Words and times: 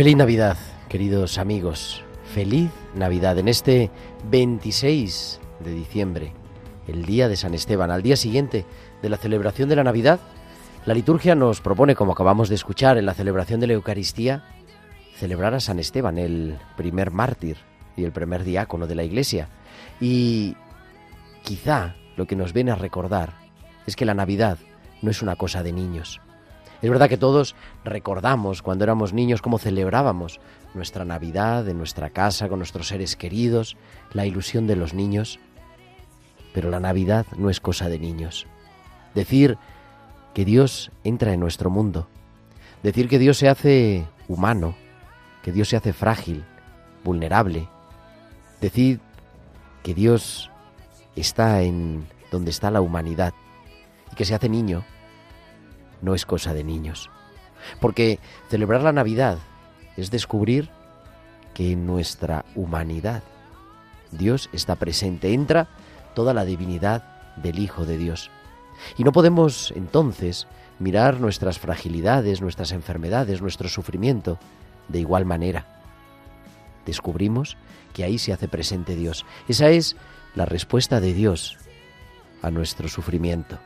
Feliz 0.00 0.16
Navidad, 0.16 0.56
queridos 0.88 1.36
amigos. 1.36 2.02
Feliz 2.32 2.70
Navidad 2.94 3.36
en 3.36 3.48
este 3.48 3.90
26 4.30 5.40
de 5.62 5.74
diciembre, 5.74 6.32
el 6.88 7.04
día 7.04 7.28
de 7.28 7.36
San 7.36 7.52
Esteban, 7.52 7.90
al 7.90 8.00
día 8.00 8.16
siguiente 8.16 8.64
de 9.02 9.08
la 9.10 9.18
celebración 9.18 9.68
de 9.68 9.76
la 9.76 9.84
Navidad. 9.84 10.18
La 10.86 10.94
liturgia 10.94 11.34
nos 11.34 11.60
propone, 11.60 11.96
como 11.96 12.12
acabamos 12.12 12.48
de 12.48 12.54
escuchar 12.54 12.96
en 12.96 13.04
la 13.04 13.12
celebración 13.12 13.60
de 13.60 13.66
la 13.66 13.74
Eucaristía, 13.74 14.42
celebrar 15.16 15.52
a 15.52 15.60
San 15.60 15.78
Esteban, 15.78 16.16
el 16.16 16.56
primer 16.78 17.10
mártir 17.10 17.58
y 17.94 18.04
el 18.04 18.12
primer 18.12 18.42
diácono 18.42 18.86
de 18.86 18.94
la 18.94 19.02
Iglesia. 19.02 19.48
Y 20.00 20.56
quizá 21.42 21.94
lo 22.16 22.26
que 22.26 22.36
nos 22.36 22.54
viene 22.54 22.70
a 22.70 22.76
recordar 22.76 23.34
es 23.86 23.96
que 23.96 24.06
la 24.06 24.14
Navidad 24.14 24.56
no 25.02 25.10
es 25.10 25.20
una 25.20 25.36
cosa 25.36 25.62
de 25.62 25.74
niños. 25.74 26.22
Es 26.82 26.88
verdad 26.88 27.08
que 27.08 27.18
todos 27.18 27.54
recordamos 27.84 28.62
cuando 28.62 28.84
éramos 28.84 29.12
niños 29.12 29.42
cómo 29.42 29.58
celebrábamos 29.58 30.40
nuestra 30.74 31.04
Navidad 31.04 31.68
en 31.68 31.76
nuestra 31.76 32.10
casa 32.10 32.48
con 32.48 32.58
nuestros 32.58 32.88
seres 32.88 33.16
queridos, 33.16 33.76
la 34.12 34.24
ilusión 34.24 34.66
de 34.66 34.76
los 34.76 34.94
niños. 34.94 35.38
Pero 36.54 36.70
la 36.70 36.80
Navidad 36.80 37.26
no 37.36 37.50
es 37.50 37.60
cosa 37.60 37.88
de 37.88 37.98
niños. 37.98 38.46
Decir 39.14 39.58
que 40.34 40.44
Dios 40.44 40.90
entra 41.04 41.32
en 41.32 41.40
nuestro 41.40 41.68
mundo, 41.70 42.08
decir 42.82 43.08
que 43.08 43.18
Dios 43.18 43.36
se 43.36 43.48
hace 43.48 44.06
humano, 44.28 44.74
que 45.42 45.52
Dios 45.52 45.68
se 45.68 45.76
hace 45.76 45.92
frágil, 45.92 46.44
vulnerable, 47.04 47.68
decir 48.60 49.00
que 49.82 49.94
Dios 49.94 50.50
está 51.16 51.62
en 51.62 52.06
donde 52.30 52.50
está 52.50 52.70
la 52.70 52.80
humanidad 52.80 53.34
y 54.12 54.14
que 54.14 54.24
se 54.24 54.34
hace 54.34 54.48
niño, 54.48 54.84
no 56.02 56.14
es 56.14 56.26
cosa 56.26 56.54
de 56.54 56.64
niños. 56.64 57.10
Porque 57.80 58.18
celebrar 58.48 58.82
la 58.82 58.92
Navidad 58.92 59.38
es 59.96 60.10
descubrir 60.10 60.70
que 61.54 61.72
en 61.72 61.86
nuestra 61.86 62.44
humanidad 62.54 63.22
Dios 64.12 64.48
está 64.52 64.76
presente, 64.76 65.32
entra 65.32 65.68
toda 66.14 66.34
la 66.34 66.44
divinidad 66.44 67.04
del 67.36 67.58
Hijo 67.58 67.84
de 67.84 67.98
Dios. 67.98 68.30
Y 68.96 69.04
no 69.04 69.12
podemos 69.12 69.72
entonces 69.76 70.46
mirar 70.78 71.20
nuestras 71.20 71.58
fragilidades, 71.58 72.40
nuestras 72.40 72.72
enfermedades, 72.72 73.42
nuestro 73.42 73.68
sufrimiento 73.68 74.38
de 74.88 75.00
igual 75.00 75.26
manera. 75.26 75.66
Descubrimos 76.86 77.56
que 77.92 78.04
ahí 78.04 78.18
se 78.18 78.32
hace 78.32 78.48
presente 78.48 78.96
Dios. 78.96 79.26
Esa 79.48 79.68
es 79.68 79.96
la 80.34 80.46
respuesta 80.46 81.00
de 81.00 81.12
Dios 81.12 81.58
a 82.42 82.50
nuestro 82.50 82.88
sufrimiento. 82.88 83.58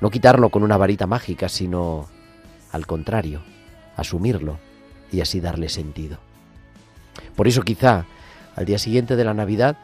No 0.00 0.10
quitarlo 0.10 0.50
con 0.50 0.62
una 0.62 0.76
varita 0.76 1.06
mágica, 1.06 1.48
sino 1.48 2.08
al 2.72 2.86
contrario, 2.86 3.42
asumirlo 3.96 4.58
y 5.12 5.20
así 5.20 5.40
darle 5.40 5.68
sentido. 5.68 6.18
Por 7.36 7.48
eso 7.48 7.62
quizá 7.62 8.06
al 8.56 8.64
día 8.64 8.78
siguiente 8.78 9.16
de 9.16 9.24
la 9.24 9.34
Navidad 9.34 9.76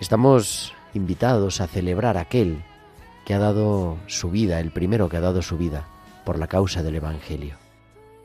estamos 0.00 0.72
invitados 0.94 1.60
a 1.60 1.66
celebrar 1.66 2.16
aquel 2.16 2.62
que 3.24 3.34
ha 3.34 3.38
dado 3.38 3.98
su 4.06 4.30
vida, 4.30 4.60
el 4.60 4.70
primero 4.70 5.08
que 5.08 5.16
ha 5.16 5.20
dado 5.20 5.42
su 5.42 5.56
vida 5.56 5.86
por 6.24 6.38
la 6.38 6.46
causa 6.46 6.82
del 6.82 6.96
Evangelio, 6.96 7.56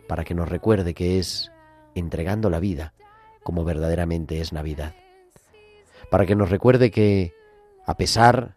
para 0.08 0.24
que 0.24 0.34
nos 0.34 0.50
recuerde 0.50 0.94
que 0.94 1.20
es 1.20 1.52
entregando 1.96 2.50
la 2.50 2.60
vida 2.60 2.94
como 3.44 3.64
verdaderamente 3.64 4.42
es 4.42 4.54
Navidad, 4.54 4.94
para 6.12 6.26
que 6.26 6.36
nos 6.36 6.50
recuerde 6.50 6.92
que 6.92 7.34
a 7.86 7.96
pesar 7.96 8.56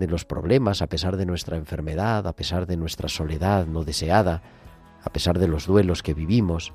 de 0.00 0.08
los 0.08 0.24
problemas, 0.24 0.82
a 0.82 0.88
pesar 0.88 1.16
de 1.16 1.26
nuestra 1.26 1.56
enfermedad, 1.56 2.26
a 2.26 2.32
pesar 2.32 2.66
de 2.66 2.76
nuestra 2.76 3.08
soledad 3.08 3.66
no 3.66 3.84
deseada, 3.84 4.42
a 5.04 5.10
pesar 5.10 5.38
de 5.38 5.46
los 5.46 5.66
duelos 5.66 6.02
que 6.02 6.14
vivimos, 6.14 6.72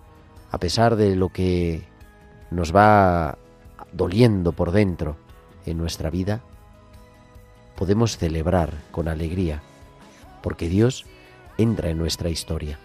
a 0.51 0.59
pesar 0.59 0.95
de 0.95 1.15
lo 1.15 1.29
que 1.29 1.83
nos 2.51 2.73
va 2.73 3.37
doliendo 3.91 4.53
por 4.53 4.71
dentro 4.71 5.17
en 5.65 5.77
nuestra 5.77 6.09
vida, 6.09 6.41
podemos 7.75 8.17
celebrar 8.17 8.73
con 8.91 9.07
alegría, 9.07 9.61
porque 10.41 10.69
Dios 10.69 11.05
entra 11.57 11.89
en 11.89 11.97
nuestra 11.97 12.29
historia. 12.29 12.79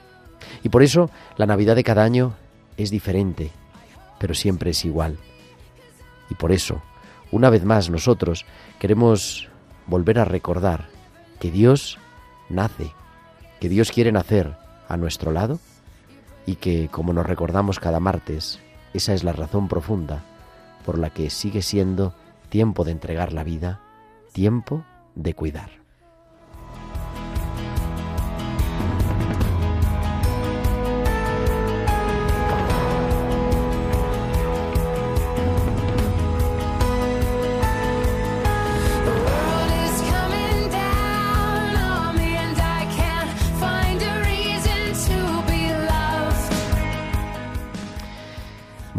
Y 0.63 0.69
por 0.71 0.83
eso 0.83 1.11
la 1.37 1.47
Navidad 1.47 1.77
de 1.77 1.85
cada 1.85 2.03
año 2.03 2.35
es 2.77 2.91
diferente, 2.91 3.51
pero 4.19 4.35
siempre 4.35 4.71
es 4.71 4.85
igual. 4.85 5.19
Y 6.31 6.35
por 6.35 6.51
eso, 6.51 6.83
una 7.31 7.51
vez 7.51 7.65
más, 7.65 7.91
nosotros 7.91 8.47
queremos 8.79 9.51
volver 9.91 10.21
a 10.21 10.25
recordar 10.25 10.87
que 11.41 11.51
Dios 11.51 11.99
nace, 12.49 12.93
que 13.59 13.69
Dios 13.69 13.91
quiere 13.91 14.13
nacer 14.13 14.57
a 14.89 14.97
nuestro 14.97 15.33
lado 15.33 15.59
y 16.47 16.55
que, 16.57 16.89
como 16.89 17.13
nos 17.13 17.27
recordamos 17.27 17.81
cada 17.81 18.01
martes, 18.01 18.61
esa 18.95 19.13
es 19.13 19.25
la 19.25 19.33
razón 19.33 19.69
profunda 19.69 20.23
por 20.87 20.97
la 20.97 21.11
que 21.11 21.29
sigue 21.29 21.61
siendo 21.61 22.15
tiempo 22.49 22.85
de 22.85 22.93
entregar 22.93 23.33
la 23.33 23.45
vida, 23.45 23.81
tiempo 24.33 24.85
de 25.17 25.35
cuidar. 25.35 25.80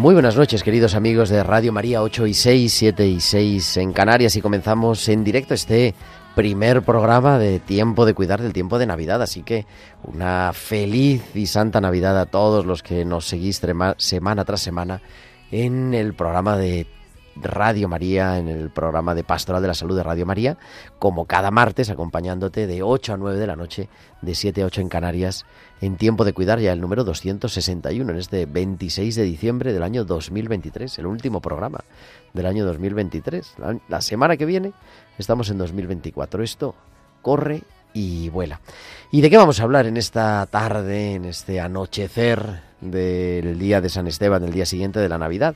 Muy 0.01 0.15
buenas 0.15 0.35
noches, 0.35 0.63
queridos 0.63 0.95
amigos 0.95 1.29
de 1.29 1.43
Radio 1.43 1.71
María 1.71 2.01
8 2.01 2.25
y 2.25 2.33
6, 2.33 2.73
7 2.73 3.05
y 3.05 3.19
6 3.19 3.77
en 3.77 3.93
Canarias 3.93 4.35
y 4.35 4.41
comenzamos 4.41 5.07
en 5.09 5.23
directo 5.23 5.53
este 5.53 5.93
primer 6.33 6.81
programa 6.81 7.37
de 7.37 7.59
Tiempo 7.59 8.07
de 8.07 8.15
Cuidar 8.15 8.41
del 8.41 8.51
Tiempo 8.51 8.79
de 8.79 8.87
Navidad. 8.87 9.21
Así 9.21 9.43
que 9.43 9.67
una 10.01 10.53
feliz 10.53 11.21
y 11.35 11.45
santa 11.45 11.81
Navidad 11.81 12.19
a 12.19 12.25
todos 12.25 12.65
los 12.65 12.81
que 12.81 13.05
nos 13.05 13.27
seguís 13.27 13.61
semana 13.97 14.43
tras 14.43 14.61
semana 14.61 15.03
en 15.51 15.93
el 15.93 16.15
programa 16.15 16.57
de 16.57 16.87
Radio 17.35 17.87
María, 17.87 18.37
en 18.37 18.47
el 18.47 18.69
programa 18.69 19.15
de 19.15 19.23
Pastoral 19.23 19.61
de 19.61 19.67
la 19.67 19.73
Salud 19.73 19.95
de 19.95 20.03
Radio 20.03 20.25
María, 20.25 20.57
como 20.99 21.25
cada 21.25 21.51
martes, 21.51 21.89
acompañándote 21.89 22.67
de 22.67 22.83
8 22.83 23.13
a 23.13 23.17
9 23.17 23.39
de 23.39 23.47
la 23.47 23.55
noche, 23.55 23.89
de 24.21 24.35
7 24.35 24.63
a 24.63 24.65
8 24.65 24.81
en 24.81 24.89
Canarias, 24.89 25.45
en 25.81 25.97
Tiempo 25.97 26.25
de 26.25 26.33
Cuidar, 26.33 26.59
ya 26.59 26.73
el 26.73 26.81
número 26.81 27.03
261, 27.03 28.11
en 28.11 28.17
este 28.17 28.45
26 28.45 29.15
de 29.15 29.23
diciembre 29.23 29.73
del 29.73 29.83
año 29.83 30.05
2023, 30.05 30.99
el 30.99 31.05
último 31.05 31.41
programa 31.41 31.83
del 32.33 32.45
año 32.45 32.65
2023. 32.65 33.55
La, 33.57 33.77
la 33.87 34.01
semana 34.01 34.37
que 34.37 34.45
viene 34.45 34.73
estamos 35.17 35.49
en 35.49 35.57
2024. 35.57 36.43
Esto 36.43 36.75
corre 37.21 37.63
y 37.93 38.29
vuela. 38.29 38.61
¿Y 39.11 39.21
de 39.21 39.29
qué 39.29 39.37
vamos 39.37 39.59
a 39.59 39.63
hablar 39.63 39.85
en 39.85 39.97
esta 39.97 40.45
tarde, 40.49 41.15
en 41.15 41.25
este 41.25 41.59
anochecer 41.59 42.61
del 42.79 43.59
día 43.59 43.81
de 43.81 43.89
San 43.89 44.07
Esteban, 44.07 44.43
el 44.43 44.53
día 44.53 44.65
siguiente 44.65 44.99
de 44.99 45.09
la 45.09 45.17
Navidad? 45.17 45.55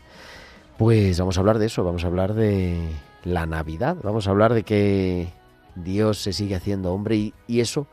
Pues 0.77 1.17
vamos 1.19 1.37
a 1.37 1.39
hablar 1.39 1.57
de 1.57 1.67
eso, 1.67 1.85
vamos 1.85 2.03
a 2.03 2.07
hablar 2.07 2.33
de 2.33 2.89
la 3.23 3.45
Navidad, 3.45 3.95
vamos 4.03 4.27
a 4.27 4.31
hablar 4.31 4.53
de 4.53 4.63
que 4.63 5.29
Dios 5.75 6.17
se 6.17 6.33
sigue 6.33 6.55
haciendo 6.55 6.91
hombre 6.91 7.31
y, 7.47 7.59
eso, 7.61 7.87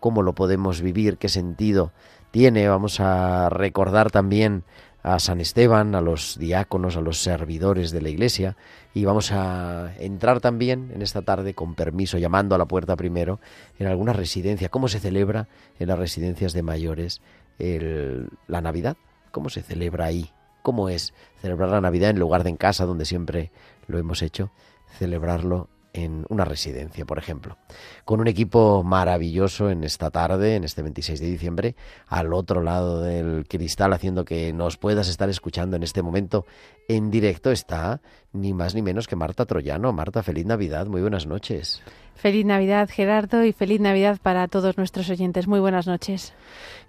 cómo 0.00 0.22
lo 0.22 0.34
podemos 0.34 0.80
vivir, 0.80 1.18
qué 1.18 1.28
sentido 1.28 1.92
tiene. 2.30 2.66
Vamos 2.68 3.00
a 3.00 3.50
recordar 3.50 4.10
también 4.10 4.64
a 5.02 5.18
San 5.18 5.42
Esteban, 5.42 5.94
a 5.94 6.00
los 6.00 6.38
diáconos, 6.38 6.96
a 6.96 7.02
los 7.02 7.18
servidores 7.18 7.90
de 7.90 8.00
la 8.00 8.08
iglesia 8.08 8.56
y 8.94 9.04
vamos 9.04 9.30
a 9.30 9.92
entrar 9.98 10.40
también 10.40 10.90
en 10.94 11.02
esta 11.02 11.20
tarde 11.20 11.52
con 11.52 11.74
permiso, 11.74 12.16
llamando 12.16 12.54
a 12.54 12.58
la 12.58 12.64
puerta 12.64 12.96
primero, 12.96 13.40
en 13.78 13.88
alguna 13.88 14.14
residencia. 14.14 14.70
¿Cómo 14.70 14.88
se 14.88 15.00
celebra 15.00 15.48
en 15.78 15.88
las 15.88 15.98
residencias 15.98 16.54
de 16.54 16.62
mayores 16.62 17.20
el, 17.58 18.30
la 18.46 18.62
Navidad? 18.62 18.96
¿Cómo 19.32 19.50
se 19.50 19.60
celebra 19.60 20.06
ahí? 20.06 20.30
¿Cómo 20.62 20.88
es 20.88 21.12
celebrar 21.40 21.70
la 21.70 21.80
Navidad 21.80 22.10
en 22.10 22.18
lugar 22.18 22.44
de 22.44 22.50
en 22.50 22.56
casa, 22.56 22.86
donde 22.86 23.04
siempre 23.04 23.50
lo 23.88 23.98
hemos 23.98 24.22
hecho? 24.22 24.50
Celebrarlo 24.98 25.68
en 25.92 26.24
una 26.28 26.44
residencia, 26.44 27.04
por 27.04 27.18
ejemplo. 27.18 27.56
Con 28.04 28.20
un 28.20 28.28
equipo 28.28 28.82
maravilloso 28.82 29.70
en 29.70 29.84
esta 29.84 30.10
tarde, 30.10 30.56
en 30.56 30.64
este 30.64 30.82
26 30.82 31.20
de 31.20 31.26
diciembre, 31.26 31.76
al 32.06 32.32
otro 32.32 32.62
lado 32.62 33.00
del 33.00 33.46
cristal, 33.48 33.92
haciendo 33.92 34.24
que 34.24 34.52
nos 34.52 34.76
puedas 34.76 35.08
estar 35.08 35.28
escuchando 35.28 35.76
en 35.76 35.82
este 35.82 36.02
momento 36.02 36.46
en 36.88 37.10
directo, 37.10 37.50
está 37.50 38.00
ni 38.32 38.54
más 38.54 38.74
ni 38.74 38.82
menos 38.82 39.06
que 39.06 39.16
Marta 39.16 39.46
Troyano. 39.46 39.92
Marta, 39.92 40.22
feliz 40.22 40.46
Navidad, 40.46 40.86
muy 40.86 41.00
buenas 41.00 41.26
noches. 41.26 41.82
Feliz 42.14 42.44
Navidad, 42.44 42.88
Gerardo, 42.92 43.44
y 43.44 43.52
feliz 43.52 43.80
Navidad 43.80 44.18
para 44.22 44.46
todos 44.48 44.76
nuestros 44.76 45.10
oyentes. 45.10 45.48
Muy 45.48 45.60
buenas 45.60 45.86
noches. 45.86 46.32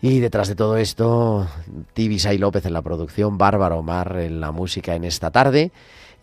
Y 0.01 0.19
detrás 0.19 0.47
de 0.47 0.55
todo 0.55 0.77
esto, 0.77 1.47
Tibisay 1.93 2.37
López 2.37 2.65
en 2.65 2.73
la 2.73 2.81
producción, 2.81 3.37
Bárbara 3.37 3.75
Omar 3.75 4.17
en 4.19 4.39
la 4.39 4.51
música 4.51 4.95
en 4.95 5.05
esta 5.05 5.31
tarde 5.31 5.71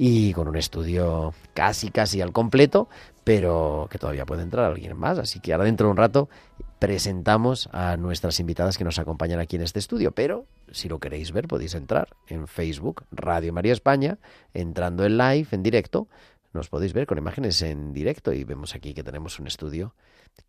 y 0.03 0.33
con 0.33 0.49
un 0.49 0.57
estudio 0.57 1.35
casi, 1.53 1.91
casi 1.91 2.23
al 2.23 2.33
completo, 2.33 2.89
pero 3.23 3.87
que 3.91 3.99
todavía 3.99 4.25
puede 4.25 4.41
entrar 4.41 4.65
alguien 4.65 4.97
más. 4.97 5.19
Así 5.19 5.41
que 5.41 5.53
ahora 5.53 5.67
dentro 5.67 5.89
de 5.89 5.91
un 5.91 5.99
rato 5.99 6.31
presentamos 6.79 7.69
a 7.71 7.99
nuestras 7.99 8.41
invitadas 8.41 8.79
que 8.79 8.85
nos 8.85 8.99
acompañan 8.99 9.41
aquí 9.41 9.57
en 9.57 9.63
este 9.63 9.79
estudio, 9.79 10.13
pero 10.13 10.47
si 10.73 10.89
lo 10.89 11.01
queréis 11.01 11.33
ver 11.33 11.49
podéis 11.49 11.75
entrar 11.75 12.09
en 12.29 12.49
Facebook, 12.49 13.05
Radio 13.11 13.53
María 13.53 13.75
España, 13.75 14.17
entrando 14.55 15.05
en 15.05 15.19
live, 15.19 15.49
en 15.51 15.63
directo, 15.63 16.09
nos 16.55 16.71
podéis 16.71 16.95
ver 16.95 17.07
con 17.07 17.19
imágenes 17.19 17.61
en 17.61 17.93
directo 17.93 18.33
y 18.33 18.45
vemos 18.45 18.75
aquí 18.75 18.95
que 18.95 19.03
tenemos 19.03 19.39
un 19.39 19.49
estudio 19.49 19.95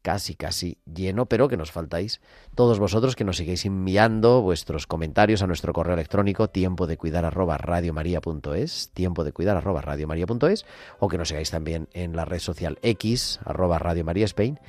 casi, 0.02 0.36
casi 0.36 0.78
lleno, 0.86 1.26
pero 1.26 1.48
que 1.48 1.58
nos 1.58 1.72
faltáis 1.72 2.22
todos 2.56 2.80
vosotros 2.80 3.16
que 3.16 3.24
nos 3.24 3.38
sigáis 3.38 3.66
enviando 3.66 4.42
vuestros 4.42 4.88
comentarios 4.88 5.42
a 5.42 5.48
nuestro 5.48 5.74
correo 5.74 5.94
electrónico 5.94 6.50
tiempo 6.50 6.88
de 6.88 6.98
cuidar 6.98 7.26
arroba 7.26 7.58
radiomaria.es, 7.58 8.92
tiempo 8.94 9.24
de 9.24 9.32
cuidar 9.32 9.58
arroba 9.58 9.82
radiomaria.es, 9.82 10.66
o 11.00 11.08
que 11.08 11.18
nos 11.18 11.30
sigáis 11.30 11.52
también 11.52 11.88
en 11.94 12.16
la 12.16 12.26
red 12.26 12.40
social 12.40 12.80
X 12.82 13.40
arroba 13.46 13.80
Radio 13.80 14.04
María 14.04 14.26
Spain, 14.26 14.60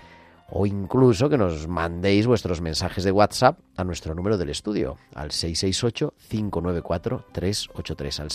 o 0.55 0.67
incluso 0.67 1.31
que 1.31 1.39
nos 1.39 1.67
mandéis 1.67 2.27
vuestros 2.27 2.61
mensajes 2.61 3.05
de 3.05 3.11
WhatsApp 3.11 3.59
a 3.77 3.85
nuestro 3.85 4.15
número 4.15 4.37
del 4.37 4.51
estudio, 4.51 4.99
al 5.15 5.31
668-594-383, 5.31 8.21
al 8.21 8.29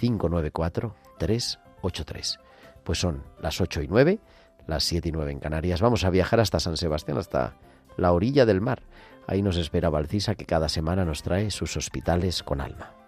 668-594-383. 0.00 2.38
Pues 2.84 2.98
son 2.98 3.22
las 3.40 3.60
8 3.60 3.82
y 3.82 3.88
9 3.88 4.18
las 4.66 4.84
7 4.84 5.08
y 5.08 5.12
9 5.12 5.32
en 5.32 5.38
Canarias. 5.38 5.80
Vamos 5.80 6.04
a 6.04 6.10
viajar 6.10 6.40
hasta 6.40 6.60
San 6.60 6.76
Sebastián, 6.76 7.18
hasta 7.18 7.56
la 7.96 8.12
orilla 8.12 8.46
del 8.46 8.60
mar. 8.60 8.82
Ahí 9.26 9.42
nos 9.42 9.56
espera 9.56 9.90
Valcisa, 9.90 10.34
que 10.34 10.46
cada 10.46 10.68
semana 10.68 11.04
nos 11.04 11.22
trae 11.22 11.50
sus 11.50 11.76
hospitales 11.76 12.42
con 12.42 12.60
alma. 12.60 13.01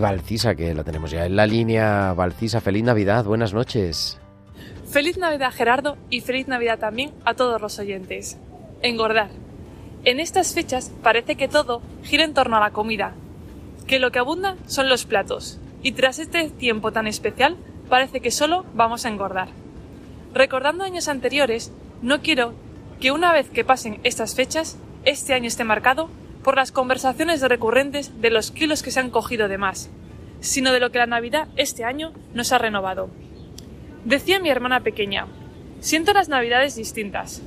Y 0.00 0.02
Valcisa, 0.02 0.54
que 0.54 0.74
la 0.74 0.82
tenemos 0.82 1.10
ya 1.10 1.26
en 1.26 1.36
la 1.36 1.46
línea. 1.46 2.14
Valcisa, 2.14 2.62
feliz 2.62 2.82
Navidad, 2.82 3.22
buenas 3.26 3.52
noches. 3.52 4.18
Feliz 4.90 5.18
Navidad 5.18 5.52
Gerardo 5.52 5.98
y 6.08 6.22
feliz 6.22 6.48
Navidad 6.48 6.78
también 6.78 7.12
a 7.26 7.34
todos 7.34 7.60
los 7.60 7.78
oyentes. 7.78 8.38
Engordar. 8.80 9.28
En 10.06 10.18
estas 10.18 10.54
fechas 10.54 10.90
parece 11.02 11.36
que 11.36 11.48
todo 11.48 11.82
gira 12.02 12.24
en 12.24 12.32
torno 12.32 12.56
a 12.56 12.60
la 12.60 12.70
comida, 12.70 13.12
que 13.86 13.98
lo 13.98 14.10
que 14.10 14.18
abunda 14.18 14.56
son 14.64 14.88
los 14.88 15.04
platos, 15.04 15.60
y 15.82 15.92
tras 15.92 16.18
este 16.18 16.48
tiempo 16.48 16.92
tan 16.92 17.06
especial 17.06 17.58
parece 17.90 18.20
que 18.20 18.30
solo 18.30 18.64
vamos 18.72 19.04
a 19.04 19.10
engordar. 19.10 19.48
Recordando 20.32 20.82
años 20.82 21.08
anteriores, 21.08 21.72
no 22.00 22.22
quiero 22.22 22.54
que 23.00 23.12
una 23.12 23.34
vez 23.34 23.50
que 23.50 23.66
pasen 23.66 24.00
estas 24.02 24.34
fechas, 24.34 24.78
este 25.04 25.34
año 25.34 25.48
esté 25.48 25.64
marcado 25.64 26.08
por 26.42 26.56
las 26.56 26.72
conversaciones 26.72 27.42
recurrentes 27.42 28.20
de 28.20 28.30
los 28.30 28.50
kilos 28.50 28.82
que 28.82 28.90
se 28.90 29.00
han 29.00 29.10
cogido 29.10 29.48
de 29.48 29.58
más, 29.58 29.90
sino 30.40 30.72
de 30.72 30.80
lo 30.80 30.90
que 30.90 30.98
la 30.98 31.06
Navidad 31.06 31.48
este 31.56 31.84
año 31.84 32.12
nos 32.34 32.52
ha 32.52 32.58
renovado. 32.58 33.10
Decía 34.04 34.40
mi 34.40 34.48
hermana 34.48 34.80
pequeña, 34.80 35.26
siento 35.80 36.12
las 36.12 36.28
Navidades 36.28 36.76
distintas. 36.76 37.42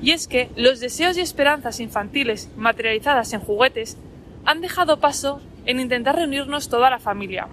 Y 0.00 0.12
es 0.12 0.28
que 0.28 0.48
los 0.54 0.78
deseos 0.78 1.16
y 1.16 1.20
esperanzas 1.20 1.80
infantiles 1.80 2.50
materializadas 2.56 3.32
en 3.32 3.40
juguetes 3.40 3.96
han 4.44 4.60
dejado 4.60 5.00
paso 5.00 5.40
en 5.66 5.80
intentar 5.80 6.14
reunirnos 6.14 6.68
toda 6.68 6.88
la 6.88 7.00
familia, 7.00 7.48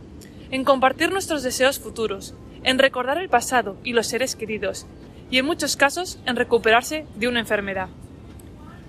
en 0.51 0.63
compartir 0.63 1.11
nuestros 1.11 1.41
deseos 1.41 1.79
futuros, 1.79 2.35
en 2.63 2.77
recordar 2.77 3.17
el 3.17 3.29
pasado 3.29 3.77
y 3.83 3.93
los 3.93 4.07
seres 4.07 4.35
queridos, 4.35 4.85
y 5.31 5.39
en 5.39 5.45
muchos 5.45 5.75
casos 5.75 6.19
en 6.27 6.35
recuperarse 6.35 7.07
de 7.15 7.27
una 7.27 7.39
enfermedad. 7.39 7.89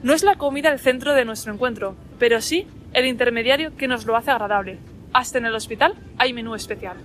No 0.06 0.14
es 0.14 0.22
la 0.22 0.36
comida 0.36 0.70
el 0.70 0.78
centro 0.78 1.14
de 1.14 1.24
nuestro 1.24 1.52
encuentro, 1.52 1.96
pero 2.20 2.40
sí 2.40 2.68
el 2.92 3.06
intermediario 3.06 3.76
que 3.76 3.88
nos 3.88 4.06
lo 4.06 4.14
hace 4.14 4.30
agradable. 4.30 4.78
Hasta 5.12 5.38
en 5.38 5.46
el 5.46 5.54
hospital 5.56 5.94
hay 6.16 6.32
menú 6.32 6.54
especial. 6.54 6.96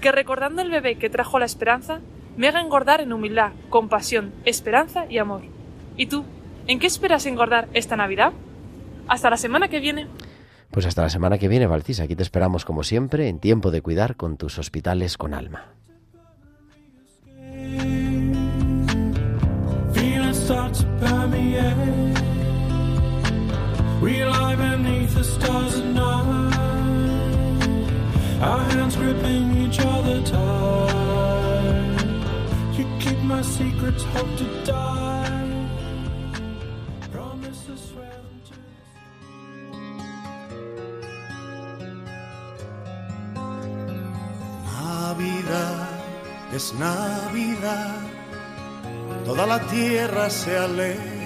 Que 0.00 0.10
recordando 0.10 0.60
el 0.60 0.72
bebé 0.72 0.96
que 0.98 1.08
trajo 1.08 1.38
la 1.38 1.44
esperanza, 1.44 2.00
me 2.36 2.48
haga 2.48 2.60
engordar 2.60 3.00
en 3.00 3.12
humildad, 3.12 3.52
compasión, 3.70 4.32
esperanza 4.44 5.06
y 5.08 5.18
amor. 5.18 5.42
¿Y 5.96 6.06
tú? 6.06 6.24
¿En 6.66 6.80
qué 6.80 6.88
esperas 6.88 7.26
engordar 7.26 7.68
esta 7.74 7.94
Navidad? 7.94 8.32
Hasta 9.06 9.30
la 9.30 9.36
semana 9.36 9.68
que 9.68 9.78
viene. 9.78 10.08
Pues 10.72 10.84
hasta 10.84 11.02
la 11.02 11.10
semana 11.10 11.38
que 11.38 11.46
viene, 11.46 11.68
Valcisa. 11.68 12.02
Aquí 12.02 12.16
te 12.16 12.24
esperamos 12.24 12.64
como 12.64 12.82
siempre 12.82 13.28
en 13.28 13.38
tiempo 13.38 13.70
de 13.70 13.82
cuidar 13.82 14.16
con 14.16 14.36
tus 14.36 14.58
hospitales 14.58 15.16
con 15.16 15.32
alma. 15.32 15.76
We 24.06 24.24
lie 24.24 24.54
beneath 24.54 25.14
the 25.16 25.24
stars 25.24 25.74
at 25.80 25.86
night. 25.86 26.54
Our 28.40 28.62
hands 28.70 28.94
gripping 28.94 29.46
each 29.64 29.80
other 29.80 30.22
tight. 30.22 32.04
You 32.76 32.84
keep 33.00 33.18
my 33.24 33.42
secrets, 33.42 34.04
hope 34.14 34.32
to 34.42 34.44
die. 34.64 35.68
Promise 37.10 37.60
to 37.66 37.76
swear 37.76 38.16
them 38.26 38.40
to. 38.46 38.54
Navidad 44.70 45.88
es 46.54 46.72
Navidad, 46.74 48.02
toda 49.24 49.46
la 49.46 49.58
tierra 49.66 50.30
se 50.30 50.56
alegra 50.56 51.25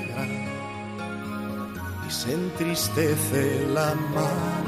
y 2.11 2.13
se 2.13 2.33
entristece 2.33 3.67
la 3.73 3.95
mar. 4.15 4.65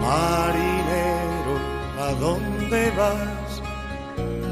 Marinero, 0.00 1.54
¿a 2.00 2.12
dónde 2.18 2.90
vas? 2.92 3.62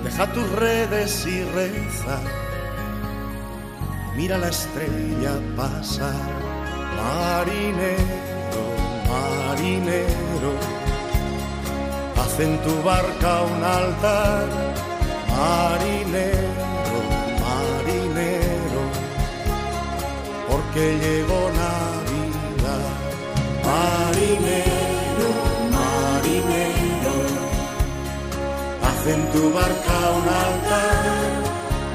Deja 0.04 0.26
tus 0.32 0.48
redes 0.52 1.26
y 1.26 1.42
reza. 1.58 2.20
Mira 4.14 4.36
la 4.36 4.48
estrella 4.48 5.32
pasar. 5.56 6.32
Marinero, 7.00 8.64
marinero 9.10 10.52
haz 12.24 12.40
en 12.40 12.58
tu 12.62 12.82
barca 12.82 13.42
un 13.42 13.64
altar, 13.64 14.46
marinero, 15.36 16.73
que 20.74 20.98
llegó 20.98 21.40
Navidad. 21.62 22.86
Marinero, 23.68 25.30
marinero, 25.76 27.16
haz 28.82 29.06
en 29.14 29.22
tu 29.32 29.52
barca 29.52 29.96
un 30.18 30.26
altar. 30.46 31.30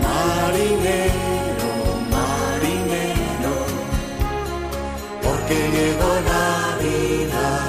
Marinero, 0.08 1.72
marinero, 2.16 3.56
porque 5.24 5.56
llegó 5.76 6.12
Navidad. 6.36 7.60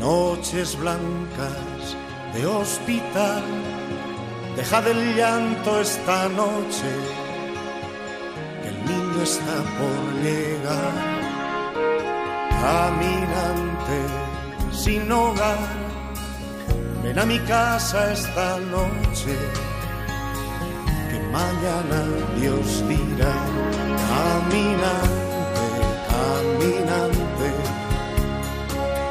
Noches 0.00 0.78
blancas 0.78 1.96
de 2.32 2.46
hospital, 2.46 3.42
dejad 4.56 4.86
el 4.88 5.14
llanto 5.14 5.80
esta 5.80 6.28
noche 6.30 7.17
está 9.32 9.56
por 9.78 10.00
llegar. 10.24 10.94
Caminante 12.62 13.98
sin 14.72 15.10
hogar, 15.12 15.68
ven 17.02 17.18
a 17.18 17.26
mi 17.26 17.38
casa 17.40 18.12
esta 18.12 18.58
noche, 18.74 19.34
que 21.10 21.18
mañana 21.38 21.98
Dios 22.38 22.68
dirá. 22.88 23.34
Caminante, 24.10 25.80
caminante, 26.12 27.48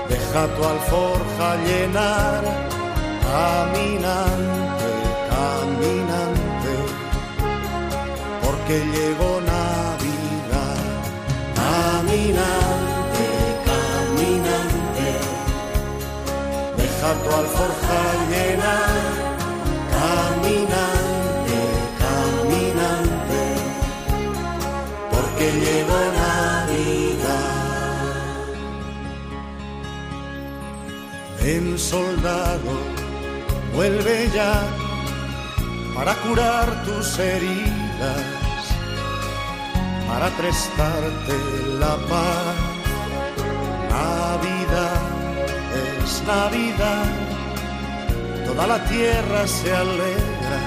deja 0.10 0.42
tu 0.56 0.62
alforja 0.74 1.48
llenar. 1.68 2.44
Caminante, 3.32 4.90
caminante, 5.32 6.74
porque 8.44 8.76
llegó. 8.96 9.47
Caminante, 12.27 13.27
caminante, 13.69 15.10
deja 16.75 17.10
tu 17.24 17.29
alforja 17.39 18.01
llenar. 18.29 19.00
Caminante, 19.96 21.60
caminante, 22.03 23.43
porque 25.10 25.46
llegó 25.63 26.00
Navidad. 26.25 27.55
Ven 31.41 31.79
soldado, 31.79 32.72
vuelve 33.74 34.29
ya 34.36 34.53
para 35.96 36.13
curar 36.15 36.84
tus 36.84 37.17
heridas, 37.19 38.22
para 40.18 40.32
prestarte 40.32 41.36
la 41.80 41.96
paz. 42.10 42.56
Navidad 43.90 45.02
es 46.02 46.24
Navidad, 46.26 47.06
toda 48.48 48.66
la 48.66 48.80
tierra 48.86 49.46
se 49.46 49.72
alegra 49.72 50.60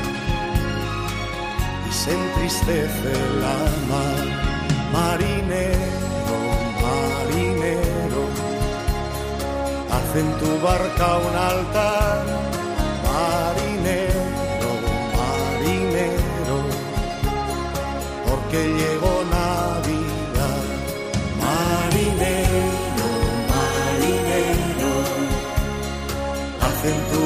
y 1.89 1.93
se 1.93 2.11
entristece 2.13 3.13
la 3.45 3.59
mar. 3.91 4.27
Marinero, 4.93 6.37
marinero, 6.85 8.23
haz 9.95 10.11
en 10.23 10.31
tu 10.41 10.51
barca 10.65 11.07
un 11.29 11.35
altar. 11.51 12.19
Marinero, 13.11 14.71
marinero, 15.19 16.59
porque 18.27 18.59
llegó 18.81 19.20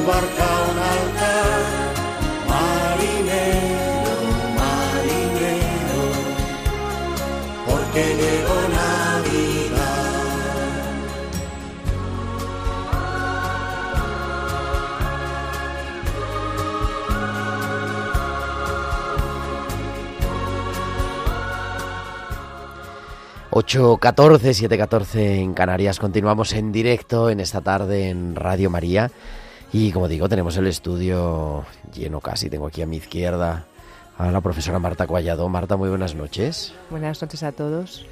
barca 0.07 0.47
un 0.71 0.79
altar. 0.79 1.61
Marinero, 2.49 4.15
marinero, 4.59 6.03
porque 7.67 8.03
llegó 8.21 8.55
catorce, 23.99 24.53
siete 24.53 24.77
catorce 24.77 25.37
en 25.37 25.55
Canarias. 25.55 26.01
Continuamos 26.01 26.53
en 26.55 26.73
directo 26.73 27.31
en 27.31 27.39
esta 27.39 27.61
tarde 27.61 28.09
en 28.11 28.35
Radio 28.35 28.69
María. 28.69 29.13
Y 29.73 29.91
como 29.91 30.09
digo, 30.09 30.29
tenemos 30.29 30.57
el 30.57 30.67
estudio 30.67 31.65
lleno 31.93 32.21
casi. 32.21 32.49
Tengo 32.49 32.67
aquí 32.67 32.83
a 32.83 32.87
mi 32.87 32.99
izquierda 32.99 33.67
a 34.17 34.31
la 34.31 34.41
profesora 34.41 34.79
Marta 34.79 35.07
Cuallado. 35.07 35.49
Marta, 35.49 35.77
muy 35.77 35.89
buenas 35.89 36.15
noches. 36.15 36.73
Buenas 36.91 37.21
noches 37.21 37.43
a 37.43 37.53
todos. 37.53 38.07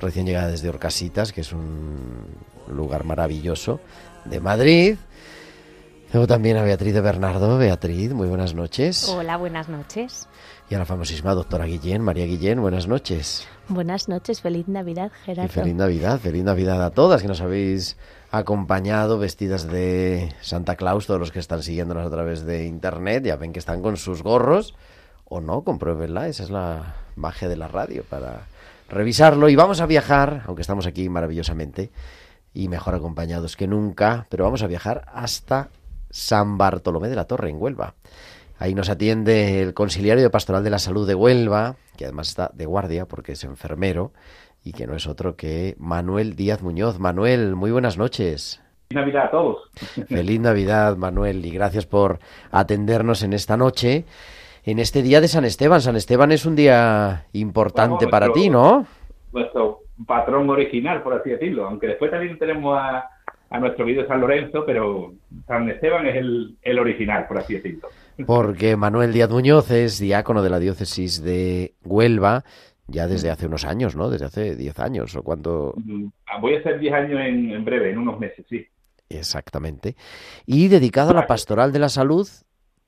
Recién 0.00 0.26
llegada 0.26 0.48
desde 0.48 0.68
Orcasitas, 0.68 1.32
que 1.32 1.40
es 1.40 1.52
un 1.52 2.26
lugar 2.68 3.04
maravilloso 3.04 3.80
de 4.26 4.40
Madrid. 4.40 4.96
Tengo 6.12 6.26
también 6.26 6.56
a 6.56 6.62
Beatriz 6.62 6.94
de 6.94 7.00
Bernardo. 7.00 7.58
Beatriz, 7.58 8.12
muy 8.12 8.28
buenas 8.28 8.54
noches. 8.54 9.08
Hola, 9.08 9.36
buenas 9.36 9.68
noches. 9.68 10.28
Y 10.68 10.74
a 10.74 10.78
la 10.78 10.84
famosísima 10.84 11.34
doctora 11.34 11.64
Guillén, 11.66 12.02
María 12.02 12.26
Guillén, 12.26 12.60
buenas 12.60 12.86
noches. 12.86 13.46
Buenas 13.68 14.08
noches, 14.08 14.40
feliz 14.40 14.68
Navidad, 14.68 15.10
Gerardo. 15.24 15.50
Y 15.50 15.54
feliz 15.54 15.74
Navidad, 15.74 16.20
feliz 16.20 16.44
Navidad 16.44 16.84
a 16.84 16.90
todas 16.90 17.22
que 17.22 17.28
nos 17.28 17.40
habéis 17.40 17.96
acompañado 18.38 19.18
vestidas 19.18 19.68
de 19.68 20.32
Santa 20.40 20.76
Claus, 20.76 21.06
todos 21.06 21.20
los 21.20 21.32
que 21.32 21.38
están 21.38 21.62
siguiéndonos 21.62 22.06
a 22.06 22.10
través 22.10 22.44
de 22.44 22.66
internet, 22.66 23.24
ya 23.24 23.36
ven 23.36 23.52
que 23.52 23.58
están 23.58 23.82
con 23.82 23.96
sus 23.96 24.22
gorros, 24.22 24.74
o 25.24 25.40
no, 25.40 25.62
compruébenla, 25.62 26.28
esa 26.28 26.42
es 26.42 26.50
la 26.50 26.96
magia 27.16 27.48
de 27.48 27.56
la 27.56 27.68
radio 27.68 28.04
para 28.04 28.46
revisarlo. 28.88 29.48
Y 29.48 29.56
vamos 29.56 29.80
a 29.80 29.86
viajar, 29.86 30.42
aunque 30.46 30.62
estamos 30.62 30.86
aquí 30.86 31.08
maravillosamente 31.08 31.90
y 32.54 32.68
mejor 32.68 32.94
acompañados 32.94 33.56
que 33.56 33.66
nunca, 33.66 34.26
pero 34.30 34.44
vamos 34.44 34.62
a 34.62 34.66
viajar 34.66 35.04
hasta 35.12 35.68
San 36.10 36.58
Bartolomé 36.58 37.08
de 37.08 37.16
la 37.16 37.24
Torre, 37.24 37.50
en 37.50 37.60
Huelva. 37.60 37.94
Ahí 38.58 38.74
nos 38.74 38.88
atiende 38.88 39.62
el 39.62 39.74
conciliario 39.74 40.22
de 40.22 40.30
Pastoral 40.30 40.64
de 40.64 40.70
la 40.70 40.78
Salud 40.78 41.06
de 41.06 41.14
Huelva, 41.14 41.76
que 41.96 42.04
además 42.04 42.28
está 42.28 42.50
de 42.54 42.64
guardia 42.64 43.06
porque 43.06 43.32
es 43.32 43.44
enfermero 43.44 44.12
y 44.66 44.72
que 44.72 44.88
no 44.88 44.96
es 44.96 45.06
otro 45.06 45.36
que 45.36 45.76
Manuel 45.78 46.34
Díaz 46.34 46.60
Muñoz. 46.60 46.98
Manuel, 46.98 47.54
muy 47.54 47.70
buenas 47.70 47.96
noches. 47.96 48.60
Feliz 48.88 49.00
Navidad 49.00 49.26
a 49.26 49.30
todos. 49.30 49.70
Feliz 50.08 50.40
Navidad, 50.40 50.96
Manuel, 50.96 51.46
y 51.46 51.50
gracias 51.50 51.86
por 51.86 52.18
atendernos 52.50 53.22
en 53.22 53.32
esta 53.32 53.56
noche, 53.56 54.06
en 54.64 54.80
este 54.80 55.02
día 55.02 55.20
de 55.20 55.28
San 55.28 55.44
Esteban. 55.44 55.80
San 55.80 55.94
Esteban 55.94 56.32
es 56.32 56.44
un 56.46 56.56
día 56.56 57.26
importante 57.32 58.06
Bueno, 58.06 58.10
para 58.10 58.32
ti, 58.32 58.50
¿no? 58.50 58.88
Nuestro 59.32 59.82
patrón 60.04 60.50
original, 60.50 61.00
por 61.04 61.14
así 61.14 61.30
decirlo. 61.30 61.66
Aunque 61.66 61.86
después 61.86 62.10
también 62.10 62.36
tenemos 62.36 62.76
a, 62.76 63.08
a 63.50 63.60
nuestro 63.60 63.84
querido 63.84 64.04
San 64.08 64.20
Lorenzo, 64.20 64.64
pero 64.66 65.12
San 65.46 65.70
Esteban 65.70 66.08
es 66.08 66.16
el, 66.16 66.56
el 66.62 66.78
original, 66.80 67.28
por 67.28 67.38
así 67.38 67.54
decirlo. 67.54 67.86
Porque 68.26 68.74
Manuel 68.74 69.12
Díaz 69.12 69.30
Muñoz 69.30 69.70
es 69.70 70.00
diácono 70.00 70.42
de 70.42 70.50
la 70.50 70.58
diócesis 70.58 71.22
de 71.22 71.74
Huelva 71.84 72.42
ya 72.88 73.06
desde 73.08 73.30
hace 73.30 73.46
unos 73.46 73.64
años, 73.64 73.96
¿no? 73.96 74.10
Desde 74.10 74.26
hace 74.26 74.56
10 74.56 74.78
años 74.80 75.14
o 75.16 75.22
cuánto 75.22 75.74
Mm, 75.76 76.06
Voy 76.40 76.54
a 76.54 76.58
hacer 76.60 76.78
10 76.78 76.92
años 76.94 77.20
en, 77.20 77.50
en 77.52 77.64
breve, 77.64 77.90
en 77.90 77.98
unos 77.98 78.18
meses, 78.18 78.44
sí. 78.48 78.66
exactamente. 79.08 79.96
Y 80.46 80.68
dedicado 80.68 81.10
a 81.10 81.14
la 81.14 81.26
pastoral 81.26 81.72
de 81.72 81.78
la 81.78 81.88
salud, 81.88 82.28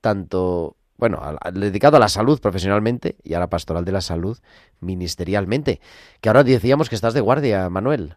tanto, 0.01 0.75
bueno, 0.97 1.19
a 1.21 1.33
la- 1.33 1.51
dedicado 1.51 1.97
a 1.97 1.99
la 1.99 2.09
salud 2.09 2.39
profesionalmente 2.41 3.15
y 3.23 3.33
a 3.33 3.39
la 3.39 3.49
pastoral 3.49 3.85
de 3.85 3.91
la 3.91 4.01
salud 4.01 4.37
ministerialmente. 4.81 5.79
Que 6.21 6.29
ahora 6.29 6.43
decíamos 6.43 6.89
que 6.89 6.95
estás 6.95 7.13
de 7.13 7.21
guardia, 7.21 7.69
Manuel. 7.69 8.15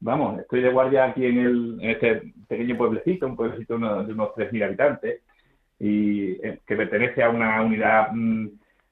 Vamos, 0.00 0.38
estoy 0.40 0.60
de 0.62 0.70
guardia 0.72 1.06
aquí 1.06 1.24
en, 1.26 1.38
el, 1.38 1.78
en 1.80 1.90
este 1.90 2.32
pequeño 2.46 2.76
pueblecito, 2.76 3.26
un 3.26 3.34
pueblecito 3.34 3.74
de 3.74 3.78
unos, 3.78 4.06
de 4.06 4.12
unos 4.12 4.28
3.000 4.36 4.62
habitantes, 4.64 5.22
y 5.80 6.32
eh, 6.46 6.60
que 6.66 6.76
pertenece 6.76 7.22
a 7.22 7.30
una 7.30 7.62
unidad 7.62 8.08
mm, 8.12 8.46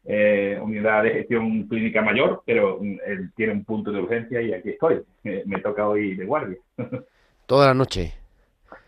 eh, 0.08 0.58
unidad 0.62 1.02
de 1.02 1.10
gestión 1.10 1.64
clínica 1.68 2.00
mayor, 2.02 2.42
pero 2.46 2.78
mm, 2.80 2.96
él 3.06 3.30
tiene 3.34 3.52
un 3.52 3.64
punto 3.64 3.90
de 3.92 4.00
urgencia 4.00 4.40
y 4.40 4.52
aquí 4.52 4.70
estoy. 4.70 5.00
Eh, 5.24 5.42
me 5.46 5.60
toca 5.60 5.86
hoy 5.88 6.14
de 6.14 6.24
guardia. 6.24 6.58
Toda 7.46 7.66
la 7.68 7.74
noche. 7.74 8.14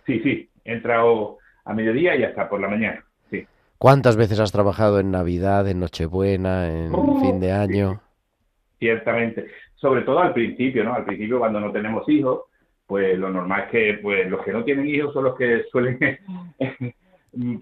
sí, 0.06 0.20
sí, 0.20 0.48
he 0.64 0.72
entrado 0.74 1.38
a 1.64 1.74
mediodía 1.74 2.16
y 2.16 2.24
hasta 2.24 2.48
por 2.48 2.60
la 2.60 2.68
mañana. 2.68 3.04
Sí. 3.30 3.46
¿Cuántas 3.78 4.16
veces 4.16 4.40
has 4.40 4.52
trabajado 4.52 5.00
en 5.00 5.10
Navidad, 5.10 5.68
en 5.68 5.80
Nochebuena, 5.80 6.68
en 6.72 6.90
Oh, 6.94 7.20
fin 7.20 7.40
de 7.40 7.52
año? 7.52 8.00
Ciertamente, 8.78 9.46
sobre 9.74 10.02
todo 10.02 10.20
al 10.20 10.32
principio, 10.32 10.84
¿no? 10.84 10.94
Al 10.94 11.04
principio 11.04 11.38
cuando 11.40 11.60
no 11.60 11.72
tenemos 11.72 12.08
hijos, 12.08 12.42
pues 12.86 13.18
lo 13.18 13.28
normal 13.28 13.64
es 13.64 13.70
que 13.70 13.98
pues 14.02 14.30
los 14.30 14.42
que 14.44 14.52
no 14.52 14.64
tienen 14.64 14.88
hijos 14.88 15.12
son 15.12 15.24
los 15.24 15.36
que 15.36 15.64
suelen, 15.70 15.98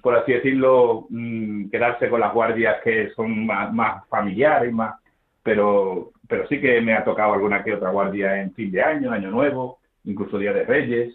por 0.03 0.17
así 0.17 0.33
decirlo, 0.33 1.07
mm, 1.11 1.69
quedarse 1.71 2.09
con 2.09 2.21
las 2.21 2.33
guardias 2.33 2.77
que 2.83 3.11
son 3.11 3.47
más, 3.47 3.73
más 3.73 4.07
familiares, 4.09 4.73
más, 4.73 4.95
pero, 5.43 6.13
pero 6.29 6.47
sí 6.49 6.61
que 6.61 6.81
me 6.81 6.95
ha 6.95 7.05
tocado 7.05 7.35
alguna 7.35 7.63
que 7.63 7.75
otra 7.75 7.91
guardia 7.91 8.41
en 8.41 8.53
fin 8.55 8.71
de 8.71 8.83
año, 8.83 9.13
año 9.13 9.31
nuevo, 9.31 9.79
incluso 10.05 10.39
Día 10.39 10.53
de 10.53 10.65
Reyes. 10.65 11.15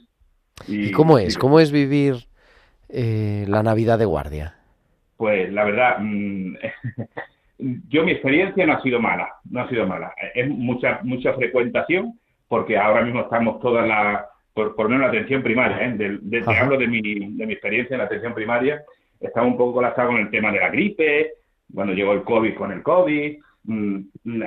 ¿Y 0.68 0.92
cómo 0.92 1.18
es? 1.18 1.34
sí, 1.34 1.40
¿Cómo 1.40 1.60
es 1.60 1.72
vivir 1.72 2.16
eh, 2.90 3.46
la 3.48 3.64
Navidad 3.64 3.98
de 3.98 4.06
guardia? 4.06 4.56
Pues 5.18 5.52
la 5.52 5.64
verdad, 5.64 5.98
mm, 6.00 6.56
yo 7.90 8.04
mi 8.04 8.12
experiencia 8.12 8.66
no 8.66 8.74
ha 8.74 8.82
sido 8.82 9.00
mala, 9.00 9.36
no 9.50 9.62
ha 9.62 9.70
sido 9.70 9.88
mala. 9.88 10.14
Es 10.34 10.50
mucha 10.50 11.00
mucha 11.04 11.34
frecuentación 11.34 12.20
porque 12.48 12.78
ahora 12.78 13.02
mismo 13.02 13.22
estamos 13.22 13.60
todas 13.62 13.88
las 13.88 14.26
por, 14.54 14.76
por 14.76 14.86
lo 14.86 14.90
menos 14.90 15.04
la 15.04 15.10
atención 15.10 15.42
primaria, 15.44 15.86
¿eh? 15.86 15.94
De, 15.98 16.18
de- 16.22 16.42
te 16.42 16.58
hablo 16.58 16.78
de 16.78 16.88
mi, 16.88 17.02
de 17.02 17.46
mi 17.46 17.54
experiencia 17.54 17.94
en 17.94 18.00
la 18.00 18.06
atención 18.06 18.34
primaria, 18.34 18.82
estaba 19.20 19.46
un 19.48 19.58
poco 19.58 19.74
colapsado 19.76 20.10
con 20.10 20.18
el 20.18 20.30
tema 20.30 20.52
de 20.52 20.60
la 20.60 20.70
gripe, 20.70 21.34
cuando 21.74 21.94
llegó 21.94 22.14
el 22.14 22.24
COVID 22.24 22.56
con 22.56 22.72
el 22.72 22.82
COVID, 22.84 23.38
mm, 23.64 23.98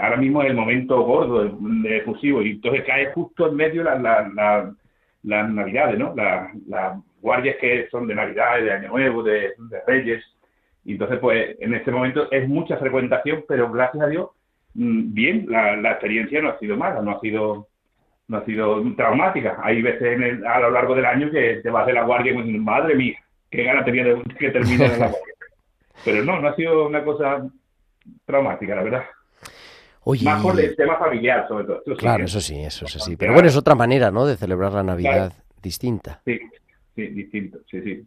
ahora 0.00 0.16
mismo 0.16 0.42
es 0.42 0.50
el 0.50 0.56
momento 0.56 1.00
gordo 1.02 1.44
de, 1.44 1.96
efusivo 1.98 2.42
y 2.42 2.50
entonces 2.50 2.84
cae 2.84 3.12
justo 3.12 3.48
en 3.48 3.56
medio 3.56 3.82
la- 3.84 3.98
la- 3.98 4.28
la- 4.34 4.74
las 5.22 5.50
navidades, 5.50 5.98
¿no? 5.98 6.12
La- 6.14 6.50
Las 6.68 6.98
guardias 7.22 7.56
que 7.60 7.86
son 7.90 8.06
de 8.06 8.14
Navidad, 8.14 8.60
de 8.60 8.72
Año 8.72 8.88
Nuevo, 8.90 9.22
de, 9.22 9.52
de 9.70 9.80
Reyes, 9.86 10.22
y 10.84 10.92
entonces 10.92 11.18
pues 11.18 11.56
en 11.60 11.72
este 11.72 11.90
momento 11.90 12.30
es 12.30 12.46
mucha 12.46 12.76
frecuentación, 12.76 13.44
pero 13.48 13.70
gracias 13.72 14.02
a 14.04 14.08
Dios, 14.08 14.28
mm, 14.74 15.14
bien, 15.14 15.46
la, 15.48 15.76
la 15.76 15.92
experiencia 15.92 16.42
no 16.42 16.50
ha 16.50 16.58
sido 16.58 16.76
mala, 16.76 17.00
no 17.00 17.12
ha 17.12 17.20
sido 17.20 17.68
no 18.28 18.38
ha 18.38 18.44
sido 18.44 18.82
traumática. 18.96 19.58
Hay 19.62 19.82
veces 19.82 20.02
en 20.02 20.22
el- 20.22 20.46
a 20.46 20.60
lo 20.60 20.70
largo 20.70 20.94
del 20.94 21.04
año 21.04 21.30
que 21.30 21.60
te 21.62 21.70
vas 21.70 21.86
de 21.86 21.92
la 21.92 22.04
guardia 22.04 22.32
y 22.32 22.42
dices, 22.42 22.60
madre 22.60 22.94
mía, 22.94 23.18
qué 23.50 23.64
gana 23.64 23.84
tenía 23.84 24.04
de 24.04 24.22
que 24.38 24.50
termine 24.50 24.88
la 24.88 24.96
guardia. 24.96 25.18
Pero 26.04 26.24
no, 26.24 26.40
no 26.40 26.48
ha 26.48 26.56
sido 26.56 26.86
una 26.86 27.04
cosa 27.04 27.46
traumática, 28.24 28.74
la 28.74 28.82
verdad. 28.82 29.04
Oye, 30.06 30.24
Más 30.24 30.42
por 30.42 30.58
el 30.60 30.76
tema 30.76 30.96
familiar, 30.98 31.46
sobre 31.48 31.64
todo. 31.64 31.76
Eso 31.80 31.94
sí, 31.94 31.96
claro, 31.96 32.22
¿eh? 32.22 32.26
eso 32.26 32.40
sí, 32.40 32.60
eso 32.62 32.84
es 32.84 32.96
así. 32.96 33.12
Porque 33.12 33.16
Pero 33.16 33.32
bueno, 33.32 33.48
es 33.48 33.56
otra 33.56 33.74
manera, 33.74 34.10
¿no? 34.10 34.26
De 34.26 34.36
celebrar 34.36 34.72
la 34.72 34.82
Navidad 34.82 35.32
distinta. 35.62 36.20
Sí, 36.26 36.38
sí, 36.94 37.06
distinto, 37.06 37.58
sí, 37.70 37.80
sí. 37.82 38.06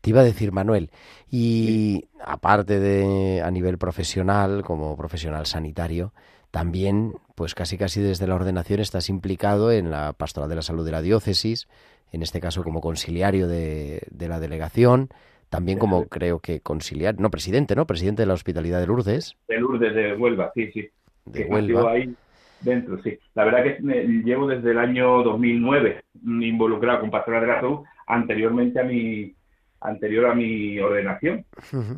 Te 0.00 0.10
iba 0.10 0.20
a 0.20 0.24
decir, 0.24 0.52
Manuel, 0.52 0.90
y 1.30 2.04
aparte 2.24 2.78
de 2.78 3.42
a 3.42 3.50
nivel 3.50 3.78
profesional, 3.78 4.62
como 4.62 4.96
profesional 4.96 5.46
sanitario, 5.46 6.12
también, 6.54 7.14
pues 7.34 7.52
casi 7.56 7.76
casi 7.76 8.00
desde 8.00 8.28
la 8.28 8.36
ordenación 8.36 8.78
estás 8.78 9.08
implicado 9.10 9.72
en 9.72 9.90
la 9.90 10.12
pastoral 10.12 10.48
de 10.48 10.54
la 10.54 10.62
salud 10.62 10.84
de 10.86 10.92
la 10.92 11.02
diócesis, 11.02 11.66
en 12.12 12.22
este 12.22 12.38
caso 12.40 12.62
como 12.62 12.80
conciliario 12.80 13.48
de, 13.48 14.02
de 14.12 14.28
la 14.28 14.38
delegación, 14.38 15.08
también 15.50 15.80
como 15.80 16.04
creo 16.06 16.38
que 16.38 16.60
conciliar, 16.60 17.18
no 17.18 17.28
presidente, 17.28 17.74
¿no? 17.74 17.88
Presidente 17.88 18.22
de 18.22 18.26
la 18.26 18.34
Hospitalidad 18.34 18.78
de 18.78 18.86
Lourdes, 18.86 19.34
De 19.48 19.58
Lourdes, 19.58 19.94
de 19.96 20.14
Huelva, 20.14 20.52
sí, 20.54 20.70
sí. 20.72 20.88
de 21.24 21.44
que 21.44 21.50
Huelva. 21.50 21.90
ahí 21.90 22.14
dentro, 22.60 23.02
sí. 23.02 23.18
La 23.34 23.44
verdad 23.46 23.64
que 23.64 23.82
me- 23.82 24.04
llevo 24.22 24.46
desde 24.46 24.70
el 24.70 24.78
año 24.78 25.24
2009 25.24 26.04
mm, 26.22 26.42
involucrado 26.42 27.00
con 27.00 27.10
Pastoral 27.10 27.40
de 27.40 27.46
la 27.48 27.60
Salud, 27.60 27.80
anteriormente 28.06 28.78
a 28.80 28.84
mi 28.84 29.34
anterior 29.80 30.26
a 30.26 30.34
mi 30.36 30.78
ordenación. 30.78 31.44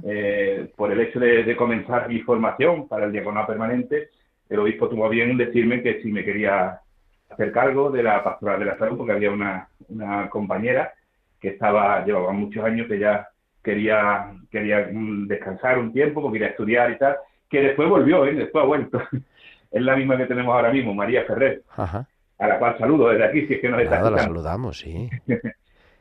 Eh, 0.08 0.72
por 0.76 0.90
el 0.92 1.00
hecho 1.00 1.20
de, 1.20 1.44
de 1.44 1.56
comenzar 1.56 2.08
mi 2.08 2.20
formación 2.20 2.88
para 2.88 3.04
el 3.04 3.12
diaconado 3.12 3.46
permanente, 3.48 4.08
el 4.48 4.58
obispo 4.58 4.88
tuvo 4.88 5.08
bien 5.08 5.36
decirme 5.36 5.82
que 5.82 6.00
si 6.02 6.10
me 6.10 6.24
quería 6.24 6.80
hacer 7.30 7.52
cargo 7.52 7.90
de 7.90 8.02
la 8.02 8.22
pastoral 8.22 8.60
de 8.60 8.66
la 8.66 8.78
salud, 8.78 8.98
porque 8.98 9.12
había 9.12 9.30
una, 9.30 9.68
una 9.88 10.28
compañera 10.28 10.92
que 11.40 11.48
estaba, 11.48 12.04
llevaba 12.04 12.32
muchos 12.32 12.64
años 12.64 12.86
que 12.88 12.98
ya 12.98 13.28
quería, 13.62 14.32
quería 14.50 14.88
mm, 14.92 15.26
descansar 15.26 15.78
un 15.78 15.92
tiempo, 15.92 16.22
porque 16.22 16.38
quería 16.38 16.50
estudiar 16.50 16.90
y 16.92 16.98
tal, 16.98 17.16
que 17.50 17.60
después 17.60 17.88
volvió, 17.88 18.26
¿eh? 18.26 18.34
después 18.34 18.62
ha 18.62 18.66
vuelto. 18.66 19.02
es 19.70 19.82
la 19.82 19.96
misma 19.96 20.16
que 20.16 20.26
tenemos 20.26 20.54
ahora 20.54 20.72
mismo, 20.72 20.94
María 20.94 21.24
Ferrer, 21.24 21.62
Ajá. 21.76 22.06
a 22.38 22.46
la 22.46 22.58
cual 22.58 22.78
saludo 22.78 23.08
desde 23.08 23.24
aquí, 23.24 23.46
si 23.46 23.54
es 23.54 23.60
que 23.60 23.68
nos 23.68 23.80
está 23.80 23.98
Nada, 23.98 24.10
la 24.10 24.18
saludamos, 24.18 24.78
sí. 24.78 25.10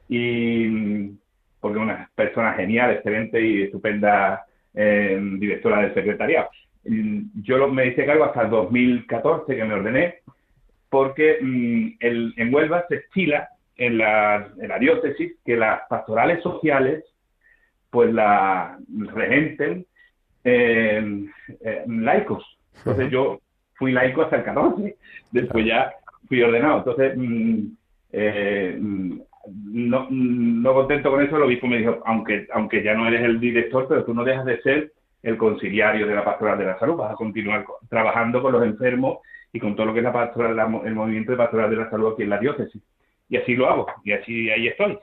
y 0.09 1.09
porque 1.59 1.79
una 1.79 2.09
persona 2.13 2.53
genial, 2.53 2.91
excelente 2.91 3.41
y 3.41 3.63
estupenda 3.63 4.45
eh, 4.73 5.19
directora 5.39 5.81
del 5.81 5.93
secretariado. 5.95 6.49
Yo 6.85 7.67
me 7.67 7.87
hice 7.87 8.05
cargo 8.05 8.25
hasta 8.25 8.43
el 8.43 8.49
2014 8.51 9.55
que 9.55 9.63
me 9.65 9.73
ordené, 9.73 10.15
porque 10.89 11.37
mm, 11.41 11.87
el- 11.99 12.33
en 12.37 12.53
Huelva 12.53 12.85
se 12.87 12.95
estila 12.97 13.49
en 13.77 13.97
la, 13.97 14.49
en 14.61 14.67
la 14.69 14.79
diócesis 14.79 15.33
que 15.43 15.57
las 15.57 15.81
pastorales 15.89 16.41
sociales 16.43 17.03
pues 17.89 18.13
la 18.13 18.77
regenten 19.13 19.85
eh, 20.43 21.25
eh, 21.61 21.83
laicos. 21.87 22.43
Entonces 22.77 23.09
yo 23.09 23.39
fui 23.75 23.91
laico 23.91 24.21
hasta 24.21 24.37
el 24.37 24.43
14, 24.43 24.95
después 25.31 25.65
ya 25.65 25.91
fui 26.27 26.41
ordenado. 26.41 26.79
Entonces, 26.79 27.13
mm, 27.17 27.65
eh, 28.11 28.77
mm, 28.79 29.19
no, 29.71 30.07
mm, 30.09 30.61
no 30.61 30.73
contento 30.73 31.09
con 31.11 31.23
eso, 31.23 31.37
el 31.37 31.43
obispo 31.43 31.67
me 31.67 31.77
dijo, 31.79 32.01
aunque, 32.05 32.47
aunque 32.53 32.83
ya 32.83 32.93
no 32.93 33.07
eres 33.07 33.23
el 33.23 33.39
director, 33.39 33.87
pero 33.87 34.03
tú 34.05 34.13
no 34.13 34.23
dejas 34.23 34.45
de 34.45 34.61
ser 34.61 34.91
el 35.25 35.37
conciliario 35.37 36.05
de 36.07 36.15
la 36.15 36.23
pastoral 36.23 36.57
de 36.57 36.65
la 36.65 36.77
salud, 36.79 36.95
vas 36.95 37.11
a 37.11 37.15
continuar 37.15 37.63
co- 37.65 37.79
trabajando 37.89 38.41
con 38.41 38.51
los 38.53 38.63
enfermos 38.63 39.17
y 39.51 39.59
con 39.59 39.75
todo 39.75 39.87
lo 39.87 39.93
que 39.93 39.99
es 39.99 40.03
la 40.03 40.13
pastoral, 40.13 40.55
la 40.55 40.63
el 40.85 40.93
movimiento 40.95 41.31
de 41.31 41.37
pastoral 41.37 41.69
de 41.69 41.77
la 41.77 41.89
salud 41.89 42.13
aquí 42.13 42.23
en 42.23 42.29
la 42.29 42.37
diócesis. 42.37 42.81
Y 43.27 43.37
así 43.37 43.55
lo 43.55 43.67
hago, 43.67 43.87
y 44.03 44.11
así 44.11 44.51
ahí 44.51 44.67
estoy. 44.67 44.99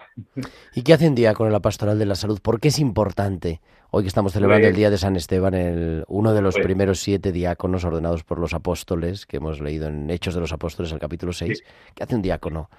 ¿Y 0.77 0.83
qué 0.85 0.93
hace 0.93 1.09
un 1.09 1.17
diácono 1.17 1.49
en 1.49 1.53
la 1.53 1.59
pastoral 1.61 1.99
de 1.99 2.07
la 2.07 2.15
salud? 2.15 2.39
¿Por 2.41 2.61
qué 2.61 2.69
es 2.69 2.79
importante? 2.79 3.61
Hoy 3.91 4.05
que 4.05 4.09
estamos 4.09 4.33
celebrando 4.33 4.63
Pues- 4.63 4.71
el 4.71 4.77
Día 4.77 4.91
de 4.91 4.97
San 4.99 5.17
Esteban, 5.17 5.55
el, 5.55 6.05
uno 6.07 6.33
de 6.33 6.41
los 6.41 6.55
Pues- 6.55 6.65
primeros 6.65 7.01
siete 7.01 7.33
diáconos 7.33 7.85
ordenados 7.85 8.23
por 8.23 8.39
los 8.39 8.55
apóstoles, 8.55 9.27
que 9.27 9.39
hemos 9.39 9.61
leído 9.61 9.89
en 9.89 10.09
Hechos 10.09 10.35
de 10.37 10.41
los 10.41 10.53
Apóstoles, 10.53 10.93
el 10.93 11.01
capítulo 11.01 11.33
6. 11.33 11.65
¿Qué 11.97 12.05
hace 12.05 12.15
un 12.15 12.23
diácono 12.23 12.71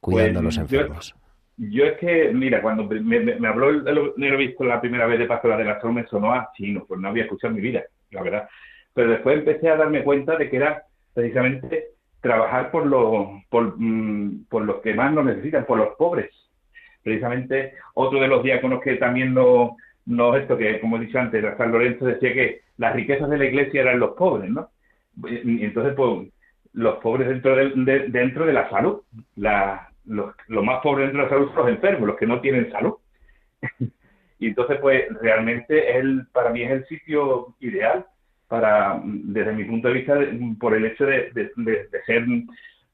cuidando 0.00 0.40
a 0.40 0.42
los 0.42 0.58
Pues, 0.58 0.68
yo- 0.68 0.78
enfermos? 0.80 1.14
Yo 1.58 1.84
es 1.84 1.98
que, 1.98 2.30
mira, 2.32 2.62
cuando 2.62 2.84
me, 2.84 3.48
habló 3.48 3.70
el, 3.70 3.86
el, 3.88 4.34
obispo 4.34 4.64
la 4.64 4.80
primera 4.80 5.06
vez 5.06 5.18
de 5.18 5.26
pastoral 5.26 5.58
de 5.58 5.64
la 5.64 5.80
me 5.90 6.06
sonó 6.06 6.32
a 6.32 6.50
chino, 6.56 6.84
pues 6.86 7.00
no 7.00 7.08
había 7.08 7.24
escuchado 7.24 7.50
en 7.50 7.56
mi 7.56 7.62
vida, 7.62 7.82
la 8.12 8.22
verdad. 8.22 8.48
Pero 8.94 9.10
después 9.10 9.38
empecé 9.38 9.68
a 9.68 9.76
darme 9.76 10.04
cuenta 10.04 10.36
de 10.36 10.48
que 10.48 10.56
era 10.56 10.84
precisamente 11.14 11.88
trabajar 12.20 12.70
por 12.70 12.86
los, 12.86 13.42
por, 13.50 13.74
mm, 13.76 14.44
por 14.48 14.62
los 14.64 14.80
que 14.82 14.94
más 14.94 15.12
lo 15.12 15.24
necesitan, 15.24 15.66
por 15.66 15.78
los 15.78 15.96
pobres. 15.96 16.30
Precisamente 17.02 17.74
otro 17.94 18.20
de 18.20 18.28
los 18.28 18.42
diáconos 18.44 18.80
que 18.80 18.94
también 18.96 19.34
no, 19.34 19.76
no 20.06 20.36
esto 20.36 20.56
que, 20.56 20.78
como 20.80 20.96
he 20.96 21.00
dicho 21.00 21.18
antes, 21.18 21.44
San 21.56 21.72
Lorenzo 21.72 22.04
decía 22.04 22.32
que 22.34 22.60
las 22.76 22.94
riquezas 22.94 23.28
de 23.30 23.38
la 23.38 23.46
iglesia 23.46 23.80
eran 23.82 23.98
los 23.98 24.12
pobres, 24.14 24.48
¿no? 24.50 24.68
Y 25.26 25.64
entonces, 25.64 25.94
pues, 25.96 26.28
los 26.72 26.98
pobres 26.98 27.28
dentro 27.28 27.56
de, 27.56 27.70
de- 27.74 28.08
dentro 28.08 28.46
de 28.46 28.52
la 28.52 28.70
salud. 28.70 29.02
La, 29.36 29.88
los, 30.08 30.34
los 30.48 30.64
más 30.64 30.80
pobres 30.82 31.06
dentro 31.06 31.22
de 31.22 31.28
la 31.28 31.30
salud 31.30 31.48
son 31.54 31.66
los 31.66 31.68
enfermos, 31.76 32.08
los 32.08 32.16
que 32.16 32.26
no 32.26 32.40
tienen 32.40 32.70
salud. 32.72 32.94
y 34.38 34.46
entonces, 34.48 34.78
pues, 34.80 35.04
realmente 35.20 35.96
él, 35.98 36.26
para 36.32 36.50
mí 36.50 36.62
es 36.62 36.70
el 36.70 36.86
sitio 36.86 37.54
ideal 37.60 38.06
para, 38.48 39.00
desde 39.04 39.52
mi 39.52 39.64
punto 39.64 39.88
de 39.88 39.94
vista, 39.94 40.14
de- 40.14 40.56
por 40.58 40.74
el 40.74 40.86
hecho 40.86 41.04
de, 41.06 41.30
de- 41.32 41.50
de- 41.56 41.88
ser, 42.06 42.24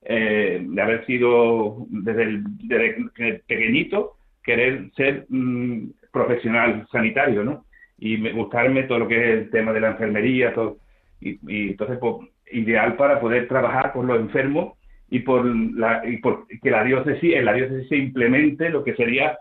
eh, 0.02 0.64
de 0.66 0.82
haber 0.82 1.06
sido 1.06 1.86
desde, 1.88 2.22
el, 2.24 2.44
desde 2.66 3.40
pequeñito, 3.46 4.16
querer 4.42 4.90
ser 4.96 5.26
mm, 5.28 5.90
profesional 6.12 6.86
sanitario, 6.90 7.44
¿no? 7.44 7.64
Y 7.98 8.16
me, 8.18 8.32
gustarme 8.32 8.82
todo 8.84 8.98
lo 9.00 9.08
que 9.08 9.16
es 9.16 9.38
el 9.38 9.50
tema 9.50 9.72
de 9.72 9.80
la 9.80 9.90
enfermería, 9.92 10.52
todo. 10.52 10.78
Y, 11.20 11.38
y 11.46 11.70
entonces, 11.70 11.98
pues, 11.98 12.28
ideal 12.52 12.96
para 12.96 13.20
poder 13.20 13.48
trabajar 13.48 13.92
por 13.92 14.04
los 14.04 14.18
enfermos 14.20 14.74
y 15.14 15.20
por, 15.20 15.46
la, 15.46 16.02
y 16.04 16.16
por 16.16 16.48
que 16.48 16.70
la 16.72 16.82
diócesis, 16.82 17.36
en 17.36 17.44
la 17.44 17.52
diócesis 17.52 17.88
se 17.88 17.96
implemente 17.96 18.68
lo 18.68 18.82
que 18.82 18.96
sería 18.96 19.38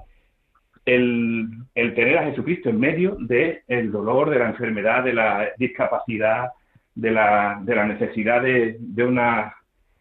el, 0.86 1.48
el 1.74 1.96
tener 1.96 2.20
a 2.20 2.26
Jesucristo 2.26 2.70
en 2.70 2.80
medio 2.80 3.18
del 3.20 3.62
el 3.68 3.92
dolor, 3.92 4.30
de 4.30 4.38
la 4.38 4.50
enfermedad, 4.50 5.04
de 5.04 5.14
la 5.14 5.50
discapacidad, 5.58 6.50
de 6.94 7.10
la, 7.10 7.60
de 7.64 7.76
la 7.76 7.86
necesidad 7.86 8.44
de, 8.44 8.78
una 9.04 9.56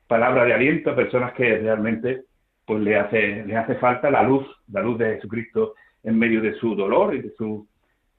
palabra 0.07 0.45
de 0.45 0.53
aliento 0.53 0.91
a 0.91 0.95
personas 0.95 1.33
que 1.33 1.57
realmente 1.57 2.25
pues 2.67 2.83
le 2.83 2.97
hace, 2.97 3.43
le 3.47 3.57
hace 3.57 3.77
falta 3.77 4.11
la 4.11 4.23
luz, 4.23 4.47
la 4.71 4.83
luz 4.83 4.99
de 4.99 5.15
Jesucristo 5.15 5.73
en 6.03 6.19
medio 6.19 6.43
de 6.43 6.53
su 6.57 6.75
dolor 6.75 7.15
y 7.15 7.23
de 7.23 7.31
su, 7.31 7.67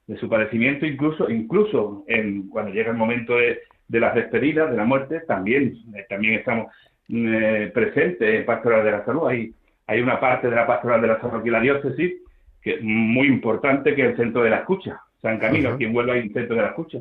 de 0.08 0.16
su 0.16 0.28
padecimiento, 0.28 0.86
incluso, 0.86 1.30
incluso 1.30 2.02
en, 2.08 2.48
cuando 2.48 2.72
llega 2.72 2.90
el 2.90 2.96
momento 2.96 3.36
de, 3.36 3.60
de 3.86 4.00
las 4.00 4.12
despedidas, 4.16 4.72
de 4.72 4.76
la 4.76 4.84
muerte, 4.84 5.20
también, 5.20 5.76
eh, 5.94 6.04
también 6.08 6.34
estamos 6.34 6.66
eh, 7.08 7.70
presentes 7.74 8.34
en 8.40 8.44
Pastoral 8.46 8.84
de 8.84 8.90
la 8.92 9.04
Salud. 9.04 9.28
Hay, 9.28 9.52
hay 9.86 10.00
una 10.00 10.18
parte 10.20 10.48
de 10.48 10.56
la 10.56 10.66
Pastoral 10.66 11.00
de 11.00 11.08
la 11.08 11.20
Salud 11.20 11.36
aquí 11.40 11.48
en 11.48 11.52
la 11.52 11.60
diócesis 11.60 12.14
que 12.62 12.74
es 12.74 12.82
muy 12.82 13.26
importante, 13.26 13.94
que 13.94 14.02
es 14.02 14.10
el 14.12 14.16
centro 14.16 14.42
de 14.42 14.50
la 14.50 14.56
escucha. 14.60 15.00
San 15.20 15.38
Camilo, 15.38 15.68
Ujú. 15.70 15.74
aquí 15.76 15.84
en 15.84 15.94
Huelva 15.96 16.14
hay 16.14 16.20
un 16.20 16.32
centro 16.32 16.56
de 16.56 16.62
la 16.62 16.68
escucha. 16.68 16.98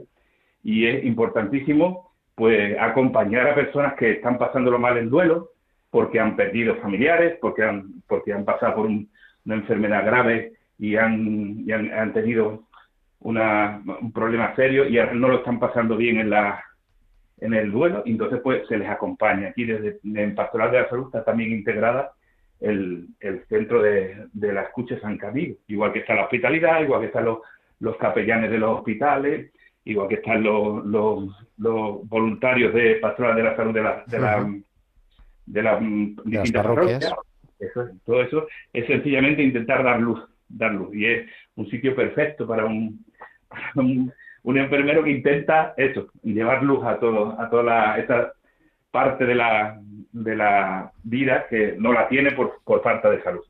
Y 0.64 0.86
es 0.88 1.06
importantísimo 1.06 2.12
pues 2.36 2.76
acompañar 2.80 3.48
a 3.48 3.56
personas 3.56 3.94
que 3.94 4.12
están 4.12 4.38
pasándolo 4.38 4.78
mal 4.80 4.98
en 4.98 5.10
duelo, 5.10 5.52
porque 5.90 6.20
han 6.20 6.36
perdido 6.36 6.76
familiares, 6.78 7.38
porque 7.40 7.64
han, 7.64 8.02
porque 8.08 8.34
han 8.34 8.44
pasado 8.44 8.76
por 8.76 8.86
un- 8.88 9.08
una 9.46 9.56
enfermedad 9.56 10.06
grave 10.06 10.54
y 10.80 10.96
han, 10.96 11.64
y 11.66 11.72
han, 11.72 11.92
han 11.94 12.12
tenido 12.14 12.64
una, 13.20 13.82
un 14.02 14.12
problema 14.12 14.56
serio 14.56 14.86
y 14.88 14.96
no 15.16 15.28
lo 15.30 15.38
están 15.38 15.60
pasando 15.60 15.96
bien 15.96 16.20
en 16.20 16.30
la 16.30 16.62
en 17.44 17.54
el 17.54 17.72
duelo, 17.72 18.04
y 18.06 18.12
entonces 18.12 18.40
pues 18.42 18.66
se 18.68 18.78
les 18.78 18.90
acompaña. 18.90 19.50
Aquí 19.50 19.66
desde 19.66 20.00
en 20.04 20.34
Pastoral 20.34 20.72
de 20.72 20.82
la 20.82 20.90
Salud 20.90 21.08
está 21.08 21.26
también 21.26 21.52
integrada 21.52 22.14
el, 22.62 23.08
el 23.20 23.44
centro 23.48 23.82
de, 23.82 24.28
de 24.32 24.54
la 24.54 24.62
escucha 24.64 24.98
San 25.02 25.18
Camilo, 25.18 25.56
igual 25.68 25.92
que 25.92 26.00
está 26.00 26.16
la 26.16 26.24
hospitalidad, 26.24 26.82
igual 26.82 27.02
que 27.02 27.08
están 27.08 27.26
los, 27.26 27.40
los 27.80 27.98
capellanes 27.98 28.50
de 28.50 28.58
los 28.58 28.80
hospitales, 28.80 29.52
igual 29.84 30.08
que 30.08 30.16
están 30.16 30.42
los, 30.42 30.86
los, 30.86 31.30
los 31.58 32.08
voluntarios 32.08 32.74
de 32.74 32.96
Pastoral 32.96 33.36
de 33.36 33.44
la 33.44 33.56
Salud 33.58 33.74
de 33.74 33.84
la, 33.84 34.04
de 34.08 34.20
la, 34.20 34.50
de 35.46 35.62
las 35.62 35.82
mm, 35.82 36.16
De 36.16 36.32
las 36.32 36.44
distintas 36.44 36.66
parroquias. 36.66 37.14
Eso 37.60 37.82
es, 37.84 38.04
todo 38.06 38.22
eso 38.22 38.48
es 38.72 38.88
sencillamente 38.88 39.44
intentar 39.44 39.84
dar 39.84 40.00
luz, 40.00 40.22
dar 40.48 40.74
luz. 40.74 40.96
Y 40.96 41.06
es 41.06 41.30
un 41.56 41.70
sitio 41.70 41.94
perfecto 41.94 42.48
para 42.48 42.66
un, 42.66 43.06
para 43.50 43.72
un, 43.76 44.14
un 44.44 44.58
enfermero 44.58 45.04
que 45.04 45.12
intenta 45.12 45.74
eso, 45.78 46.08
llevar 46.24 46.64
luz 46.64 46.84
a 46.86 47.00
todo, 47.00 47.40
a 47.40 47.50
toda 47.50 47.64
la, 47.64 47.98
esta 47.98 48.34
parte 48.92 49.26
de 49.26 49.36
la, 49.36 49.80
de 50.12 50.36
la 50.36 50.92
vida 51.04 51.46
que 51.50 51.76
no 51.78 51.94
la 51.94 52.08
tiene 52.08 52.32
por, 52.32 52.60
por 52.64 52.82
falta 52.84 53.10
de 53.10 53.22
salud. 53.24 53.42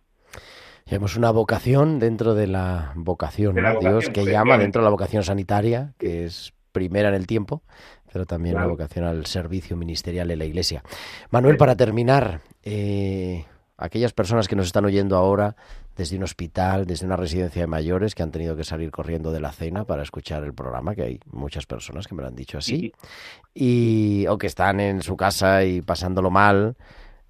Tenemos 0.86 1.16
una 1.18 1.32
vocación 1.32 2.00
dentro 2.00 2.36
de 2.36 2.48
la 2.48 2.92
vocación, 2.96 3.56
De 3.56 3.62
la 3.62 3.70
¿no? 3.70 3.76
vocación, 3.76 4.00
Dios 4.00 4.10
que 4.12 4.26
llama 4.32 4.58
dentro 4.58 4.82
de 4.82 4.86
la 4.86 4.92
vocación 4.92 5.24
sanitaria, 5.24 5.94
que 5.98 6.26
es 6.26 6.54
primera 6.72 7.10
en 7.10 7.16
el 7.16 7.26
tiempo, 7.28 7.64
pero 8.12 8.26
también 8.26 8.54
Claro. 8.56 8.68
la 8.68 8.72
vocación 8.74 9.06
al 9.06 9.26
servicio 9.26 9.76
ministerial 9.78 10.30
en 10.30 10.40
la 10.40 10.46
Iglesia. 10.46 10.84
Manuel, 11.32 11.58
para 11.58 11.76
terminar, 11.76 12.42
eh, 12.64 13.46
aquellas 13.78 14.14
personas 14.14 14.48
que 14.48 14.56
nos 14.56 14.68
están 14.68 14.86
oyendo 14.86 15.16
ahora 15.16 15.56
desde 15.96 16.18
un 16.18 16.24
hospital, 16.24 16.86
desde 16.86 17.06
una 17.06 17.16
residencia 17.16 17.62
de 17.62 17.68
mayores, 17.68 18.16
que 18.16 18.24
han 18.24 18.32
tenido 18.32 18.56
que 18.56 18.64
salir 18.64 18.92
corriendo 18.92 19.32
de 19.32 19.40
la 19.40 19.52
cena 19.52 19.86
para 19.86 20.02
escuchar 20.02 20.44
el 20.44 20.54
programa, 20.54 20.96
que 20.96 21.04
hay 21.04 21.20
muchas 21.32 21.66
personas 21.66 22.08
que 22.08 22.16
me 22.16 22.22
lo 22.22 22.28
han 22.28 22.36
dicho 22.36 22.58
así, 22.58 22.94
y, 23.54 24.26
o 24.28 24.38
que 24.38 24.48
están 24.48 24.80
en 24.80 25.02
su 25.02 25.16
casa 25.16 25.64
y 25.64 25.82
pasándolo 25.82 26.32
mal, 26.32 26.76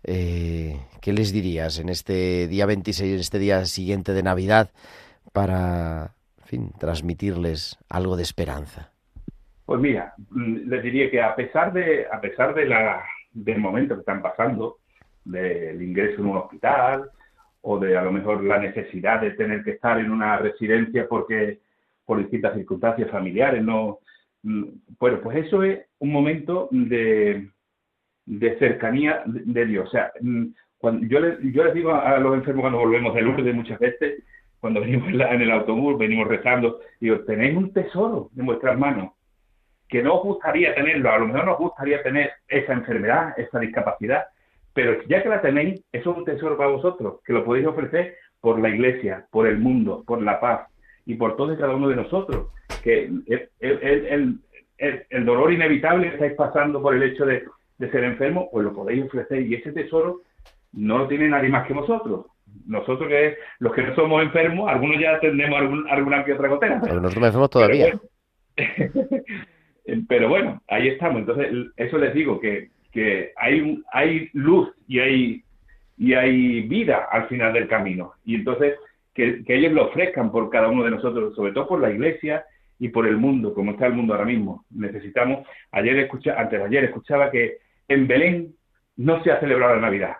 eh, 0.03 0.79
¿qué 1.01 1.13
les 1.13 1.31
dirías 1.31 1.79
en 1.79 1.89
este 1.89 2.47
día 2.47 2.65
26, 2.65 3.13
en 3.13 3.19
este 3.19 3.39
día 3.39 3.65
siguiente 3.65 4.13
de 4.13 4.23
Navidad, 4.23 4.71
para, 5.33 6.13
fin, 6.45 6.71
transmitirles 6.79 7.77
algo 7.89 8.15
de 8.15 8.23
esperanza? 8.23 8.91
Pues 9.65 9.79
mira, 9.79 10.13
mm, 10.29 10.69
les 10.69 10.83
diría 10.83 11.09
que 11.09 11.21
a 11.21 11.35
pesar 11.35 11.73
de, 11.73 12.05
a 12.11 12.19
pesar 12.21 12.53
de 12.53 12.65
la, 12.65 13.03
del 13.31 13.59
momento 13.59 13.95
que 13.95 14.01
están 14.01 14.21
pasando, 14.21 14.79
del 15.23 15.81
ingreso 15.81 16.21
en 16.21 16.27
un 16.27 16.37
hospital, 16.37 17.09
o 17.61 17.79
de 17.79 17.97
a 17.97 18.01
lo 18.01 18.11
mejor 18.11 18.43
la 18.43 18.57
necesidad 18.57 19.21
de 19.21 19.31
tener 19.31 19.63
que 19.63 19.71
estar 19.71 19.99
en 19.99 20.11
una 20.11 20.37
residencia 20.37 21.07
porque 21.07 21.59
por 22.05 22.17
distintas 22.19 22.55
circunstancias 22.55 23.09
familiares, 23.09 23.63
no, 23.63 23.99
mm, 24.43 24.63
bueno, 24.99 25.21
pues 25.21 25.45
eso 25.45 25.63
es 25.63 25.79
un 25.99 26.11
momento 26.11 26.67
de, 26.71 27.49
de 28.25 28.59
cercanía 28.59 29.23
de, 29.25 29.65
Dios. 29.65 29.87
O 29.87 29.91
sea, 29.91 30.11
mm, 30.19 30.47
cuando 30.77 31.07
yo 31.07 31.19
les, 31.21 31.39
yo 31.53 31.63
les 31.63 31.73
digo 31.73 31.93
a, 31.95 32.19
los 32.19 32.35
enfermos 32.35 32.63
cuando 32.63 32.79
volvemos 32.79 33.15
de 33.15 33.21
Lourdes 33.21 33.55
muchas 33.55 33.79
veces, 33.79 34.23
cuando 34.59 34.81
venimos 34.81 35.09
en 35.09 35.41
el 35.41 35.51
autobús, 35.51 35.97
venimos 35.97 36.27
rezando, 36.27 36.79
digo, 36.99 37.21
tenéis 37.21 37.55
un 37.55 37.71
tesoro 37.71 38.29
en 38.37 38.45
vuestras 38.45 38.77
manos 38.77 39.11
que 39.87 40.01
no 40.01 40.15
os 40.15 40.23
gustaría 40.23 40.73
tenerlo, 40.73 41.11
a 41.11 41.19
lo 41.19 41.27
mejor 41.27 41.45
no 41.45 41.51
os 41.53 41.59
gustaría 41.59 42.01
tener 42.01 42.31
esa 42.47 42.73
enfermedad, 42.73 43.37
esa 43.37 43.59
discapacidad, 43.59 44.25
pero 44.73 45.03
ya 45.07 45.21
que 45.23 45.29
la 45.29 45.41
tenéis, 45.41 45.83
eso 45.91 46.11
es 46.11 46.17
un 46.17 46.25
tesoro 46.25 46.57
para 46.57 46.69
vosotros, 46.69 47.19
que 47.25 47.33
lo 47.33 47.43
podéis 47.45 47.67
ofrecer 47.67 48.15
por 48.41 48.59
la 48.59 48.69
iglesia, 48.69 49.25
por 49.31 49.47
el 49.47 49.57
mundo, 49.59 50.03
por 50.05 50.21
la 50.21 50.39
paz 50.39 50.67
y 51.05 51.15
por 51.15 51.35
todos 51.35 51.55
y 51.55 51.59
cada 51.59 51.75
uno 51.75 51.89
de 51.89 51.95
nosotros. 51.95 52.47
Que 52.83 53.05
el, 53.05 53.23
el- 53.27 53.49
el- 53.81 54.05
el- 54.07 54.39
el- 54.77 55.05
el 55.09 55.25
dolor 55.25 55.53
inevitable 55.53 56.07
que 56.09 56.13
estáis 56.15 56.33
pasando 56.33 56.81
por 56.81 56.95
el 56.95 57.03
hecho 57.03 57.25
de, 57.25 57.43
de 57.77 57.91
ser 57.91 58.03
enfermo, 58.03 58.49
pues 58.51 58.65
lo 58.65 58.73
podéis 58.73 59.05
ofrecer 59.05 59.41
y 59.43 59.55
ese 59.55 59.71
tesoro 59.71 60.21
no 60.73 60.97
lo 60.97 61.07
tiene 61.07 61.29
nadie 61.29 61.49
más 61.49 61.65
que 61.67 61.73
vosotros. 61.73 62.25
Nosotros 62.67 63.07
que 63.07 63.37
los 63.59 63.73
que 63.73 63.81
no 63.83 63.95
somos 63.95 64.21
enfermos, 64.23 64.69
algunos 64.69 64.99
ya 64.99 65.19
tendremos 65.19 65.59
algún, 65.59 65.87
alguna 65.89 66.23
que 66.25 66.33
otra 66.33 66.49
gotera. 66.49 66.81
Pero 66.83 66.99
nosotros 66.99 67.29
hacemos 67.29 67.49
todavía. 67.49 67.99
Pero 70.07 70.29
bueno, 70.29 70.61
ahí 70.67 70.87
estamos. 70.89 71.19
Entonces, 71.21 71.51
eso 71.77 71.97
les 71.97 72.13
digo, 72.13 72.39
que, 72.39 72.69
que 72.93 73.33
hay, 73.35 73.81
hay 73.91 74.29
luz 74.33 74.69
y 74.87 74.99
hay, 74.99 75.43
y 75.97 76.13
hay 76.13 76.61
vida 76.61 77.07
al 77.11 77.27
final 77.27 77.51
del 77.51 77.67
camino. 77.67 78.13
Y 78.23 78.35
entonces, 78.35 78.75
que, 79.13 79.43
que 79.43 79.55
ellos 79.55 79.73
lo 79.73 79.87
ofrezcan 79.87 80.31
por 80.31 80.49
cada 80.49 80.69
uno 80.69 80.83
de 80.83 80.91
nosotros, 80.91 81.35
sobre 81.35 81.51
todo 81.51 81.67
por 81.67 81.81
la 81.81 81.91
iglesia 81.91 82.45
y 82.79 82.89
por 82.89 83.07
el 83.07 83.17
mundo, 83.17 83.53
como 83.53 83.71
está 83.71 83.87
el 83.87 83.93
mundo 83.93 84.13
ahora 84.13 84.25
mismo. 84.25 84.65
Necesitamos, 84.69 85.45
ayer 85.71 85.97
escucha, 85.99 86.39
antes 86.39 86.59
de 86.59 86.65
ayer 86.65 86.83
escuchaba 86.85 87.31
que 87.31 87.57
en 87.87 88.07
Belén 88.07 88.53
no 88.95 89.23
se 89.23 89.31
ha 89.31 89.39
celebrado 89.39 89.75
la 89.75 89.81
Navidad 89.81 90.15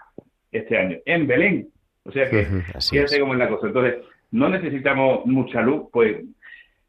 este 0.51 0.77
año. 0.77 0.97
En 1.05 1.27
Belén. 1.27 1.69
O 2.03 2.11
sea 2.11 2.29
que, 2.29 2.45
fíjate 2.89 3.19
cómo 3.19 3.33
es 3.33 3.39
la 3.39 3.49
cosa. 3.49 3.67
Entonces, 3.67 3.95
no 4.31 4.49
necesitamos 4.49 5.25
mucha 5.25 5.61
luz, 5.61 5.83
pues 5.91 6.17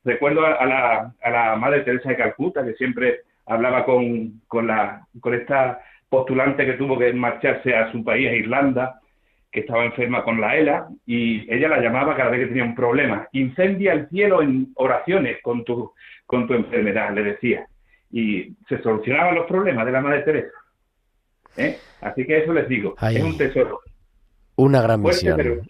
recuerdo 0.03 0.47
a, 0.47 0.55
a 0.55 0.67
la, 0.67 1.15
a 1.23 1.31
la 1.31 1.57
Madre 1.57 1.81
Teresa 1.81 2.09
de 2.09 2.17
Calcuta, 2.17 2.65
que 2.65 2.75
siempre 2.75 3.21
hablaba 3.47 3.85
con, 3.85 4.41
con, 4.49 4.67
la, 4.67 5.07
con 5.21 5.35
esta 5.35 5.81
postulante 6.09 6.65
que 6.65 6.75
tuvo 6.75 6.99
que 6.99 7.13
marcharse 7.13 7.75
a 7.75 7.91
su 7.93 8.03
país, 8.05 8.29
a 8.29 8.33
Irlanda, 8.35 9.01
que 9.51 9.61
estaba 9.61 9.85
enferma 9.85 10.25
con 10.25 10.41
la 10.41 10.57
ELA, 10.57 10.89
y 11.07 11.53
ella 11.53 11.69
la 11.69 11.81
llamaba 11.81 12.17
cada 12.17 12.31
vez 12.31 12.41
que 12.41 12.47
tenía 12.49 12.65
un 12.65 12.75
problema. 12.75 13.29
Incendia 13.33 13.93
el 13.93 14.09
cielo 14.09 14.43
en 14.43 14.69
oraciones 14.77 15.39
con 15.43 15.65
tu, 15.65 15.93
con 16.27 16.47
tu 16.47 16.55
enfermedad, 16.55 17.13
le 17.15 17.23
decía. 17.23 17.67
Y 18.11 18.53
se 18.69 18.81
solucionaban 18.83 19.35
los 19.35 19.47
problemas 19.47 19.87
de 19.87 19.93
la 19.93 20.01
Madre 20.01 20.23
Teresa. 20.23 20.57
¿Eh? 21.57 21.79
Así 22.01 22.27
que 22.27 22.39
eso 22.39 22.53
les 22.53 22.69
digo, 22.69 22.95
Ay. 22.99 23.17
es 23.17 23.23
un 23.23 23.37
tesoro. 23.39 23.81
Una 24.57 24.83
gran 24.83 25.01
Fuerte, 25.03 25.17
misión. 25.19 25.37
pero- 25.37 25.63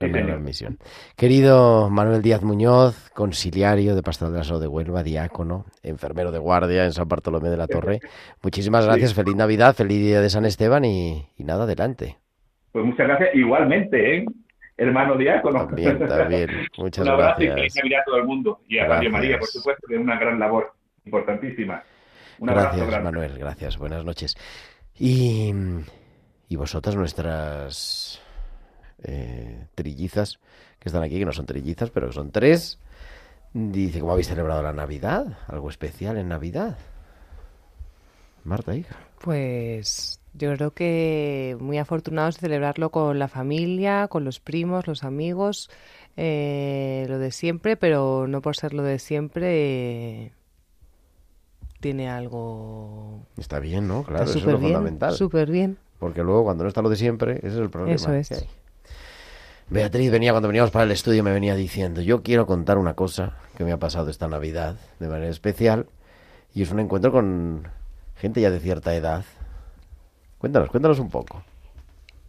Señor. 0.00 0.26
gran 0.26 0.44
misión. 0.44 0.78
Querido 1.16 1.90
Manuel 1.90 2.22
Díaz 2.22 2.42
Muñoz, 2.42 3.10
conciliario 3.10 3.96
de 3.96 4.02
Pastoral 4.02 4.32
de 4.32 4.38
la 4.38 4.44
Salud 4.44 4.60
de 4.60 4.68
Huelva, 4.68 5.02
diácono, 5.02 5.66
enfermero 5.82 6.30
de 6.30 6.38
guardia 6.38 6.84
en 6.84 6.92
San 6.92 7.08
Bartolomé 7.08 7.48
de 7.48 7.56
la 7.56 7.66
Torre. 7.66 7.98
Muchísimas 8.40 8.86
gracias, 8.86 9.14
feliz 9.14 9.34
Navidad, 9.34 9.74
feliz 9.74 9.98
día 9.98 10.20
de 10.20 10.30
San 10.30 10.44
Esteban 10.44 10.84
y, 10.84 11.26
y 11.36 11.42
nada, 11.42 11.64
adelante. 11.64 12.16
Pues 12.70 12.84
muchas 12.84 13.08
gracias 13.08 13.30
igualmente, 13.34 14.18
¿eh? 14.18 14.24
hermano 14.76 15.16
diácono. 15.16 15.66
También, 15.66 15.98
también. 16.06 16.48
Muchas 16.78 17.04
Un 17.04 17.12
abrazo 17.12 17.42
y 17.42 17.48
feliz 17.48 17.74
Navidad 17.74 18.00
a 18.00 18.04
todo 18.04 18.16
el 18.18 18.24
mundo. 18.24 18.60
Y 18.68 18.78
a 18.78 18.82
Radio 18.82 19.10
Gracias. 19.10 19.12
María, 19.12 19.38
por 19.38 19.48
supuesto, 19.48 19.86
que 19.88 19.94
es 19.96 20.00
una 20.00 20.18
gran 20.18 20.38
labor, 20.38 20.72
importantísima. 21.04 21.82
Un 22.38 22.50
abrazo 22.50 22.68
Gracias, 22.68 22.88
grande. 22.88 23.04
Manuel, 23.10 23.36
gracias. 23.36 23.76
Buenas 23.78 24.04
noches. 24.04 24.36
Y, 24.96 25.52
y 26.48 26.54
vosotras, 26.56 26.94
nuestras 26.94 28.22
eh, 29.02 29.66
trillizas 29.74 30.38
que 30.78 30.88
están 30.88 31.02
aquí, 31.02 31.18
que 31.18 31.24
no 31.24 31.32
son 31.32 31.46
trillizas, 31.46 31.90
pero 31.90 32.08
que 32.08 32.14
son 32.14 32.30
tres, 32.30 32.78
dice, 33.52 34.00
¿cómo 34.00 34.12
habéis 34.12 34.28
celebrado 34.28 34.62
la 34.62 34.72
Navidad? 34.72 35.38
¿Algo 35.46 35.70
especial 35.70 36.16
en 36.16 36.28
Navidad? 36.28 36.78
Marta, 38.44 38.74
hija. 38.74 38.96
Pues 39.20 40.20
yo 40.34 40.54
creo 40.54 40.70
que 40.72 41.56
muy 41.60 41.78
afortunados 41.78 42.36
de 42.36 42.40
celebrarlo 42.40 42.90
con 42.90 43.18
la 43.18 43.28
familia, 43.28 44.08
con 44.08 44.24
los 44.24 44.40
primos, 44.40 44.86
los 44.86 45.04
amigos, 45.04 45.70
eh, 46.16 47.06
lo 47.08 47.18
de 47.18 47.30
siempre, 47.32 47.76
pero 47.76 48.26
no 48.28 48.40
por 48.40 48.56
ser 48.56 48.74
lo 48.74 48.82
de 48.82 48.98
siempre 48.98 50.24
eh, 50.24 50.32
tiene 51.80 52.08
algo 52.08 53.26
Está 53.36 53.58
bien, 53.58 53.88
¿no? 53.88 54.04
Claro, 54.04 54.24
eso 54.24 54.38
es 54.38 54.44
lo 54.44 54.58
bien, 54.58 54.72
fundamental. 54.72 55.14
súper 55.14 55.50
bien. 55.50 55.78
Porque 55.98 56.22
luego 56.22 56.44
cuando 56.44 56.64
no 56.64 56.68
está 56.68 56.82
lo 56.82 56.88
de 56.90 56.96
siempre, 56.96 57.38
ese 57.38 57.48
es 57.48 57.54
el 57.56 57.70
problema. 57.70 57.96
Eso 57.96 58.12
es. 58.12 58.28
que 58.28 58.34
hay. 58.36 58.48
Beatriz 59.70 60.10
venía 60.10 60.32
cuando 60.32 60.48
veníamos 60.48 60.70
para 60.70 60.84
el 60.84 60.90
estudio, 60.92 61.22
me 61.22 61.32
venía 61.32 61.54
diciendo, 61.54 62.00
yo 62.00 62.22
quiero 62.22 62.46
contar 62.46 62.78
una 62.78 62.94
cosa 62.94 63.34
que 63.56 63.64
me 63.64 63.72
ha 63.72 63.76
pasado 63.76 64.08
esta 64.10 64.26
Navidad 64.28 64.76
de 64.98 65.08
manera 65.08 65.30
especial 65.30 65.86
y 66.54 66.62
es 66.62 66.70
un 66.70 66.80
encuentro 66.80 67.12
con 67.12 67.68
gente 68.16 68.40
ya 68.40 68.50
de 68.50 68.60
cierta 68.60 68.94
edad. 68.94 69.24
Cuéntanos, 70.38 70.70
cuéntanos 70.70 70.98
un 70.98 71.10
poco. 71.10 71.42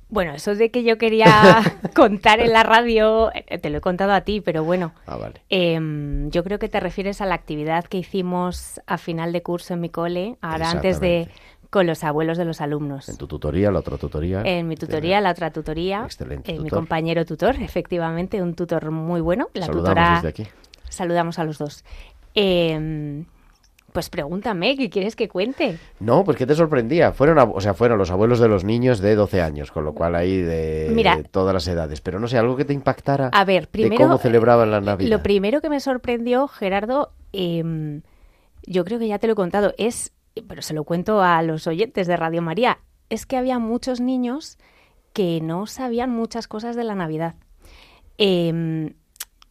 Bueno, 0.10 0.34
eso 0.34 0.56
de 0.56 0.71
que 0.71 0.84
yo 0.84 0.97
quería 0.97 1.62
contar 1.95 2.39
en 2.41 2.52
la 2.52 2.63
radio, 2.63 3.32
eh, 3.34 3.60
te 3.60 3.69
lo 3.69 3.78
he 3.78 3.82
contado 3.82 4.12
a 4.12 4.21
ti, 4.21 4.41
pero 4.41 4.63
bueno, 4.63 4.91
Ah, 5.06 5.15
vale. 5.17 5.41
em, 5.49 6.30
yo 6.32 6.43
creo 6.43 6.58
que 6.60 6.67
te 6.67 6.80
refieres 6.80 7.21
a 7.21 7.25
la 7.28 7.36
actividad 7.36 7.86
que 7.86 7.97
hicimos 7.99 8.82
a 8.88 8.97
final 8.97 9.32
de 9.32 9.43
curso 9.43 9.75
en 9.75 9.82
mi 9.82 9.89
cole, 9.89 10.36
ahora 10.41 10.71
antes 10.71 10.99
de 10.99 11.30
con 11.69 11.86
los 11.86 12.03
abuelos 12.03 12.38
de 12.38 12.45
los 12.45 12.62
alumnos. 12.62 13.10
En 13.10 13.17
tu 13.17 13.27
tutoría, 13.27 13.71
la 13.71 13.79
otra 13.79 13.97
tutoría. 13.97 14.41
En 14.43 14.67
mi 14.67 14.75
tutoría, 14.75 15.21
la 15.21 15.32
otra 15.32 15.51
tutoría, 15.51 16.03
Excelente 16.05 16.51
eh, 16.51 16.55
mi 16.55 16.65
tutor. 16.65 16.79
compañero 16.79 17.25
tutor, 17.25 17.55
efectivamente, 17.62 18.41
un 18.41 18.55
tutor 18.55 18.89
muy 18.91 19.21
bueno. 19.21 19.49
La 19.53 19.67
Saludamos 19.67 19.89
tutora, 19.89 20.15
desde 20.15 20.27
aquí. 20.29 20.47
saludamos 20.89 21.38
a 21.38 21.43
los 21.43 21.58
dos. 21.60 21.84
Em, 22.34 23.25
pues 23.91 24.10
pregúntame, 24.10 24.75
¿qué 24.77 24.89
quieres 24.89 25.15
que 25.15 25.27
cuente? 25.27 25.77
No, 25.99 26.23
pues 26.23 26.38
que 26.38 26.45
te 26.45 26.55
sorprendía. 26.55 27.12
Fueron, 27.12 27.38
o 27.53 27.62
sea, 27.62 27.73
fueron 27.73 27.97
los 27.97 28.12
abuelos 28.12 28.39
de 28.39 28.47
los 28.47 28.63
niños 28.63 28.99
de 28.99 29.15
12 29.15 29.41
años, 29.41 29.71
con 29.71 29.84
lo 29.84 29.93
cual 29.93 30.15
ahí 30.15 30.38
de 30.41 30.89
Mira. 30.93 31.21
todas 31.32 31.53
las 31.53 31.67
edades. 31.67 32.01
Pero 32.01 32.19
no 32.19 32.27
sé, 32.27 32.38
algo 32.38 32.55
que 32.55 32.65
te 32.65 32.73
impactara 32.73 33.29
A 33.34 33.45
ver, 33.45 33.67
primero, 33.67 33.95
de 33.95 34.03
cómo 34.03 34.17
celebraban 34.17 34.71
la 34.71 34.82
Navidad. 34.82 35.10
Lo 35.10 35.23
primero 35.23 35.62
que 35.62 35.69
me 35.69 35.79
sorprendió, 35.79 36.47
Gerardo, 36.47 37.12
em, 37.34 38.01
yo 38.65 38.86
creo 38.86 38.99
que 38.99 39.08
ya 39.08 39.19
te 39.19 39.27
lo 39.27 39.34
he 39.34 39.36
contado, 39.36 39.73
es, 39.77 40.13
pero 40.47 40.62
se 40.62 40.73
lo 40.73 40.84
cuento 40.84 41.21
a 41.21 41.41
los 41.41 41.67
oyentes 41.67 42.08
de 42.08 42.17
Radio 42.17 42.41
María, 42.41 42.80
es 43.10 43.25
que 43.25 43.38
había 43.38 43.60
muchos 43.60 43.99
niños 43.99 44.58
que 45.13 45.41
no 45.41 45.65
sabían 45.65 46.12
muchas 46.12 46.47
cosas 46.47 46.75
de 46.75 46.84
la 46.84 46.95
Navidad. 46.95 47.36
Em, 48.17 48.93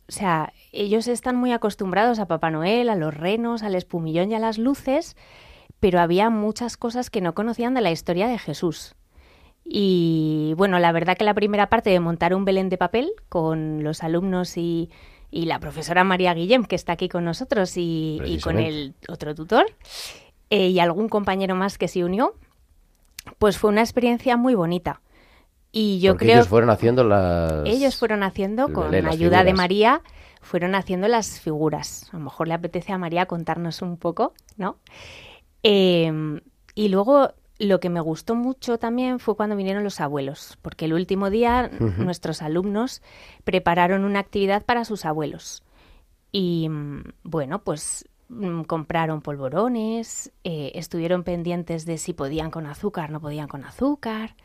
o 0.09 0.13
sea, 0.13 0.53
ellos 0.73 1.09
están 1.09 1.37
muy 1.37 1.53
acostumbrados 1.53 2.19
a 2.19 2.27
Papá 2.27 2.51
Noel, 2.51 2.89
a 2.89 2.97
los 2.97 3.15
renos, 3.15 3.63
al 3.63 3.75
espumillón 3.75 4.31
y 4.31 4.35
a 4.35 4.39
las 4.39 4.59
luces, 4.59 5.17
pero 5.81 6.01
había 6.01 6.31
muchas 6.31 6.77
cosas 6.77 7.11
que 7.11 7.21
no 7.21 7.35
conocían 7.35 7.75
de 7.75 7.81
la 7.81 7.91
historia 7.91 8.29
de 8.29 8.39
Jesús. 8.39 8.95
Y 9.65 10.55
bueno, 10.57 10.79
la 10.79 10.93
verdad 10.93 11.17
que 11.17 11.25
la 11.25 11.35
primera 11.35 11.69
parte 11.69 11.91
de 11.91 12.01
montar 12.01 12.35
un 12.35 12.47
Belén 12.47 12.71
de 12.71 12.79
papel 12.79 13.13
con 13.29 13.85
los 13.85 14.03
alumnos 14.03 14.57
y, 14.57 14.91
y 15.31 15.45
la 15.45 15.61
profesora 15.61 16.05
María 16.05 16.33
Guillem, 16.33 16.65
que 16.65 16.77
está 16.77 16.93
aquí 16.93 17.09
con 17.09 17.25
nosotros, 17.25 17.77
y, 17.77 18.19
y 18.25 18.39
con 18.39 18.59
el 18.59 18.95
otro 19.09 19.35
tutor, 19.35 19.67
eh, 20.51 20.69
y 20.69 20.81
algún 20.81 21.09
compañero 21.09 21.55
más 21.55 21.79
que 21.79 21.89
se 21.89 22.05
unió, 22.05 22.35
pues 23.39 23.59
fue 23.59 23.71
una 23.71 23.81
experiencia 23.81 24.37
muy 24.37 24.55
bonita. 24.55 25.01
Y 25.71 26.01
yo 26.01 26.13
Porque 26.13 26.27
creo 26.27 26.37
ellos 26.37 26.49
fueron 26.49 26.71
haciendo 26.71 27.05
las... 27.05 27.67
ellos 27.67 27.97
fueron 27.97 28.23
haciendo, 28.23 28.73
con 28.73 28.91
las 28.91 29.05
ayuda 29.05 29.45
de. 29.45 29.53
María, 29.53 30.03
fueron 30.41 30.75
haciendo 30.75 31.09
las 31.09 31.41
figuras. 31.41 32.09
A 32.13 32.17
lo 32.17 32.25
mejor 32.25 32.49
le 32.49 32.55
apetece 32.55 32.93
a 32.93 32.99
María 32.99 33.27
contarnos 33.27 33.83
un 33.83 33.99
poco, 33.99 34.33
¿no? 34.57 34.77
Eh, 35.63 36.41
y 36.75 36.89
luego 36.89 37.35
lo 37.59 37.81
que 37.81 37.91
me 37.91 38.01
gustó 38.01 38.35
mucho 38.35 38.79
también 38.79 39.19
fue 39.19 39.35
cuando 39.37 39.57
vinieron 39.57 39.83
los 39.85 40.01
abuelos, 40.01 40.59
porque 40.63 40.85
el 40.85 40.95
último 40.95 41.29
día 41.29 41.71
nuestros 41.99 42.41
alumnos 42.41 43.03
prepararon 43.45 44.05
una 44.05 44.21
actividad 44.21 44.65
para 44.65 44.85
sus 44.85 45.05
abuelos. 45.05 45.65
Y 46.31 46.69
mm, 46.69 47.03
bueno, 47.25 47.61
pues 47.61 48.09
compraron 48.67 49.23
polvorones, 49.23 50.33
eh, 50.45 50.73
estuvieron 50.75 51.25
pendientes 51.25 51.87
de 51.87 51.99
si 51.99 52.13
podían 52.13 52.51
con 52.51 52.67
azúcar, 52.67 53.11
no 53.11 53.21
podían 53.21 53.49
con 53.49 53.65
azúcar. 53.65 54.37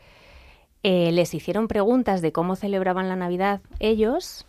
Eh, 0.82 1.12
les 1.12 1.34
hicieron 1.34 1.68
preguntas 1.68 2.22
de 2.22 2.32
cómo 2.32 2.56
celebraban 2.56 3.08
la 3.08 3.16
Navidad 3.16 3.60
ellos 3.80 4.46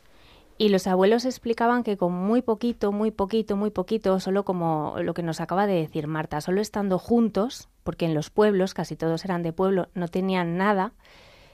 y 0.57 0.69
los 0.69 0.87
abuelos 0.87 1.25
explicaban 1.25 1.83
que 1.83 1.97
con 1.97 2.13
muy 2.13 2.41
poquito, 2.41 2.91
muy 2.91 3.11
poquito, 3.11 3.57
muy 3.57 3.71
poquito, 3.71 4.19
solo 4.19 4.45
como 4.45 4.95
lo 5.01 5.13
que 5.13 5.23
nos 5.23 5.41
acaba 5.41 5.67
de 5.67 5.75
decir 5.75 6.07
Marta, 6.07 6.39
solo 6.39 6.61
estando 6.61 6.97
juntos, 6.97 7.67
porque 7.83 8.05
en 8.05 8.13
los 8.13 8.29
pueblos, 8.29 8.73
casi 8.73 8.95
todos 8.95 9.25
eran 9.25 9.43
de 9.43 9.51
pueblo, 9.51 9.89
no 9.95 10.07
tenían 10.07 10.57
nada, 10.57 10.93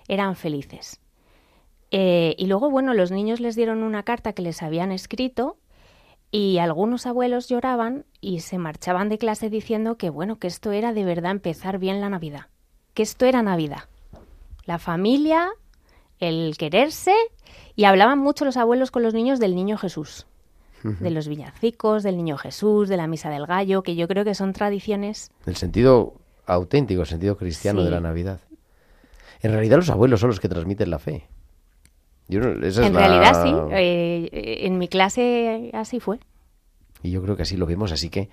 eran 0.07 0.35
felices. 0.35 0.99
Eh, 1.89 2.35
y 2.37 2.45
luego, 2.45 2.69
bueno, 2.69 2.93
los 2.93 3.11
niños 3.11 3.39
les 3.39 3.55
dieron 3.55 3.83
una 3.83 4.03
carta 4.03 4.33
que 4.33 4.43
les 4.43 4.61
habían 4.61 4.91
escrito 4.91 5.57
y 6.31 6.57
algunos 6.59 7.05
abuelos 7.05 7.47
lloraban 7.49 8.05
y 8.21 8.39
se 8.39 8.57
marchaban 8.57 9.09
de 9.09 9.17
clase 9.17 9.49
diciendo 9.49 9.97
que, 9.97 10.09
bueno, 10.09 10.37
que 10.39 10.47
esto 10.47 10.71
era 10.71 10.93
de 10.93 11.03
verdad 11.03 11.31
empezar 11.31 11.77
bien 11.77 11.99
la 12.01 12.09
Navidad, 12.09 12.47
que 12.93 13.03
esto 13.03 13.25
era 13.25 13.43
Navidad. 13.43 13.83
La 14.65 14.79
familia, 14.79 15.49
el 16.19 16.55
quererse, 16.57 17.13
y 17.75 17.83
hablaban 17.85 18.19
mucho 18.19 18.45
los 18.45 18.55
abuelos 18.57 18.91
con 18.91 19.03
los 19.03 19.13
niños 19.13 19.39
del 19.39 19.55
niño 19.55 19.77
Jesús, 19.77 20.25
de 20.83 21.11
los 21.11 21.27
villancicos, 21.27 22.01
del 22.03 22.17
niño 22.17 22.37
Jesús, 22.37 22.87
de 22.89 22.97
la 22.97 23.07
misa 23.07 23.29
del 23.29 23.45
gallo, 23.45 23.83
que 23.83 23.95
yo 23.95 24.07
creo 24.07 24.23
que 24.23 24.33
son 24.33 24.53
tradiciones. 24.53 25.31
El 25.45 25.55
sentido 25.55 26.13
auténtico, 26.45 27.01
el 27.01 27.07
sentido 27.07 27.37
cristiano 27.37 27.79
Sí. 27.79 27.85
de 27.85 27.91
la 27.91 27.99
Navidad. 27.99 28.39
En 29.41 29.51
realidad 29.51 29.77
los 29.77 29.89
abuelos 29.89 30.19
son 30.21 30.29
los 30.29 30.39
que 30.39 30.47
transmiten 30.49 30.89
la 30.89 30.99
fe. 30.99 31.27
Yo 32.31 32.39
esa 32.41 32.81
es 32.81 32.87
en 32.87 32.93
la- 32.93 32.99
realidad 33.07 33.43
sí, 33.43 33.53
eh, 33.75 34.29
eh, 34.31 34.57
en 34.65 34.77
mi 34.79 34.87
clase 34.87 35.69
así 35.73 35.99
fue. 35.99 36.19
Y 37.03 37.11
yo 37.11 37.21
creo 37.21 37.35
que 37.35 37.43
así 37.43 37.57
lo 37.57 37.65
vemos, 37.65 37.91
así 37.91 38.09
que 38.09 38.29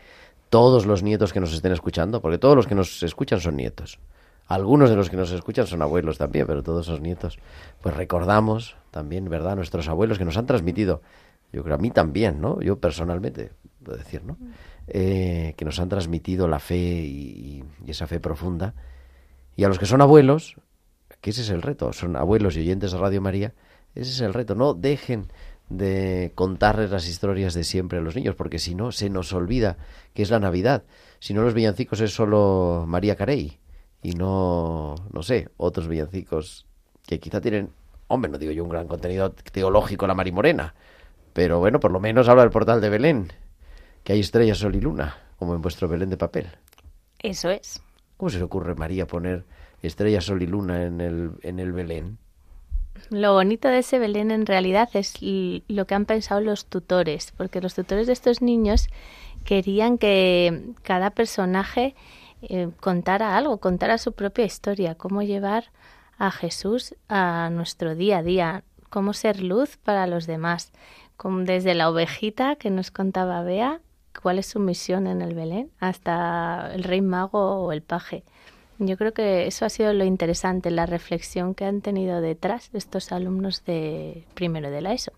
todos 0.50 0.86
los 0.86 1.02
nietos 1.02 1.32
que 1.32 1.40
nos 1.40 1.52
estén 1.52 1.72
escuchando, 1.72 2.20
porque 2.22 2.38
todos 2.38 2.56
los 2.56 2.66
que 2.66 2.74
nos 2.74 3.02
escuchan 3.02 3.40
son 3.40 3.56
nietos. 3.56 3.98
Algunos 4.46 4.88
de 4.88 4.96
los 4.96 5.10
que 5.10 5.16
nos 5.16 5.30
escuchan 5.32 5.66
son 5.66 5.82
abuelos 5.82 6.16
también, 6.16 6.46
pero 6.46 6.62
todos 6.62 6.86
son 6.86 7.02
nietos. 7.02 7.38
Pues 7.82 7.94
recordamos 7.94 8.76
también, 8.90 9.28
¿verdad?, 9.28 9.56
nuestros 9.56 9.88
abuelos 9.88 10.16
que 10.18 10.24
nos 10.24 10.38
han 10.38 10.46
transmitido, 10.46 11.02
yo 11.52 11.62
creo 11.64 11.74
a 11.74 11.78
mí 11.78 11.90
también, 11.90 12.40
¿no? 12.40 12.60
Yo 12.62 12.78
personalmente, 12.78 13.50
puedo 13.82 13.98
decir, 13.98 14.22
¿no? 14.24 14.38
Eh, 14.86 15.52
que 15.56 15.64
nos 15.66 15.78
han 15.80 15.88
transmitido 15.90 16.48
la 16.48 16.60
fe 16.60 16.76
y, 16.78 17.62
y 17.86 17.90
esa 17.90 18.06
fe 18.06 18.20
profunda. 18.20 18.72
Y 19.56 19.64
a 19.64 19.68
los 19.68 19.78
que 19.78 19.84
son 19.86 20.00
abuelos, 20.00 20.56
que 21.20 21.30
ese 21.30 21.42
es 21.42 21.50
el 21.50 21.60
reto, 21.62 21.92
son 21.92 22.16
abuelos 22.16 22.56
y 22.56 22.60
oyentes 22.60 22.92
de 22.92 22.98
Radio 22.98 23.20
María, 23.20 23.52
ese 23.98 24.12
es 24.12 24.20
el 24.20 24.32
reto. 24.32 24.54
No 24.54 24.74
dejen 24.74 25.26
de 25.68 26.32
contarles 26.34 26.90
las 26.90 27.08
historias 27.08 27.52
de 27.54 27.64
siempre 27.64 27.98
a 27.98 28.00
los 28.00 28.16
niños, 28.16 28.34
porque 28.34 28.58
si 28.58 28.74
no, 28.74 28.92
se 28.92 29.10
nos 29.10 29.32
olvida 29.32 29.76
que 30.14 30.22
es 30.22 30.30
la 30.30 30.40
Navidad. 30.40 30.84
Si 31.18 31.34
no, 31.34 31.42
los 31.42 31.54
villancicos 31.54 32.00
es 32.00 32.12
solo 32.12 32.84
María 32.86 33.16
Carey 33.16 33.58
y 34.02 34.12
no, 34.12 34.94
no 35.12 35.22
sé, 35.22 35.48
otros 35.56 35.88
villancicos 35.88 36.66
que 37.06 37.18
quizá 37.18 37.40
tienen, 37.40 37.70
hombre, 38.06 38.30
no 38.30 38.38
digo 38.38 38.52
yo 38.52 38.62
un 38.62 38.70
gran 38.70 38.86
contenido 38.86 39.32
teológico, 39.32 40.06
la 40.06 40.14
Marimorena, 40.14 40.74
pero 41.32 41.58
bueno, 41.58 41.80
por 41.80 41.90
lo 41.90 42.00
menos 42.00 42.28
habla 42.28 42.42
del 42.42 42.50
portal 42.50 42.80
de 42.80 42.90
Belén, 42.90 43.32
que 44.04 44.12
hay 44.12 44.20
estrellas, 44.20 44.58
sol 44.58 44.76
y 44.76 44.80
luna, 44.80 45.16
como 45.38 45.54
en 45.54 45.60
vuestro 45.60 45.88
Belén 45.88 46.10
de 46.10 46.16
papel. 46.16 46.46
Eso 47.18 47.50
es. 47.50 47.82
¿Cómo 48.16 48.30
se 48.30 48.38
le 48.38 48.44
ocurre, 48.44 48.74
María, 48.74 49.06
poner 49.06 49.44
estrellas, 49.82 50.24
sol 50.24 50.42
y 50.42 50.46
luna 50.46 50.84
en 50.84 51.00
el, 51.00 51.32
en 51.42 51.58
el 51.58 51.72
Belén? 51.72 52.18
Lo 53.10 53.32
bonito 53.32 53.68
de 53.68 53.78
ese 53.78 53.98
Belén 53.98 54.30
en 54.30 54.46
realidad 54.46 54.88
es 54.94 55.14
lo 55.20 55.86
que 55.86 55.94
han 55.94 56.04
pensado 56.04 56.40
los 56.40 56.66
tutores, 56.66 57.32
porque 57.36 57.60
los 57.60 57.74
tutores 57.74 58.06
de 58.06 58.12
estos 58.12 58.42
niños 58.42 58.88
querían 59.44 59.98
que 59.98 60.72
cada 60.82 61.10
personaje 61.10 61.94
eh, 62.42 62.70
contara 62.80 63.36
algo, 63.36 63.58
contara 63.58 63.98
su 63.98 64.12
propia 64.12 64.44
historia, 64.44 64.94
cómo 64.94 65.22
llevar 65.22 65.70
a 66.18 66.30
Jesús 66.30 66.94
a 67.08 67.50
nuestro 67.50 67.94
día 67.94 68.18
a 68.18 68.22
día, 68.22 68.64
cómo 68.90 69.12
ser 69.12 69.42
luz 69.42 69.76
para 69.76 70.06
los 70.06 70.26
demás, 70.26 70.72
como 71.16 71.40
desde 71.40 71.74
la 71.74 71.90
ovejita 71.90 72.56
que 72.56 72.70
nos 72.70 72.90
contaba 72.90 73.42
Bea, 73.42 73.80
cuál 74.22 74.38
es 74.38 74.46
su 74.46 74.60
misión 74.60 75.06
en 75.06 75.22
el 75.22 75.34
Belén, 75.34 75.70
hasta 75.80 76.70
el 76.74 76.84
rey 76.84 77.00
mago 77.00 77.64
o 77.64 77.72
el 77.72 77.82
paje. 77.82 78.24
Yo 78.78 78.96
creo 78.96 79.12
que 79.12 79.46
eso 79.46 79.64
ha 79.64 79.68
sido 79.68 79.92
lo 79.92 80.04
interesante, 80.04 80.70
la 80.70 80.86
reflexión 80.86 81.54
que 81.54 81.64
han 81.64 81.80
tenido 81.80 82.20
detrás 82.20 82.70
estos 82.72 83.10
alumnos 83.10 83.64
de 83.64 84.24
primero 84.34 84.70
de 84.70 84.80
la 84.80 84.92
ESO. 84.92 85.12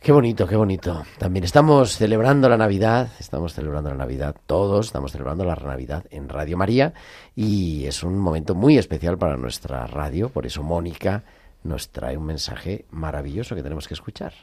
Qué 0.00 0.12
bonito, 0.12 0.46
qué 0.46 0.56
bonito. 0.56 1.02
También 1.18 1.44
estamos 1.44 1.96
celebrando 1.96 2.48
la 2.48 2.56
Navidad, 2.56 3.08
estamos 3.18 3.54
celebrando 3.54 3.90
la 3.90 3.96
Navidad, 3.96 4.36
todos 4.46 4.86
estamos 4.86 5.12
celebrando 5.12 5.44
la 5.44 5.54
Navidad 5.54 6.04
en 6.10 6.28
Radio 6.28 6.56
María 6.56 6.92
y 7.34 7.86
es 7.86 8.02
un 8.02 8.18
momento 8.18 8.54
muy 8.54 8.76
especial 8.76 9.16
para 9.16 9.36
nuestra 9.36 9.86
radio, 9.86 10.28
por 10.28 10.44
eso 10.44 10.62
Mónica 10.62 11.24
nos 11.62 11.88
trae 11.88 12.16
un 12.18 12.26
mensaje 12.26 12.84
maravilloso 12.90 13.54
que 13.54 13.62
tenemos 13.62 13.88
que 13.88 13.94
escuchar. 13.94 14.34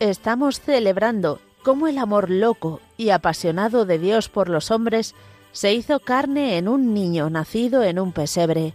Estamos 0.00 0.60
celebrando 0.60 1.40
cómo 1.66 1.88
el 1.88 1.98
amor 1.98 2.30
loco 2.30 2.80
y 2.96 3.10
apasionado 3.10 3.86
de 3.86 3.98
Dios 3.98 4.28
por 4.28 4.48
los 4.48 4.70
hombres 4.70 5.16
se 5.50 5.74
hizo 5.74 5.98
carne 5.98 6.58
en 6.58 6.68
un 6.68 6.94
niño 6.94 7.28
nacido 7.28 7.82
en 7.82 7.98
un 7.98 8.12
pesebre, 8.12 8.72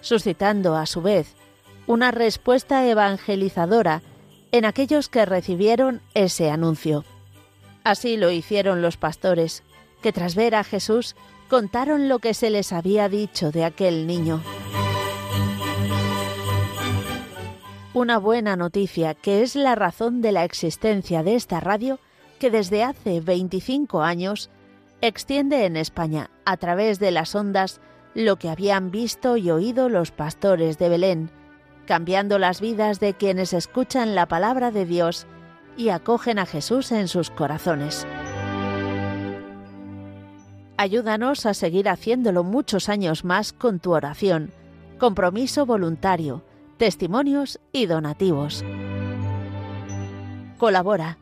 suscitando 0.00 0.74
a 0.74 0.86
su 0.86 1.02
vez 1.02 1.34
una 1.86 2.10
respuesta 2.10 2.88
evangelizadora 2.88 4.00
en 4.50 4.64
aquellos 4.64 5.10
que 5.10 5.26
recibieron 5.26 6.00
ese 6.14 6.50
anuncio. 6.50 7.04
Así 7.84 8.16
lo 8.16 8.30
hicieron 8.30 8.80
los 8.80 8.96
pastores, 8.96 9.62
que 10.00 10.10
tras 10.10 10.34
ver 10.34 10.54
a 10.54 10.64
Jesús 10.64 11.16
contaron 11.50 12.08
lo 12.08 12.18
que 12.18 12.32
se 12.32 12.48
les 12.48 12.72
había 12.72 13.10
dicho 13.10 13.50
de 13.50 13.66
aquel 13.66 14.06
niño. 14.06 14.42
Una 17.92 18.16
buena 18.16 18.56
noticia 18.56 19.12
que 19.12 19.42
es 19.42 19.54
la 19.54 19.74
razón 19.74 20.22
de 20.22 20.32
la 20.32 20.44
existencia 20.44 21.22
de 21.22 21.34
esta 21.34 21.60
radio 21.60 22.00
que 22.42 22.50
desde 22.50 22.82
hace 22.82 23.20
25 23.20 24.02
años 24.02 24.50
extiende 25.00 25.64
en 25.64 25.76
España 25.76 26.28
a 26.44 26.56
través 26.56 26.98
de 26.98 27.12
las 27.12 27.36
ondas 27.36 27.80
lo 28.16 28.34
que 28.34 28.48
habían 28.48 28.90
visto 28.90 29.36
y 29.36 29.52
oído 29.52 29.88
los 29.88 30.10
pastores 30.10 30.76
de 30.76 30.88
Belén, 30.88 31.30
cambiando 31.86 32.40
las 32.40 32.60
vidas 32.60 32.98
de 32.98 33.14
quienes 33.14 33.52
escuchan 33.52 34.16
la 34.16 34.26
palabra 34.26 34.72
de 34.72 34.86
Dios 34.86 35.28
y 35.76 35.90
acogen 35.90 36.40
a 36.40 36.44
Jesús 36.44 36.90
en 36.90 37.06
sus 37.06 37.30
corazones. 37.30 38.08
Ayúdanos 40.76 41.46
a 41.46 41.54
seguir 41.54 41.88
haciéndolo 41.88 42.42
muchos 42.42 42.88
años 42.88 43.24
más 43.24 43.52
con 43.52 43.78
tu 43.78 43.92
oración, 43.92 44.50
compromiso 44.98 45.64
voluntario, 45.64 46.42
testimonios 46.76 47.60
y 47.70 47.86
donativos. 47.86 48.64
Colabora. 50.58 51.21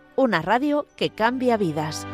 una 0.21 0.41
radio 0.41 0.87
que 0.95 1.09
cambia 1.09 1.57
vidas. 1.57 2.07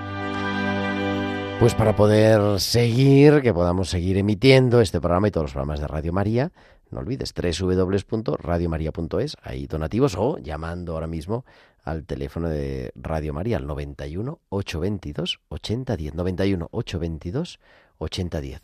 Pues 1.60 1.74
para 1.74 1.96
poder 1.96 2.60
seguir, 2.60 3.42
que 3.42 3.54
podamos 3.54 3.90
seguir 3.90 4.18
emitiendo 4.18 4.80
este 4.80 5.02
programa 5.02 5.28
y 5.28 5.32
todos 5.32 5.46
los 5.46 5.54
programas 5.54 5.80
de 5.80 5.88
Radio 5.88 6.14
María, 6.14 6.52
no 6.92 7.00
olvides 7.00 7.34
www.radiomaria.es, 7.34 9.36
ahí 9.42 9.68
donativos 9.68 10.16
o 10.18 10.38
llamando 10.38 10.94
ahora 10.94 11.08
mismo 11.08 11.46
al 11.84 12.06
teléfono 12.06 12.50
de 12.50 12.92
Radio 12.96 13.34
María 13.34 13.58
al 13.58 13.66
91 13.66 14.40
822 14.50 15.40
8010 15.50 16.14
91 16.14 16.68
822 16.72 17.60
8010. 17.98 18.62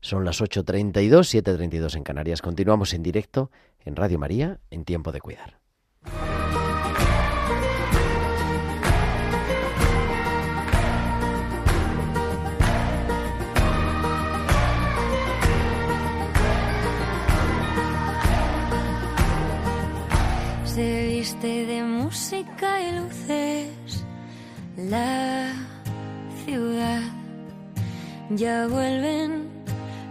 Son 0.00 0.24
las 0.24 0.40
8.32, 0.40 1.42
7.32 1.42 1.96
en 1.96 2.04
Canarias. 2.04 2.40
Continuamos 2.40 2.94
en 2.94 3.02
directo 3.02 3.50
en 3.84 3.96
Radio 3.96 4.18
María 4.18 4.60
en 4.70 4.84
Tiempo 4.84 5.12
de 5.12 5.20
Cuidar. 5.20 5.58
Viste 21.30 21.66
de 21.66 21.82
música 21.84 22.80
y 22.82 22.92
luces 22.98 24.04
la 24.76 25.52
ciudad. 26.44 27.02
Ya 28.30 28.66
vuelven 28.66 29.48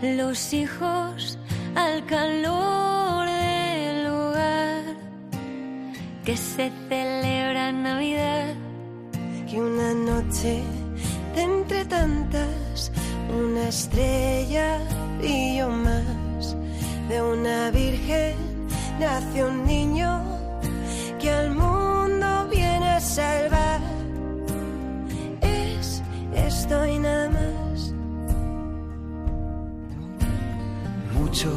los 0.01 0.53
hijos 0.53 1.37
al 1.75 2.05
calor 2.05 3.27
del 3.27 4.07
hogar 4.07 4.83
que 6.23 6.37
se 6.37 6.71
celebra 6.87 7.73
Navidad. 7.73 8.55
Y 9.45 9.57
una 9.57 9.93
noche 9.93 10.61
de 11.35 11.41
entre 11.41 11.83
tantas, 11.83 12.91
una 13.29 13.67
estrella 13.67 14.79
brilló 15.17 15.69
más. 15.69 16.55
De 17.09 17.21
una 17.21 17.71
virgen 17.71 18.35
nació 18.99 19.49
un 19.49 19.65
niño 19.65 20.28
que 21.19 21.29
al 21.29 21.51
mundo 21.51 22.47
viene 22.49 22.89
a 22.91 23.01
salvar. 23.01 23.81
Es 25.41 26.01
esto 26.33 26.85
y 26.85 26.97
nada 26.97 27.29
más. 27.29 27.93
Muchos 31.19 31.53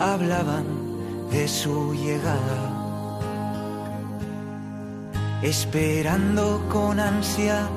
hablaban 0.00 0.64
de 1.30 1.48
su 1.48 1.92
llegada, 1.94 2.60
esperando 5.42 6.64
con 6.70 7.00
ansia 7.00 7.68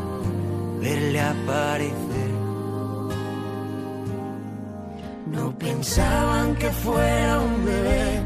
verle 0.79 1.19
aparecer. 1.21 2.31
No 5.27 5.51
pensaban 5.57 6.55
que 6.55 6.69
fuera 6.69 7.39
un 7.39 7.65
bebé, 7.65 8.21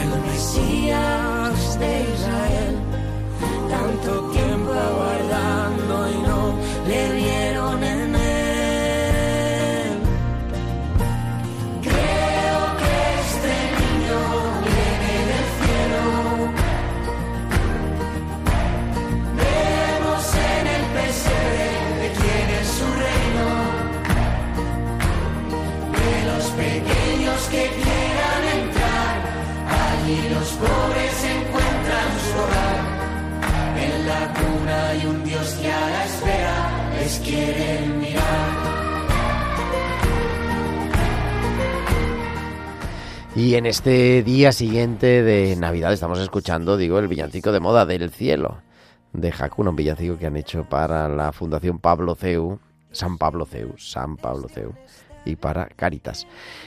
el 0.00 0.22
Mesías 0.30 1.39
de 1.50 2.02
Israel. 2.14 2.74
Tanto 3.68 4.29
Y 43.36 43.54
en 43.54 43.64
este 43.64 44.24
día 44.24 44.50
siguiente 44.50 45.22
de 45.22 45.54
Navidad 45.54 45.92
estamos 45.92 46.18
escuchando, 46.18 46.76
digo, 46.76 46.98
el 46.98 47.06
villancico 47.06 47.52
de 47.52 47.60
moda 47.60 47.86
del 47.86 48.10
cielo 48.10 48.58
de 49.12 49.32
Hakuna, 49.36 49.70
un 49.70 49.76
villancico 49.76 50.18
que 50.18 50.26
han 50.26 50.36
hecho 50.36 50.64
para 50.64 51.08
la 51.08 51.30
Fundación 51.30 51.78
Pablo 51.78 52.16
Ceu, 52.16 52.58
San 52.90 53.18
Pablo 53.18 53.46
Ceu, 53.46 53.74
San 53.78 54.16
Pablo 54.16 54.48
Ceu 54.48 54.72
y 55.24 55.36
para 55.36 55.66
Caritas. 55.66 56.26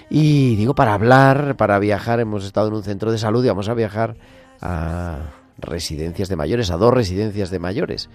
Y 0.10 0.56
digo, 0.56 0.74
para 0.74 0.94
hablar, 0.94 1.58
para 1.58 1.80
viajar, 1.80 2.22
hemos 2.22 2.46
estado 2.46 2.70
en 2.70 2.76
un 2.76 2.84
centro 2.84 3.12
de 3.12 3.18
salud 3.18 3.44
y 3.44 3.50
vamos 3.50 3.68
a 3.68 3.74
viajar 3.74 4.16
a 4.62 5.32
residencias 5.58 6.30
de 6.30 6.38
mayores, 6.38 6.72
a 6.72 6.78
dos 6.78 6.94
residencias 6.94 7.50
de 7.50 7.60
mayores. 7.60 8.10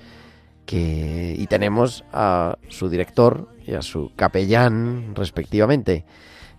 Que, 0.65 1.35
y 1.39 1.47
tenemos 1.49 2.03
a 2.15 2.57
su 2.69 2.89
director 2.89 3.49
y 3.67 3.75
a 3.75 3.83
su 3.83 4.11
capellán, 4.17 5.15
respectivamente, 5.15 6.07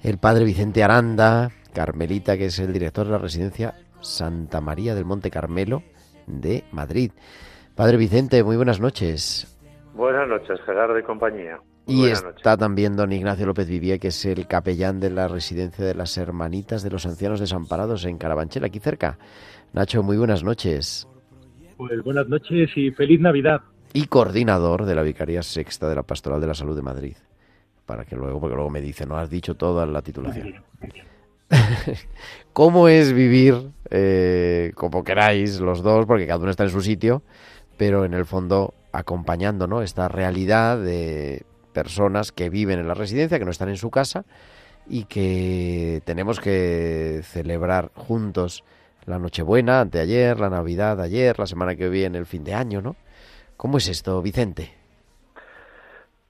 el 0.02 0.17
padre 0.17 0.45
Vicente 0.45 0.84
Aranda, 0.84 1.52
Carmelita, 1.73 2.38
que 2.38 2.45
es 2.45 2.60
el 2.60 2.73
director 2.73 3.05
de 3.05 3.12
la 3.12 3.17
residencia 3.17 3.75
Santa 4.01 4.62
María 4.62 4.95
del 4.95 5.05
Monte 5.05 5.29
Carmelo 5.32 5.84
de 6.27 6.63
Madrid. 6.71 7.12
Padre 7.75 7.97
Vicente, 7.97 8.43
muy 8.43 8.55
buenas 8.55 8.79
noches. 8.79 9.58
Buenas 9.93 10.27
noches, 10.27 10.60
Gerardo 10.65 10.97
y 10.97 11.03
compañía. 11.03 11.60
Y 11.88 12.01
buenas 12.01 12.23
está 12.36 12.55
también 12.55 12.95
don 12.95 13.12
Ignacio 13.12 13.45
López 13.45 13.67
Vivía, 13.67 13.97
que 13.97 14.10
es 14.10 14.25
el 14.25 14.47
capellán 14.47 14.99
de 14.99 15.10
la 15.10 15.27
residencia 15.27 15.84
de 15.84 15.95
las 15.95 16.17
Hermanitas 16.17 16.84
de 16.84 16.91
los 16.91 17.05
Ancianos 17.05 17.39
Desamparados 17.39 18.05
en 18.05 18.17
Carabanchel, 18.17 18.63
aquí 18.63 18.79
cerca. 18.79 19.17
Nacho, 19.73 20.03
muy 20.03 20.17
buenas 20.17 20.43
noches. 20.43 21.08
Pues 21.77 22.03
buenas 22.03 22.27
noches 22.27 22.69
y 22.75 22.91
feliz 22.91 23.19
Navidad. 23.21 23.62
Y 23.93 24.05
coordinador 24.05 24.86
de 24.86 24.95
la 24.95 25.01
Vicaría 25.01 25.41
Sexta 25.41 25.89
de 25.89 25.95
la 25.95 26.03
Pastoral 26.03 26.39
de 26.41 26.47
la 26.47 26.53
Salud 26.53 26.75
de 26.75 26.82
Madrid. 26.82 27.15
Para 27.86 28.05
que 28.05 28.15
luego, 28.15 28.39
porque 28.39 28.55
luego 28.55 28.69
me 28.69 28.82
dice, 28.82 29.05
no 29.05 29.17
has 29.17 29.29
dicho 29.29 29.55
toda 29.55 29.86
la 29.86 30.01
titulación. 30.01 30.62
¿Cómo 32.54 32.88
es 32.88 33.14
vivir, 33.14 33.72
eh, 33.90 34.72
como 34.76 35.04
queráis, 35.04 35.60
los 35.60 35.82
dos, 35.82 36.06
porque 36.06 36.28
cada 36.28 36.40
uno 36.40 36.52
está 36.52 36.64
en 36.64 36.70
su 36.70 36.82
sitio, 36.82 37.22
pero 37.78 38.06
en 38.06 38.14
el 38.14 38.26
fondo 38.26 38.74
acompañando 38.92 39.68
¿no? 39.68 39.82
esta 39.82 40.08
realidad 40.08 40.78
de 40.78 41.44
personas 41.74 42.32
que 42.32 42.50
viven 42.50 42.80
en 42.80 42.88
la 42.88 42.94
residencia, 42.94 43.40
que 43.40 43.46
no 43.46 43.52
están 43.52 43.70
en 43.70 43.78
su 43.78 43.90
casa 43.92 44.26
y 44.88 45.06
que 45.06 46.02
tenemos 46.06 46.40
que 46.40 47.22
celebrar 47.24 47.92
juntos 47.96 48.64
la 49.06 49.20
Nochebuena, 49.20 49.82
anteayer, 49.82 50.40
la 50.40 50.50
Navidad 50.50 51.02
ayer, 51.02 51.38
la 51.40 51.46
semana 51.46 51.76
que 51.76 51.90
viene, 51.90 52.18
el 52.18 52.26
fin 52.26 52.44
de 52.44 52.54
año, 52.54 52.82
¿no? 52.82 52.96
¿Cómo 53.58 53.78
es 53.78 53.88
esto, 53.90 54.22
Vicente? 54.22 54.72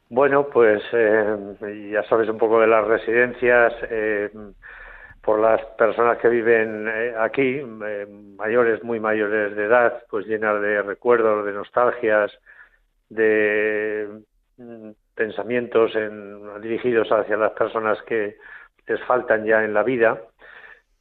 Bueno, 0.10 0.48
pues 0.48 0.82
eh, 0.94 1.90
ya 1.92 2.04
sabes 2.10 2.30
un 2.30 2.38
poco 2.38 2.60
de 2.60 2.68
las 2.68 2.86
residencias, 2.88 3.74
eh, 3.92 4.32
por 5.22 5.40
las 5.40 5.64
personas 5.78 6.18
que 6.20 6.30
viven 6.30 6.88
eh, 6.88 7.14
aquí, 7.20 7.62
eh, 7.86 8.08
mayores, 8.38 8.84
muy 8.84 9.00
mayores 9.00 9.56
de 9.56 9.66
edad, 9.66 10.04
pues 10.10 10.26
llenas 10.26 10.62
de 10.62 10.82
recuerdos, 10.82 11.46
de 11.46 11.54
nostalgias, 11.54 12.32
de 13.10 14.08
mm, 14.58 14.90
pensamientos 15.16 15.96
en- 15.96 16.62
dirigidos 16.62 17.12
hacia 17.12 17.38
las 17.38 17.52
personas 17.52 18.02
que 18.04 18.38
les 18.88 19.02
faltan 19.06 19.46
ya 19.46 19.64
en 19.64 19.74
la 19.74 19.84
vida, 19.84 20.22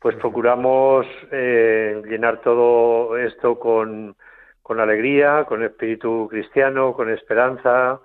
pues 0.01 0.16
procuramos 0.16 1.07
eh, 1.33 2.03
llenar 2.07 2.41
todo 2.41 3.16
esto 3.16 3.59
con, 3.59 4.14
con 4.62 4.81
alegría, 4.81 5.45
con 5.45 5.62
espíritu 5.64 6.29
cristiano, 6.31 6.93
con 6.93 7.11
esperanza, 7.11 8.01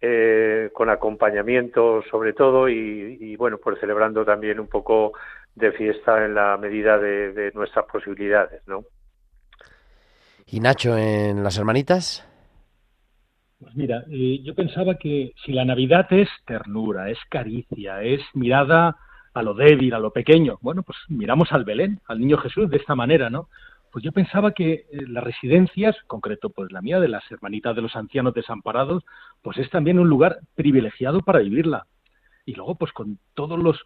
eh, 0.00 0.70
con 0.72 0.90
acompañamiento 0.90 2.02
sobre 2.10 2.32
todo 2.32 2.68
y, 2.68 3.16
y, 3.20 3.36
bueno, 3.36 3.58
pues 3.58 3.78
celebrando 3.80 4.24
también 4.24 4.58
un 4.60 4.68
poco 4.68 5.12
de 5.54 5.72
fiesta 5.72 6.24
en 6.24 6.34
la 6.34 6.56
medida 6.56 6.98
de, 6.98 7.32
de 7.32 7.52
nuestras 7.52 7.86
posibilidades, 7.86 8.62
¿no? 8.66 8.84
¿Y 10.46 10.60
Nacho 10.60 10.96
en 10.96 11.42
las 11.42 11.58
hermanitas? 11.58 12.28
Pues 13.62 13.76
mira, 13.76 14.04
eh, 14.10 14.40
yo 14.42 14.54
pensaba 14.54 14.96
que 14.96 15.32
si 15.44 15.52
la 15.52 15.64
Navidad 15.64 16.06
es 16.12 16.28
ternura, 16.44 17.10
es 17.10 17.18
caricia, 17.28 18.02
es 18.02 18.20
mirada 18.34 18.96
a 19.34 19.42
lo 19.42 19.54
débil, 19.54 19.94
a 19.94 20.00
lo 20.00 20.12
pequeño, 20.12 20.58
bueno, 20.60 20.82
pues 20.82 20.98
miramos 21.08 21.52
al 21.52 21.64
Belén, 21.64 22.00
al 22.06 22.18
niño 22.18 22.38
Jesús 22.38 22.68
de 22.68 22.76
esta 22.78 22.94
manera, 22.96 23.30
¿no? 23.30 23.48
Pues 23.92 24.04
yo 24.04 24.10
pensaba 24.10 24.52
que 24.52 24.72
eh, 24.72 24.86
las 25.06 25.22
residencias, 25.22 25.96
en 25.96 26.06
concreto 26.08 26.50
pues 26.50 26.72
la 26.72 26.82
mía 26.82 26.98
de 26.98 27.08
las 27.08 27.22
hermanitas 27.30 27.76
de 27.76 27.82
los 27.82 27.94
ancianos 27.94 28.34
desamparados, 28.34 29.04
pues 29.42 29.58
es 29.58 29.70
también 29.70 29.98
un 29.98 30.08
lugar 30.08 30.40
privilegiado 30.54 31.20
para 31.20 31.38
vivirla. 31.38 31.86
Y 32.44 32.54
luego 32.54 32.74
pues 32.74 32.92
con 32.92 33.18
todos 33.34 33.58
los 33.58 33.80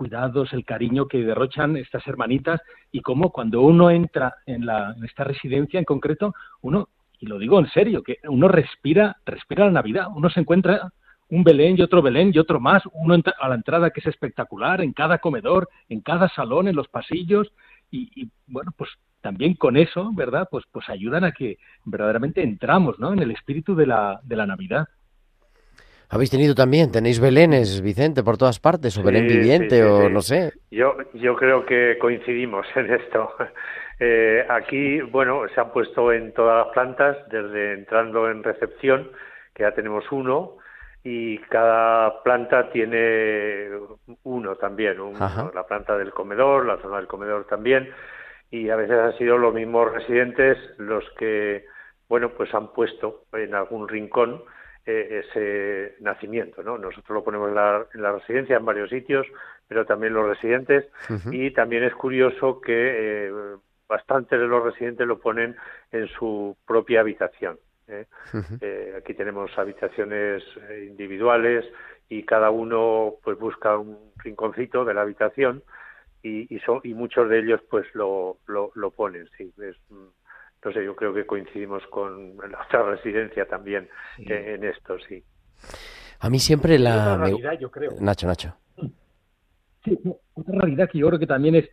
cuidados, 0.00 0.54
el 0.54 0.64
cariño 0.64 1.08
que 1.08 1.18
derrochan 1.18 1.76
estas 1.76 2.06
hermanitas 2.06 2.58
y 2.90 3.02
cómo 3.02 3.28
cuando 3.32 3.60
uno 3.60 3.90
entra 3.90 4.36
en, 4.46 4.64
la, 4.64 4.94
en 4.96 5.04
esta 5.04 5.24
residencia 5.24 5.78
en 5.78 5.84
concreto, 5.84 6.32
uno 6.62 6.88
y 7.18 7.26
lo 7.26 7.38
digo 7.38 7.58
en 7.58 7.68
serio, 7.68 8.02
que 8.02 8.16
uno 8.26 8.48
respira, 8.48 9.18
respira 9.26 9.66
la 9.66 9.72
Navidad, 9.72 10.06
uno 10.16 10.30
se 10.30 10.40
encuentra 10.40 10.90
un 11.28 11.44
Belén 11.44 11.76
y 11.76 11.82
otro 11.82 12.00
Belén 12.00 12.32
y 12.32 12.38
otro 12.38 12.60
más, 12.60 12.82
uno 12.94 13.14
a 13.38 13.48
la 13.50 13.54
entrada 13.54 13.90
que 13.90 14.00
es 14.00 14.06
espectacular, 14.06 14.80
en 14.80 14.94
cada 14.94 15.18
comedor, 15.18 15.68
en 15.90 16.00
cada 16.00 16.30
salón, 16.30 16.66
en 16.66 16.76
los 16.76 16.88
pasillos, 16.88 17.52
y, 17.90 18.10
y 18.22 18.30
bueno, 18.46 18.72
pues 18.74 18.88
también 19.20 19.52
con 19.52 19.76
eso, 19.76 20.12
¿verdad? 20.14 20.48
Pues, 20.50 20.64
pues 20.72 20.88
ayudan 20.88 21.24
a 21.24 21.32
que 21.32 21.58
verdaderamente 21.84 22.42
entramos, 22.42 22.98
¿no? 22.98 23.12
En 23.12 23.18
el 23.18 23.32
espíritu 23.32 23.74
de 23.74 23.86
la, 23.86 24.18
de 24.22 24.36
la 24.36 24.46
Navidad. 24.46 24.88
¿Habéis 26.12 26.30
tenido 26.30 26.54
también, 26.56 26.90
tenéis 26.90 27.20
belenes, 27.20 27.80
Vicente, 27.82 28.24
por 28.24 28.36
todas 28.36 28.58
partes, 28.58 28.98
o 28.98 29.02
Belén 29.04 29.28
Sí, 29.28 29.36
viviente, 29.36 29.76
sí, 29.76 29.82
sí, 29.82 29.82
o 29.82 30.10
no 30.10 30.20
sé? 30.22 30.52
Yo, 30.72 30.96
yo 31.14 31.36
creo 31.36 31.64
que 31.64 31.98
coincidimos 32.00 32.66
en 32.74 32.92
esto. 32.92 33.32
Eh, 34.00 34.44
aquí, 34.48 35.00
bueno, 35.02 35.42
se 35.54 35.60
han 35.60 35.70
puesto 35.72 36.12
en 36.12 36.32
todas 36.32 36.64
las 36.66 36.72
plantas, 36.74 37.16
desde 37.30 37.74
entrando 37.74 38.28
en 38.28 38.42
recepción, 38.42 39.10
que 39.54 39.62
ya 39.62 39.72
tenemos 39.72 40.04
uno, 40.10 40.56
y 41.04 41.38
cada 41.48 42.22
planta 42.24 42.70
tiene 42.72 43.68
uno 44.24 44.56
también, 44.56 45.00
un- 45.00 45.16
la 45.54 45.64
planta 45.66 45.96
del 45.96 46.10
comedor, 46.12 46.66
la 46.66 46.78
zona 46.78 46.96
del 46.96 47.06
comedor 47.06 47.46
también, 47.46 47.88
y 48.50 48.68
a 48.70 48.76
veces 48.76 48.98
han 48.98 49.16
sido 49.16 49.38
los 49.38 49.54
mismos 49.54 49.92
residentes 49.92 50.58
los 50.78 51.04
que, 51.18 51.66
bueno, 52.08 52.30
pues 52.30 52.52
han 52.52 52.72
puesto 52.72 53.26
en 53.32 53.54
algún 53.54 53.88
rincón 53.88 54.42
eh, 54.86 55.22
ese 55.24 55.96
nacimiento, 56.00 56.62
¿no? 56.62 56.78
Nosotros 56.78 57.10
lo 57.10 57.24
ponemos 57.24 57.48
en 57.48 57.54
la, 57.54 57.86
en 57.94 58.02
la 58.02 58.12
residencia 58.12 58.56
en 58.56 58.64
varios 58.64 58.90
sitios, 58.90 59.26
pero 59.68 59.84
también 59.86 60.14
los 60.14 60.26
residentes, 60.26 60.86
y 61.30 61.52
también 61.52 61.84
es 61.84 61.94
curioso 61.94 62.60
que 62.60 63.28
eh, 63.28 63.32
bastantes 63.88 64.38
de 64.38 64.46
los 64.46 64.64
residentes 64.64 65.06
lo 65.06 65.18
ponen 65.18 65.56
en 65.92 66.06
su 66.08 66.56
propia 66.66 67.00
habitación. 67.00 67.58
¿eh? 67.88 68.06
Eh, 68.60 68.94
aquí 68.96 69.14
tenemos 69.14 69.56
habitaciones 69.58 70.42
eh, 70.68 70.86
individuales 70.88 71.64
y 72.08 72.22
cada 72.24 72.50
uno 72.50 73.14
pues 73.22 73.38
busca 73.38 73.76
un 73.76 74.12
rinconcito 74.24 74.84
de 74.84 74.94
la 74.94 75.02
habitación 75.02 75.62
y, 76.22 76.54
y, 76.54 76.60
son, 76.60 76.80
y 76.84 76.94
muchos 76.94 77.28
de 77.28 77.40
ellos 77.40 77.60
pues 77.68 77.86
lo, 77.94 78.38
lo, 78.46 78.70
lo 78.74 78.90
ponen. 78.90 79.28
Sí, 79.36 79.52
es, 79.58 79.76
no 80.64 80.72
sé, 80.72 80.84
yo 80.84 80.94
creo 80.94 81.14
que 81.14 81.26
coincidimos 81.26 81.82
con 81.86 82.36
la 82.36 82.62
otra 82.66 82.82
residencia 82.82 83.46
también 83.46 83.88
eh, 84.18 84.54
en 84.54 84.64
esto, 84.64 84.96
sí. 85.08 85.22
A 86.20 86.28
mí 86.28 86.38
siempre 86.38 86.78
la... 86.78 87.14
otra 87.14 87.24
realidad, 87.24 87.58
yo 87.58 87.70
creo. 87.70 87.92
Nacho, 88.00 88.26
Nacho. 88.26 88.54
Sí, 89.84 89.98
otra 90.34 90.60
realidad 90.60 90.90
que 90.90 90.98
yo 90.98 91.08
creo 91.08 91.18
que 91.18 91.26
también 91.26 91.54
es, 91.54 91.68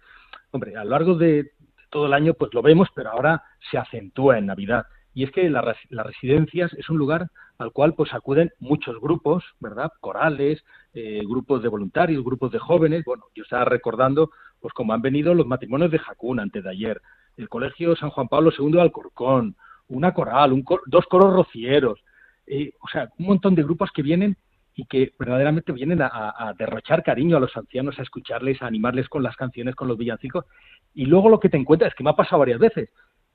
hombre, 0.51 0.75
a 0.77 0.83
lo 0.85 0.91
largo 0.91 1.15
de 1.15 1.51
todo 1.89 2.05
el 2.05 2.13
año 2.13 2.33
pues 2.33 2.53
lo 2.53 2.61
vemos, 2.61 2.87
pero 2.95 3.11
ahora 3.11 3.43
se 3.69 3.77
acentúa 3.77 4.37
en 4.37 4.45
Navidad. 4.45 4.85
Y 5.13 5.23
es 5.23 5.31
que 5.31 5.49
la 5.49 5.75
las 5.89 6.05
residencias 6.05 6.71
es 6.73 6.89
un 6.89 6.97
lugar 6.97 7.27
al 7.57 7.71
cual 7.71 7.95
pues 7.95 8.13
acuden 8.13 8.51
muchos 8.59 8.99
grupos, 9.01 9.43
¿verdad? 9.59 9.91
Corales, 9.99 10.63
eh, 10.93 11.21
grupos 11.25 11.63
de 11.63 11.69
voluntarios, 11.69 12.23
grupos 12.23 12.51
de 12.51 12.59
jóvenes. 12.59 13.03
Bueno, 13.03 13.25
yo 13.35 13.43
estaba 13.43 13.65
recordando 13.65 14.29
pues 14.59 14.73
como 14.73 14.93
han 14.93 15.01
venido 15.01 15.33
los 15.33 15.47
matrimonios 15.47 15.91
de 15.91 15.99
Jacún 15.99 16.39
antes 16.39 16.63
de 16.63 16.69
ayer, 16.69 17.01
el 17.37 17.49
Colegio 17.49 17.95
San 17.95 18.09
Juan 18.09 18.27
Pablo 18.27 18.51
II 18.57 18.71
de 18.71 18.81
Alcorcón, 18.81 19.55
una 19.87 20.13
coral, 20.13 20.51
un 20.53 20.65
dos 20.87 21.05
coros 21.05 21.33
rocieros, 21.33 22.03
eh, 22.45 22.73
o 22.81 22.87
sea, 22.87 23.09
un 23.17 23.27
montón 23.27 23.55
de 23.55 23.63
grupos 23.63 23.91
que 23.91 24.01
vienen 24.01 24.37
y 24.75 24.85
que 24.85 25.13
verdaderamente 25.17 25.71
vienen 25.71 26.01
a 26.01 26.53
derrochar 26.57 27.01
cariño 27.01 27.37
a 27.37 27.39
los 27.39 27.55
ancianos, 27.57 27.97
a 27.97 28.03
escucharles, 28.03 28.61
a 28.61 28.67
animarles 28.67 29.09
con 29.09 29.23
las 29.23 29.35
canciones, 29.35 29.73
con 29.73 29.87
los 29.87 29.97
villancicos. 29.97 30.45
Y 30.93 31.05
luego 31.05 31.29
lo 31.29 31.39
que 31.39 31.49
te 31.49 31.57
encuentras, 31.57 31.91
es 31.91 31.95
que 31.95 32.03
me 32.03 32.11
ha 32.11 32.15
pasado 32.15 32.39
varias 32.39 32.59
veces, 32.59 32.89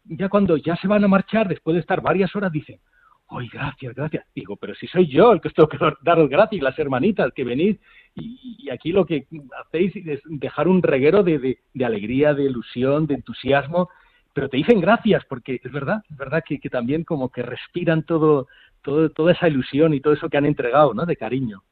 ya 0.05 0.29
cuando 0.29 0.57
ya 0.57 0.77
se 0.77 0.87
van 0.87 1.03
a 1.03 1.09
marchar, 1.09 1.49
después 1.49 1.75
de 1.75 1.81
estar 1.81 2.01
varias 2.01 2.35
horas, 2.37 2.53
dicen, 2.53 2.79
¡ay, 3.39 3.49
gracias, 3.53 3.95
gracias! 3.95 4.25
Digo, 4.35 4.57
pero 4.57 4.75
si 4.75 4.87
soy 4.87 5.07
yo 5.09 5.33
el 5.33 5.41
que 5.41 5.49
os 5.49 5.55
tengo 5.55 5.69
que 5.69 5.79
daros 6.03 6.29
gracias, 6.29 6.63
las 6.63 6.79
hermanitas 6.79 7.33
que 7.35 7.45
venís, 7.45 7.77
y, 8.15 8.69
aquí 8.71 8.93
lo 8.93 9.07
que 9.07 9.27
hacéis 9.65 9.95
es 9.97 10.21
dejar 10.27 10.69
un 10.69 10.83
reguero 10.83 11.23
de, 11.23 11.39
de- 11.39 11.59
de 11.73 11.85
alegría, 11.85 12.35
de 12.35 12.45
ilusión, 12.45 13.07
de 13.07 13.15
entusiasmo, 13.15 13.89
pero 14.35 14.49
te 14.49 14.57
dicen 14.57 14.81
gracias, 14.81 15.25
porque 15.29 15.61
es 15.63 15.73
verdad, 15.73 16.03
es 16.11 16.17
verdad 16.17 16.43
que, 16.47 16.59
que 16.59 16.71
también 16.71 17.05
como 17.05 17.31
que 17.31 17.43
respiran 17.43 18.03
todo, 18.05 18.49
todo, 18.83 19.11
toda 19.11 19.33
esa 19.33 19.49
ilusión 19.49 19.93
y 19.95 20.01
todo 20.01 20.15
eso 20.15 20.29
que 20.29 20.37
han 20.39 20.47
entregado, 20.47 20.95
¿no? 20.95 21.05
De 21.07 21.17
cariño. 21.17 21.63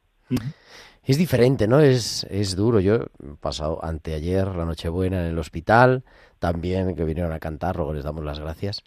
Es 1.03 1.17
diferente, 1.17 1.67
¿no? 1.67 1.79
Es, 1.79 2.25
es 2.29 2.55
duro. 2.55 2.79
Yo 2.79 2.95
he 2.95 3.07
pasado 3.39 3.83
anteayer 3.83 4.47
la 4.55 4.65
Nochebuena 4.65 5.21
en 5.21 5.31
el 5.31 5.39
hospital, 5.39 6.03
también 6.39 6.95
que 6.95 7.03
vinieron 7.03 7.31
a 7.33 7.39
cantar, 7.39 7.75
luego 7.75 7.93
les 7.93 8.03
damos 8.03 8.23
las 8.23 8.39
gracias. 8.39 8.83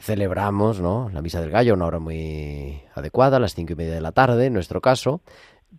Celebramos, 0.00 0.80
¿no? 0.80 1.10
La 1.12 1.22
misa 1.22 1.40
del 1.40 1.50
gallo, 1.50 1.74
una 1.74 1.86
hora 1.86 1.98
muy 1.98 2.82
adecuada, 2.94 3.36
a 3.36 3.40
las 3.40 3.54
cinco 3.54 3.74
y 3.74 3.76
media 3.76 3.94
de 3.94 4.00
la 4.00 4.12
tarde, 4.12 4.46
en 4.46 4.54
nuestro 4.54 4.80
caso. 4.80 5.20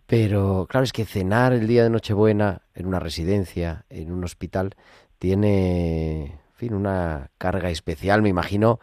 Pero 0.06 0.66
claro, 0.68 0.84
es 0.84 0.92
que 0.92 1.04
cenar 1.04 1.52
el 1.52 1.66
día 1.66 1.82
de 1.82 1.90
Nochebuena 1.90 2.62
en 2.74 2.86
una 2.86 3.00
residencia, 3.00 3.84
en 3.90 4.12
un 4.12 4.24
hospital, 4.24 4.70
tiene, 5.18 6.24
en 6.24 6.54
fin, 6.54 6.74
una 6.74 7.30
carga 7.36 7.70
especial. 7.70 8.22
Me 8.22 8.28
imagino, 8.28 8.78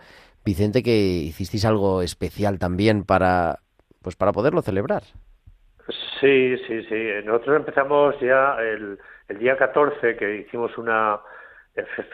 Vicente, 0.45 0.83
que 0.83 0.97
hicisteis 0.97 1.65
algo 1.65 2.01
especial 2.01 2.59
también 2.59 3.03
para, 3.03 3.59
pues 4.01 4.15
para 4.15 4.31
poderlo 4.31 4.61
celebrar. 4.61 5.03
Sí, 6.19 6.57
sí, 6.67 6.83
sí. 6.83 6.95
Nosotros 7.25 7.57
empezamos 7.57 8.15
ya 8.19 8.57
el, 8.59 8.99
día 9.39 9.57
14, 9.57 10.15
que 10.17 10.39
hicimos 10.39 10.77
una 10.77 11.19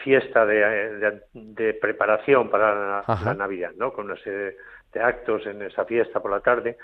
fiesta 0.02 0.44
de, 0.46 0.98
de- 0.98 1.20
de 1.32 1.74
preparación 1.74 2.50
para 2.50 2.74
la, 2.74 3.04
la 3.24 3.34
Navidad, 3.34 3.72
¿no? 3.76 3.92
Con 3.92 4.06
una 4.06 4.16
serie 4.18 4.56
de 4.92 5.00
actos 5.00 5.46
en 5.46 5.62
esa 5.62 5.84
fiesta 5.84 6.20
por 6.20 6.30
la 6.30 6.40
tarde. 6.40 6.76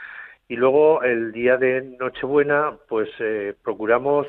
Y 0.49 0.57
luego 0.57 1.03
el 1.03 1.33
día 1.33 1.57
de 1.57 1.83
Nochebuena, 1.99 2.77
pues 2.89 3.09
eh, 3.21 3.55
procuramos 3.63 4.27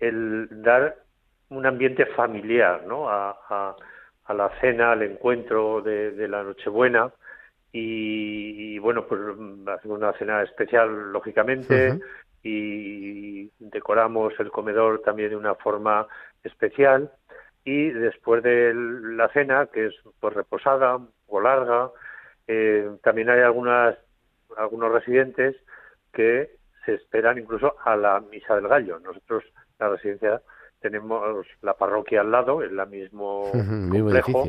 el 0.00 0.48
dar 0.62 0.96
un 1.50 1.64
ambiente 1.66 2.06
familiar, 2.06 2.82
¿no? 2.86 3.08
A, 3.08 3.30
a- 3.48 3.76
a 4.28 4.34
la 4.34 4.50
cena, 4.60 4.90
al 4.92 5.02
encuentro 5.02 5.80
de, 5.82 6.10
de 6.10 6.26
la 6.28 6.42
Nochebuena. 6.42 7.12
Y, 7.72 8.74
y, 8.74 8.78
bueno, 8.78 9.06
pues 9.06 9.20
hacemos 9.68 9.98
una 9.98 10.12
cena 10.14 10.42
especial, 10.42 11.12
lógicamente, 11.12 11.98
y 12.42 13.50
decoramos 13.58 14.32
el 14.38 14.50
comedor 14.50 15.02
también 15.02 15.30
de 15.30 15.36
una 15.36 15.54
forma 15.56 16.06
especial. 16.42 17.10
Y 17.66 17.90
después 17.90 18.42
de 18.44 18.72
la 18.74 19.28
cena, 19.30 19.66
que 19.66 19.86
es 19.88 19.94
pues 20.20 20.32
reposada 20.34 20.98
o 21.26 21.40
larga, 21.40 21.90
eh, 22.46 22.88
también 23.02 23.28
hay 23.28 23.40
algunas 23.40 23.96
algunos 24.56 24.92
residentes 24.92 25.56
que 26.12 26.48
se 26.84 26.94
esperan 26.94 27.36
incluso 27.38 27.74
a 27.84 27.96
la 27.96 28.20
misa 28.20 28.54
del 28.54 28.68
gallo. 28.68 29.00
Nosotros, 29.00 29.42
la 29.80 29.88
residencia, 29.88 30.40
tenemos 30.80 31.44
la 31.62 31.74
parroquia 31.74 32.20
al 32.20 32.30
lado, 32.30 32.62
en 32.62 32.76
la 32.76 32.86
mismo 32.86 33.50
complejo, 34.22 34.44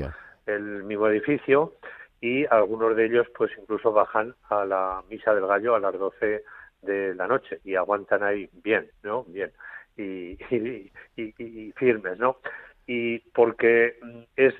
el 0.45 0.83
mismo 0.83 1.07
edificio, 1.07 1.73
y 2.21 2.45
algunos 2.45 2.95
de 2.95 3.05
ellos, 3.05 3.27
pues 3.35 3.51
incluso 3.59 3.91
bajan 3.91 4.35
a 4.49 4.63
la 4.63 5.01
misa 5.09 5.33
del 5.33 5.47
gallo 5.47 5.73
a 5.75 5.79
las 5.79 5.97
12 5.97 6.43
de 6.83 7.15
la 7.15 7.25
noche 7.27 7.59
y 7.63 7.73
aguantan 7.75 8.21
ahí 8.23 8.47
bien, 8.63 8.87
¿no? 9.01 9.23
Bien. 9.23 9.51
Y, 9.97 10.37
y, 10.55 10.91
y- 11.15 11.33
y 11.39 11.71
firmes, 11.75 12.19
¿no? 12.19 12.37
Y 12.87 13.19
porque 13.19 13.99
es 14.35 14.53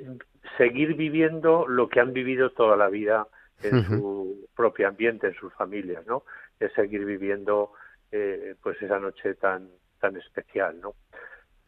seguir 0.58 0.96
viviendo 0.96 1.68
lo 1.68 1.90
que 1.90 2.00
han 2.00 2.14
vivido 2.14 2.52
toda 2.52 2.76
la 2.78 2.90
vida 2.90 3.28
en 3.64 3.84
su 3.86 4.48
propio 4.56 4.88
ambiente, 4.88 5.28
en 5.28 5.34
sus 5.36 5.54
familias, 5.54 6.06
¿no? 6.06 6.24
Es 6.60 6.72
seguir 6.74 7.06
viviendo 7.06 7.72
eh, 8.12 8.56
pues 8.62 8.80
esa 8.82 9.00
noche 9.00 9.34
tan 9.36 9.70
tan 10.00 10.16
especial, 10.18 10.80
¿no? 10.80 10.94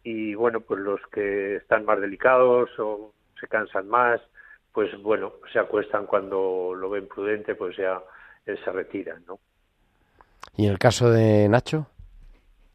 Y 0.03 0.35
bueno, 0.35 0.61
pues 0.61 0.79
los 0.79 1.01
que 1.11 1.57
están 1.57 1.85
más 1.85 1.99
delicados 1.99 2.69
o 2.77 3.13
se 3.39 3.47
cansan 3.47 3.87
más, 3.87 4.21
pues 4.71 4.89
bueno, 5.01 5.33
se 5.51 5.59
acuestan 5.59 6.05
cuando 6.05 6.73
lo 6.75 6.89
ven 6.89 7.07
prudente, 7.07 7.55
pues 7.55 7.75
ya 7.75 8.01
eh, 8.45 8.55
se 8.63 8.71
retiran, 8.71 9.23
¿no? 9.25 9.39
¿Y 10.55 10.65
en 10.65 10.71
el 10.71 10.79
caso 10.79 11.09
de 11.09 11.47
Nacho? 11.49 11.87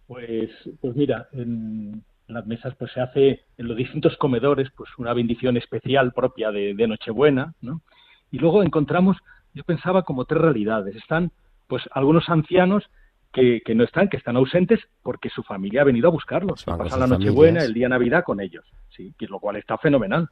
Pues, 0.06 0.50
pues 0.80 0.96
mira, 0.96 1.28
en 1.32 2.02
las 2.28 2.46
mesas 2.46 2.74
pues 2.76 2.92
se 2.92 3.00
hace 3.00 3.44
en 3.58 3.68
los 3.68 3.76
distintos 3.76 4.16
comedores 4.16 4.70
pues 4.76 4.90
una 4.98 5.12
bendición 5.12 5.56
especial 5.56 6.12
propia 6.12 6.50
de, 6.50 6.74
de 6.74 6.88
Nochebuena, 6.88 7.54
¿no? 7.60 7.82
Y 8.30 8.38
luego 8.38 8.62
encontramos, 8.62 9.16
yo 9.52 9.62
pensaba 9.64 10.02
como 10.02 10.24
tres 10.24 10.42
realidades. 10.42 10.96
Están 10.96 11.30
pues 11.68 11.82
algunos 11.92 12.28
ancianos 12.28 12.84
que, 13.32 13.62
que 13.64 13.74
no 13.74 13.84
están, 13.84 14.08
que 14.08 14.16
están 14.16 14.36
ausentes 14.36 14.80
porque 15.02 15.28
su 15.28 15.42
familia 15.42 15.82
ha 15.82 15.84
venido 15.84 16.08
a 16.08 16.12
buscarlos. 16.12 16.64
Con 16.64 16.78
Pasan 16.78 17.00
la 17.00 17.06
Nochebuena, 17.06 17.62
el 17.62 17.74
día 17.74 17.88
Navidad 17.88 18.24
con 18.24 18.40
ellos, 18.40 18.64
sí, 18.96 19.14
lo 19.20 19.38
cual 19.38 19.56
está 19.56 19.76
fenomenal. 19.78 20.28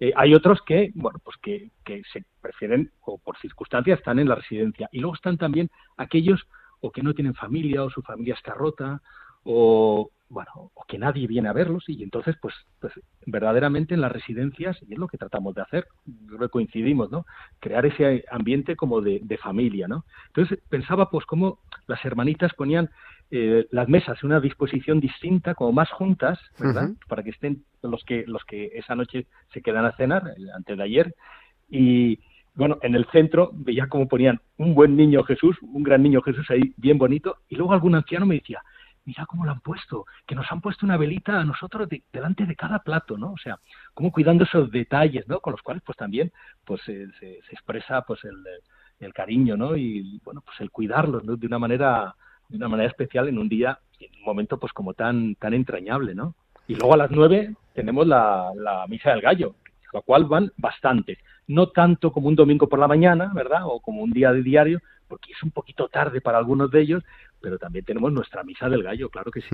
Eh, 0.00 0.12
hay 0.16 0.34
otros 0.34 0.60
que, 0.62 0.90
bueno, 0.94 1.18
pues 1.22 1.36
que, 1.38 1.70
que 1.84 2.02
se 2.12 2.24
prefieren 2.40 2.90
o 3.02 3.18
por 3.18 3.36
circunstancias 3.38 3.98
están 3.98 4.18
en 4.18 4.28
la 4.28 4.34
residencia. 4.36 4.88
Y 4.92 5.00
luego 5.00 5.14
están 5.14 5.38
también 5.38 5.70
aquellos 5.96 6.46
o 6.80 6.90
que 6.90 7.02
no 7.02 7.14
tienen 7.14 7.34
familia 7.34 7.84
o 7.84 7.90
su 7.90 8.02
familia 8.02 8.34
está 8.34 8.54
rota 8.54 9.00
o 9.44 10.10
bueno, 10.28 10.50
o 10.54 10.84
que 10.88 10.98
nadie 10.98 11.26
viene 11.26 11.50
a 11.50 11.52
verlos 11.52 11.84
y 11.88 12.02
entonces 12.02 12.36
pues, 12.40 12.54
pues 12.80 12.94
verdaderamente 13.26 13.92
en 13.92 14.00
las 14.00 14.10
residencias 14.10 14.78
y 14.88 14.94
es 14.94 14.98
lo 14.98 15.06
que 15.06 15.18
tratamos 15.18 15.54
de 15.54 15.60
hacer, 15.60 15.86
creo 16.26 16.38
que 16.38 16.48
coincidimos, 16.48 17.10
¿no? 17.10 17.26
Crear 17.60 17.84
ese 17.84 18.24
ambiente 18.30 18.74
como 18.74 19.02
de, 19.02 19.20
de 19.22 19.36
familia, 19.36 19.88
¿no? 19.88 20.06
Entonces 20.28 20.58
pensaba 20.70 21.10
pues 21.10 21.26
cómo 21.26 21.58
las 21.86 22.02
hermanitas 22.06 22.54
ponían 22.54 22.88
eh, 23.34 23.66
las 23.70 23.88
mesas 23.88 24.18
en 24.22 24.26
una 24.26 24.40
disposición 24.40 25.00
distinta, 25.00 25.54
como 25.54 25.72
más 25.72 25.90
juntas. 25.90 26.38
Para 27.08 27.22
que 27.22 27.30
estén 27.30 27.64
los 27.82 28.04
que 28.04 28.24
los 28.26 28.44
que 28.44 28.72
esa 28.74 28.94
noche 28.94 29.26
se 29.54 29.62
quedan 29.62 29.86
a 29.86 29.96
cenar, 29.96 30.22
eh, 30.36 30.42
antes 30.54 30.76
de 30.76 30.82
ayer, 30.84 31.14
y 31.70 32.18
bueno, 32.54 32.76
en 32.82 32.94
el 32.94 33.06
centro 33.06 33.50
veía 33.54 33.86
cómo 33.86 34.06
ponían 34.06 34.38
un 34.58 34.74
buen 34.74 34.96
niño 34.96 35.24
Jesús, 35.24 35.56
un 35.62 35.82
gran 35.82 36.02
niño 36.02 36.20
Jesús 36.20 36.50
ahí, 36.50 36.74
bien 36.76 36.98
bonito, 36.98 37.38
y 37.48 37.56
luego 37.56 37.72
algún 37.72 37.94
anciano 37.94 38.26
me 38.26 38.34
decía, 38.34 38.62
mira 39.04 39.26
cómo 39.26 39.44
lo 39.44 39.50
han 39.52 39.60
puesto, 39.60 40.06
que 40.26 40.34
nos 40.34 40.50
han 40.52 40.60
puesto 40.60 40.86
una 40.86 40.96
velita 40.96 41.40
a 41.40 41.44
nosotros 41.44 41.88
de- 41.88 42.02
delante 42.12 42.46
de 42.46 42.54
cada 42.56 42.78
plato, 42.80 43.18
¿no? 43.18 43.32
O 43.32 43.38
sea, 43.38 43.58
cómo 43.94 44.12
cuidando 44.12 44.44
esos 44.44 44.70
detalles, 44.70 45.26
¿no? 45.28 45.40
Con 45.40 45.52
los 45.52 45.62
cuales, 45.62 45.82
pues 45.84 45.96
también, 45.98 46.32
pues 46.64 46.80
se, 46.82 47.10
se- 47.18 47.40
se 47.42 47.52
expresa, 47.52 48.02
pues 48.02 48.22
el, 48.24 48.36
el 49.00 49.12
cariño, 49.12 49.56
¿no? 49.56 49.76
Y 49.76 50.20
bueno, 50.24 50.40
pues 50.42 50.60
el 50.60 50.70
cuidarlos, 50.70 51.24
¿no? 51.24 51.36
De 51.36 51.46
una 51.46 51.58
manera, 51.58 52.14
de 52.48 52.56
una 52.56 52.68
manera 52.68 52.88
especial 52.90 53.28
en 53.28 53.38
un 53.38 53.48
día, 53.48 53.78
en 53.98 54.14
un 54.18 54.24
momento, 54.24 54.58
pues 54.58 54.72
como 54.72 54.94
tan, 54.94 55.34
tan 55.36 55.54
entrañable, 55.54 56.14
¿no? 56.14 56.34
Y 56.68 56.74
luego 56.76 56.94
a 56.94 56.98
las 56.98 57.10
nueve 57.10 57.54
tenemos 57.74 58.06
la, 58.06 58.50
la 58.54 58.86
misa 58.86 59.10
del 59.10 59.20
gallo, 59.20 59.56
a 59.92 59.96
la 59.96 60.02
cual 60.02 60.26
van 60.26 60.52
bastantes. 60.56 61.18
No 61.48 61.68
tanto 61.70 62.12
como 62.12 62.28
un 62.28 62.36
domingo 62.36 62.68
por 62.68 62.78
la 62.78 62.86
mañana, 62.86 63.32
¿verdad? 63.34 63.62
O 63.64 63.80
como 63.80 64.00
un 64.02 64.12
día 64.12 64.32
de 64.32 64.42
diario, 64.42 64.80
porque 65.08 65.32
es 65.32 65.42
un 65.42 65.50
poquito 65.50 65.88
tarde 65.88 66.20
para 66.20 66.38
algunos 66.38 66.70
de 66.70 66.80
ellos, 66.80 67.04
pero 67.42 67.58
también 67.58 67.84
tenemos 67.84 68.12
nuestra 68.12 68.44
misa 68.44 68.68
del 68.68 68.82
gallo, 68.82 69.10
claro 69.10 69.30
que 69.30 69.42
sí. 69.42 69.48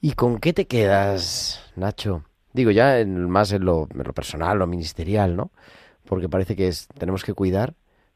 ¿Y 0.00 0.12
con 0.12 0.38
qué 0.38 0.52
te 0.52 0.66
quedas, 0.66 1.72
Nacho? 1.76 2.24
Digo 2.52 2.70
ya 2.70 3.00
en, 3.00 3.28
más 3.28 3.52
en 3.52 3.64
lo, 3.64 3.88
en 3.92 4.04
lo 4.04 4.12
personal, 4.12 4.58
lo 4.58 4.66
ministerial, 4.66 5.36
¿no? 5.36 5.50
Porque 6.04 6.28
parece 6.28 6.56
que 6.56 6.68
es, 6.68 6.88
tenemos 6.88 7.24
que 7.24 7.34
cuidar, 7.34 7.74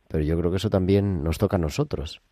pero 0.09 0.25
yo 0.25 0.39
creo 0.39 0.51
que 0.51 0.57
eso 0.57 0.71
también 0.71 1.23
nos 1.23 1.39
toca 1.39 1.57
a 1.57 1.61
nosotros. 1.61 2.23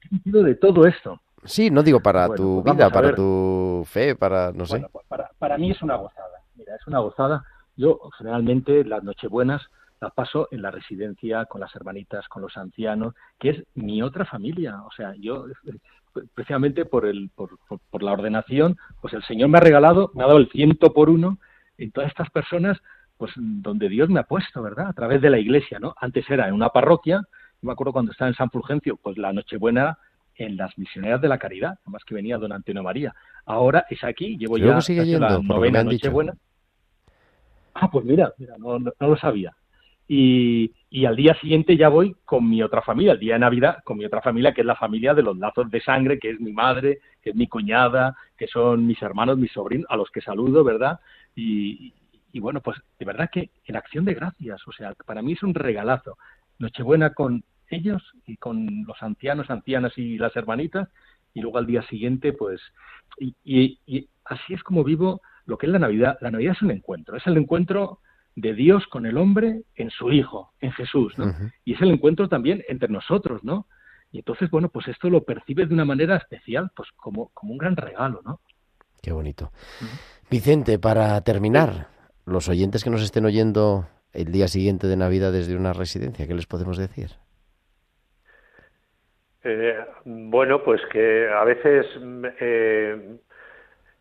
¿Qué 0.00 0.08
sentido 0.08 0.42
de 0.42 0.54
todo 0.54 0.86
esto? 0.86 1.20
Sí, 1.44 1.70
no 1.70 1.82
digo 1.82 2.00
para 2.00 2.26
Bueno, 2.28 2.42
tu 2.42 2.62
pues 2.62 2.74
vida, 2.74 2.90
para 2.90 3.14
tu 3.14 3.84
fe, 3.86 4.16
para, 4.16 4.52
no 4.52 4.64
sé. 4.64 4.74
Bueno, 4.74 4.88
pues 4.90 5.06
para, 5.06 5.30
para 5.38 5.58
mí 5.58 5.70
es 5.70 5.82
una 5.82 5.96
gozada. 5.96 6.42
Mira, 6.56 6.74
es 6.76 6.86
una 6.86 7.00
gozada. 7.00 7.44
Yo 7.76 8.00
generalmente 8.16 8.84
las 8.84 9.02
nochebuenas 9.02 9.62
paso 10.10 10.48
en 10.50 10.62
la 10.62 10.70
residencia 10.70 11.44
con 11.46 11.60
las 11.60 11.74
hermanitas, 11.76 12.26
con 12.28 12.42
los 12.42 12.56
ancianos, 12.56 13.14
que 13.38 13.50
es 13.50 13.62
mi 13.74 14.02
otra 14.02 14.24
familia. 14.24 14.82
O 14.82 14.90
sea, 14.92 15.14
yo 15.16 15.46
precisamente 16.34 16.84
por 16.84 17.06
el 17.06 17.30
por, 17.34 17.58
por- 17.68 17.80
por 17.90 18.02
la 18.02 18.12
ordenación, 18.12 18.76
pues 19.00 19.14
el 19.14 19.22
Señor 19.24 19.48
me 19.48 19.58
ha 19.58 19.60
regalado, 19.60 20.10
me 20.14 20.22
ha 20.22 20.26
dado 20.26 20.38
el 20.38 20.50
ciento 20.50 20.92
por 20.92 21.10
uno 21.10 21.38
en 21.78 21.90
todas 21.90 22.08
estas 22.10 22.30
personas, 22.30 22.78
pues 23.16 23.32
donde 23.36 23.88
Dios 23.88 24.08
me 24.08 24.20
ha 24.20 24.24
puesto, 24.24 24.62
¿verdad? 24.62 24.88
A 24.88 24.92
través 24.92 25.20
de 25.20 25.30
la 25.30 25.38
iglesia, 25.38 25.78
¿no? 25.80 25.94
Antes 26.00 26.28
era 26.30 26.46
en 26.48 26.54
una 26.54 26.68
parroquia, 26.68 27.22
yo 27.22 27.66
me 27.66 27.72
acuerdo 27.72 27.92
cuando 27.92 28.12
estaba 28.12 28.28
en 28.28 28.34
San 28.36 28.50
Fulgencio, 28.50 28.96
pues 28.96 29.18
la 29.18 29.32
Nochebuena 29.32 29.98
en 30.36 30.56
las 30.56 30.76
misioneras 30.78 31.20
de 31.20 31.28
la 31.28 31.38
caridad, 31.38 31.78
además 31.84 32.02
que 32.04 32.14
venía 32.14 32.38
don 32.38 32.52
Antonio 32.52 32.82
María. 32.82 33.14
Ahora 33.46 33.86
es 33.88 34.02
aquí, 34.02 34.36
llevo 34.36 34.58
Luego 34.58 34.74
ya 34.74 34.80
sigue 34.80 35.04
la 35.18 35.28
yendo, 35.28 35.42
me 35.42 35.48
novena. 35.48 35.84
Nochebuena. 35.84 36.32
Ah, 37.74 37.90
pues 37.90 38.04
mira, 38.04 38.32
mira, 38.38 38.54
no, 38.58 38.78
no- 38.78 38.92
no 38.98 39.08
lo 39.08 39.16
sabía. 39.16 39.54
Y, 40.06 40.72
al 41.06 41.16
día 41.16 41.34
siguiente 41.40 41.76
ya 41.76 41.88
voy 41.88 42.14
con 42.24 42.48
mi 42.48 42.62
otra 42.62 42.82
familia, 42.82 43.12
el 43.12 43.18
día 43.18 43.34
de 43.34 43.40
Navidad, 43.40 43.78
con 43.84 43.98
mi 43.98 44.04
otra 44.04 44.20
familia, 44.20 44.52
que 44.52 44.60
es 44.60 44.66
la 44.66 44.76
familia 44.76 45.14
de 45.14 45.22
los 45.22 45.36
lazos 45.36 45.70
de 45.70 45.80
sangre, 45.80 46.18
que 46.18 46.30
es 46.30 46.40
mi 46.40 46.52
madre, 46.52 47.00
que 47.22 47.30
es 47.30 47.36
mi 47.36 47.46
cuñada, 47.46 48.16
que 48.36 48.46
son 48.46 48.86
mis 48.86 49.00
hermanos, 49.02 49.38
mis 49.38 49.52
sobrinos, 49.52 49.86
a 49.90 49.96
los 49.96 50.10
que 50.10 50.20
saludo, 50.20 50.62
¿verdad? 50.62 51.00
Y, 51.34 51.92
bueno, 52.34 52.60
pues 52.60 52.78
de 52.98 53.04
verdad 53.04 53.30
que 53.32 53.50
en 53.66 53.76
acción 53.76 54.04
de 54.04 54.14
gracias, 54.14 54.66
o 54.66 54.72
sea, 54.72 54.94
para 55.06 55.22
mí 55.22 55.32
es 55.32 55.42
un 55.42 55.54
regalazo. 55.54 56.16
Nochebuena 56.58 57.14
con 57.14 57.42
ellos 57.68 58.02
y 58.26 58.36
con 58.36 58.84
los 58.86 59.02
ancianos, 59.02 59.50
ancianas 59.50 59.96
y 59.96 60.18
las 60.18 60.36
hermanitas, 60.36 60.88
y 61.32 61.40
luego 61.40 61.58
al 61.58 61.66
día 61.66 61.82
siguiente, 61.82 62.32
pues, 62.32 62.60
y- 63.18 63.78
y 63.86 64.08
así 64.24 64.54
es 64.54 64.62
como 64.62 64.84
vivo 64.84 65.20
lo 65.46 65.58
que 65.58 65.66
es 65.66 65.72
la 65.72 65.78
Navidad. 65.78 66.18
La 66.20 66.30
Navidad 66.30 66.54
es 66.56 66.62
un 66.62 66.70
encuentro, 66.70 67.16
es 67.16 67.26
el 67.26 67.36
encuentro 67.36 67.98
de 68.36 68.54
Dios 68.54 68.86
con 68.88 69.06
el 69.06 69.16
hombre 69.16 69.62
en 69.76 69.90
su 69.90 70.10
Hijo, 70.10 70.52
en 70.60 70.72
Jesús, 70.72 71.16
¿no? 71.18 71.34
Y 71.64 71.74
es 71.74 71.82
el 71.82 71.90
encuentro 71.90 72.28
también 72.28 72.64
entre 72.68 72.88
nosotros, 72.88 73.44
¿no? 73.44 73.66
Y 74.10 74.18
entonces, 74.18 74.50
bueno, 74.50 74.68
pues 74.68 74.88
esto 74.88 75.10
lo 75.10 75.24
percibes 75.24 75.68
de 75.68 75.74
una 75.74 75.84
manera 75.84 76.16
especial, 76.16 76.70
pues 76.76 76.88
como, 76.96 77.30
como 77.34 77.52
un 77.52 77.58
gran 77.58 77.76
regalo, 77.76 78.20
¿no? 78.24 78.40
Qué 79.02 79.12
bonito. 79.12 79.50
Vicente, 80.30 80.78
para 80.78 81.20
terminar, 81.22 81.88
los 82.24 82.48
oyentes 82.48 82.82
que 82.82 82.90
nos 82.90 83.02
estén 83.02 83.24
oyendo 83.24 83.86
el 84.12 84.32
día 84.32 84.48
siguiente 84.48 84.86
de 84.86 84.96
Navidad 84.96 85.32
desde 85.32 85.56
una 85.56 85.72
residencia, 85.72 86.26
¿qué 86.26 86.34
les 86.34 86.46
podemos 86.46 86.78
decir? 86.78 87.10
Eh, 89.42 89.76
bueno, 90.04 90.62
pues 90.64 90.80
que 90.90 91.28
a 91.28 91.44
veces 91.44 91.86
eh, 92.40 93.18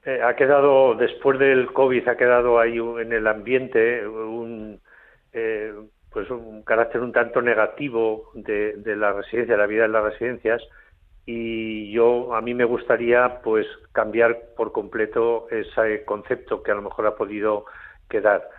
eh, 0.05 0.21
ha 0.21 0.35
quedado, 0.35 0.95
después 0.95 1.39
del 1.39 1.71
COVID, 1.71 2.07
ha 2.07 2.17
quedado 2.17 2.59
ahí 2.59 2.77
en 2.77 3.13
el 3.13 3.27
ambiente 3.27 4.07
un, 4.07 4.79
eh, 5.31 5.73
pues 6.11 6.29
un 6.29 6.63
carácter 6.63 7.01
un 7.01 7.11
tanto 7.11 7.41
negativo 7.41 8.31
de, 8.33 8.73
de 8.77 8.95
la 8.95 9.13
residencia, 9.13 9.55
de 9.55 9.61
la 9.61 9.67
vida 9.67 9.85
en 9.85 9.91
las 9.91 10.03
residencias, 10.03 10.61
y 11.25 11.91
yo 11.91 12.35
a 12.35 12.41
mí 12.41 12.53
me 12.53 12.65
gustaría 12.65 13.39
pues 13.43 13.65
cambiar 13.93 14.37
por 14.57 14.71
completo 14.71 15.47
ese 15.49 16.03
concepto 16.03 16.61
que 16.61 16.71
a 16.71 16.75
lo 16.75 16.81
mejor 16.81 17.07
ha 17.07 17.15
podido 17.15 17.65
quedar. 18.09 18.49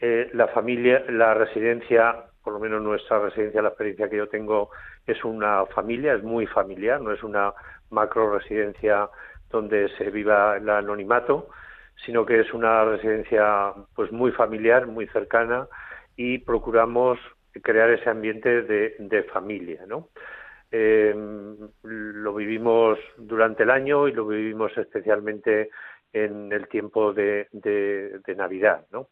Eh, 0.00 0.30
la 0.32 0.48
familia, 0.48 1.04
la 1.08 1.34
residencia, 1.34 2.16
por 2.42 2.52
lo 2.54 2.60
menos 2.60 2.82
nuestra 2.82 3.20
residencia, 3.20 3.62
la 3.62 3.68
experiencia 3.68 4.08
que 4.08 4.16
yo 4.16 4.28
tengo 4.28 4.70
es 5.06 5.24
una 5.24 5.66
familia, 5.66 6.14
es 6.14 6.22
muy 6.22 6.46
familiar, 6.46 7.00
no 7.00 7.12
es 7.12 7.22
una 7.22 7.52
macro 7.90 8.36
residencia 8.36 9.08
donde 9.50 9.88
se 9.96 10.10
viva 10.10 10.56
el 10.56 10.68
anonimato, 10.68 11.48
sino 12.04 12.24
que 12.24 12.40
es 12.40 12.52
una 12.52 12.84
residencia 12.84 13.72
pues 13.94 14.12
muy 14.12 14.32
familiar, 14.32 14.86
muy 14.86 15.06
cercana 15.08 15.66
y 16.16 16.38
procuramos 16.38 17.18
crear 17.62 17.90
ese 17.90 18.08
ambiente 18.08 18.62
de, 18.62 19.22
familia, 19.32 19.84
¿no? 19.86 20.08
Eh, 20.70 21.14
lo 21.82 22.34
vivimos 22.34 22.98
durante 23.16 23.62
el 23.62 23.70
año 23.70 24.06
y 24.06 24.12
lo 24.12 24.26
vivimos 24.26 24.76
especialmente 24.76 25.70
en 26.12 26.52
el 26.52 26.68
tiempo 26.68 27.12
de 27.12 27.48
Navidad, 28.36 28.86
¿no? 28.92 29.08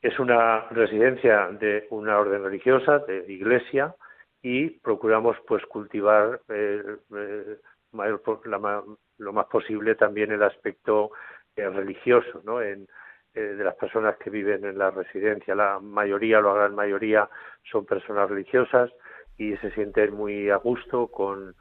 Es 0.00 0.18
una 0.20 0.68
residencia 0.70 1.48
de 1.48 1.88
una 1.90 2.18
orden 2.18 2.44
religiosa, 2.44 3.00
de 3.00 3.24
iglesia, 3.32 3.94
y 4.42 4.70
procuramos 4.70 5.36
pues 5.46 5.64
cultivar 5.66 6.40
eh, 6.48 6.82
eh, 7.16 7.56
mayor 7.92 8.22
la 8.46 8.82
lo 9.18 9.32
más 9.32 9.46
posible 9.46 9.94
también 9.96 10.30
el 10.32 10.42
aspecto 10.42 11.10
eh, 11.56 11.68
religioso, 11.68 12.40
¿no? 12.44 12.62
En, 12.62 12.86
eh, 13.34 13.40
de 13.40 13.64
las 13.64 13.74
personas 13.76 14.16
que 14.16 14.30
viven 14.30 14.64
en 14.64 14.78
la 14.78 14.90
residencia. 14.90 15.54
La 15.54 15.80
mayoría, 15.80 16.40
la 16.40 16.54
gran 16.54 16.74
mayoría, 16.74 17.28
son 17.70 17.84
personas 17.84 18.28
religiosas 18.30 18.90
y 19.36 19.56
se 19.58 19.70
sienten 19.72 20.14
muy 20.14 20.50
a 20.50 20.56
gusto 20.56 21.08
con, 21.08 21.54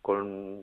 con 0.00 0.60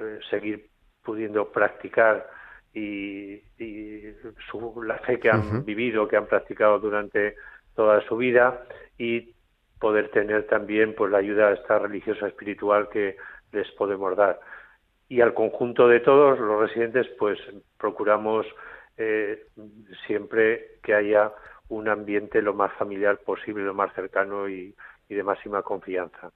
eh, 0.00 0.18
seguir 0.30 0.68
pudiendo 1.02 1.50
practicar 1.50 2.28
y, 2.72 3.34
y 3.58 4.12
su- 4.50 4.82
la 4.82 4.98
fe 4.98 5.18
que 5.18 5.30
han 5.30 5.64
vivido, 5.64 6.06
que 6.08 6.16
han 6.16 6.26
practicado 6.26 6.78
durante 6.78 7.36
toda 7.74 8.00
su 8.02 8.16
vida 8.16 8.66
y 8.98 9.34
poder 9.78 10.10
tener 10.10 10.46
también 10.46 10.94
pues 10.94 11.10
la 11.12 11.18
ayuda 11.18 11.52
esta 11.52 11.78
religiosa 11.78 12.28
espiritual 12.28 12.88
que 12.88 13.16
les 13.56 13.70
podemos 13.72 14.16
dar 14.16 14.40
y 15.08 15.20
al 15.20 15.34
conjunto 15.34 15.88
de 15.88 16.00
todos 16.00 16.38
los 16.38 16.60
residentes 16.60 17.06
pues 17.18 17.38
procuramos 17.78 18.46
eh, 18.96 19.46
siempre 20.06 20.78
que 20.82 20.94
haya 20.94 21.32
un 21.68 21.88
ambiente 21.88 22.42
lo 22.42 22.54
más 22.54 22.72
familiar 22.74 23.18
posible, 23.18 23.64
lo 23.64 23.74
más 23.74 23.92
cercano 23.94 24.48
y, 24.48 24.74
y 25.08 25.14
de 25.14 25.22
máxima 25.22 25.62
confianza. 25.62 26.30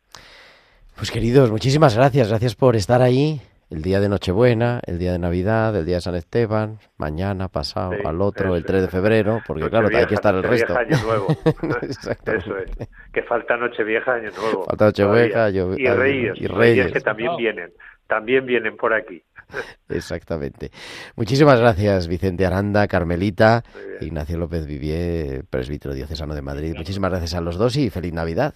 Pues 0.96 1.10
queridos, 1.10 1.50
muchísimas 1.50 1.96
gracias. 1.96 2.28
Gracias 2.28 2.54
por 2.54 2.76
estar 2.76 3.00
ahí 3.00 3.40
el 3.70 3.82
día 3.82 4.00
de 4.00 4.08
Nochebuena, 4.08 4.80
el 4.84 4.98
día 4.98 5.12
de 5.12 5.18
Navidad, 5.18 5.74
el 5.76 5.86
día 5.86 5.96
de 5.96 6.00
San 6.00 6.16
Esteban, 6.16 6.78
mañana, 6.98 7.48
pasado, 7.48 7.92
Sí, 7.92 7.98
al 8.04 8.20
otro, 8.20 8.54
el 8.56 8.60
eso 8.62 8.66
3 8.66 8.82
de 8.82 8.88
febrero, 8.88 9.40
porque 9.46 9.68
claro, 9.70 9.88
hay 9.96 10.06
que 10.06 10.14
estar 10.14 10.34
el 10.34 10.42
resto. 10.42 10.76
Año 10.76 10.96
Nuevo. 11.04 11.26
Eso 11.82 12.56
es. 12.58 12.88
Que 13.12 13.22
falta 13.22 13.56
Nochevieja, 13.56 14.14
Año 14.14 14.30
Nuevo. 14.36 14.64
Falta 14.64 14.86
Nochevieja, 14.86 15.50
yo- 15.50 15.74
y 15.74 15.86
Reyes. 15.86 16.34
y 16.40 16.46
Reyes. 16.48 16.92
que 16.92 17.00
también 17.00 17.36
vienen. 17.36 17.72
También 18.08 18.44
vienen 18.44 18.76
por 18.76 18.92
aquí. 18.92 19.22
Exactamente. 19.88 20.70
Muchísimas 21.14 21.60
gracias, 21.60 22.08
Vicente 22.08 22.44
Aranda, 22.44 22.88
Carmelita, 22.88 23.62
Ignacio 24.00 24.36
López 24.36 24.66
Vivier, 24.66 25.44
presbítero 25.48 25.94
diocesano 25.94 26.34
de 26.34 26.42
Madrid. 26.42 26.74
Muchísimas 26.76 27.10
gracias 27.10 27.34
a 27.34 27.40
los 27.40 27.56
dos 27.56 27.76
y 27.76 27.88
feliz 27.90 28.12
Navidad. 28.12 28.52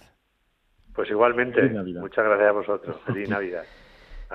Pues 0.93 1.09
igualmente. 1.09 1.55
Feliz 1.61 1.73
Navidad. 1.73 2.01
Muchas 2.01 2.25
gracias 2.25 2.49
a 2.49 2.51
vosotros. 2.51 2.97
Feliz 3.05 3.29
Navidad. 3.29 3.63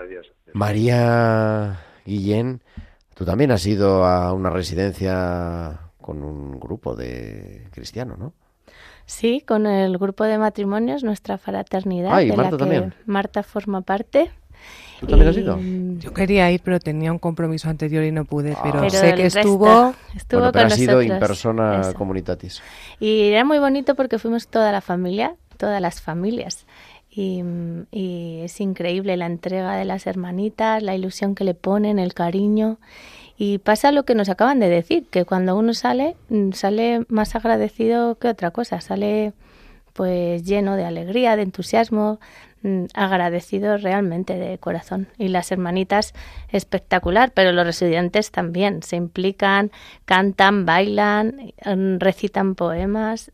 Adiós. 0.00 0.32
María 0.52 1.78
Guillén, 2.06 2.60
tú 3.14 3.24
también 3.24 3.50
has 3.50 3.66
ido 3.66 4.04
a 4.04 4.32
una 4.32 4.50
residencia 4.50 5.78
con 6.00 6.22
un 6.22 6.58
grupo 6.58 6.94
de 6.96 7.68
cristianos, 7.72 8.18
¿no? 8.18 8.32
Sí, 9.06 9.42
con 9.46 9.66
el 9.66 9.98
grupo 9.98 10.24
de 10.24 10.38
matrimonios, 10.38 11.02
nuestra 11.02 11.36
fraternidad, 11.36 12.10
Ah, 12.14 12.22
y 12.22 12.30
de 12.30 12.36
Marta 12.36 12.52
la 12.52 12.56
que 12.56 12.62
también. 12.62 12.94
Marta 13.06 13.42
forma 13.42 13.80
parte. 13.82 14.30
¿Tú 15.00 15.06
también 15.06 15.30
has 15.30 15.36
ido? 15.36 15.58
Yo 15.98 16.12
quería 16.12 16.50
ir, 16.52 16.60
pero 16.62 16.78
tenía 16.78 17.10
un 17.10 17.18
compromiso 17.18 17.68
anterior 17.70 18.04
y 18.04 18.12
no 18.12 18.24
pude, 18.24 18.56
pero, 18.62 18.80
Pero 18.80 18.90
sé 18.90 19.14
que 19.14 19.26
estuvo... 19.26 19.94
estuvo 20.14 20.40
bueno, 20.40 20.52
pero 20.52 20.64
con 20.66 20.72
has 20.72 20.78
ido 20.78 21.02
in 21.02 21.08
nosotros. 21.08 21.28
persona 21.28 21.80
Eso. 21.80 21.94
comunitatis. 21.94 22.62
Y 23.00 23.22
era 23.30 23.44
muy 23.44 23.58
bonito 23.58 23.94
porque 23.94 24.18
fuimos 24.18 24.46
toda 24.48 24.70
la 24.72 24.80
familia, 24.82 25.34
todas 25.56 25.80
las 25.80 26.00
familias. 26.02 26.66
Y, 27.20 27.44
y 27.90 28.40
es 28.44 28.60
increíble 28.60 29.18
la 29.18 29.26
entrega 29.26 29.76
de 29.76 29.84
las 29.84 30.06
hermanitas, 30.06 30.82
la 30.82 30.94
ilusión 30.94 31.34
que 31.34 31.44
le 31.44 31.52
ponen, 31.52 31.98
el 31.98 32.14
cariño. 32.14 32.78
Y 33.36 33.58
pasa 33.58 33.92
lo 33.92 34.04
que 34.04 34.14
nos 34.14 34.30
acaban 34.30 34.58
de 34.58 34.70
decir, 34.70 35.06
que 35.10 35.26
cuando 35.26 35.56
uno 35.56 35.74
sale, 35.74 36.16
mm, 36.30 36.52
sale 36.52 37.04
más 37.08 37.34
agradecido 37.34 38.16
que 38.18 38.28
otra 38.28 38.50
cosa, 38.50 38.80
sale 38.80 39.34
pues 39.92 40.44
lleno 40.44 40.76
de 40.76 40.84
alegría, 40.84 41.36
de 41.36 41.42
entusiasmo, 41.42 42.20
mm, 42.62 42.84
agradecido 42.94 43.76
realmente 43.76 44.38
de 44.38 44.58
corazón. 44.58 45.08
Y 45.18 45.28
las 45.28 45.52
hermanitas 45.52 46.14
espectacular, 46.48 47.32
pero 47.32 47.52
los 47.52 47.66
residentes 47.66 48.30
también 48.30 48.82
se 48.82 48.96
implican, 48.96 49.70
cantan, 50.06 50.64
bailan, 50.64 51.52
mm, 51.66 51.98
recitan 51.98 52.54
poemas. 52.54 53.30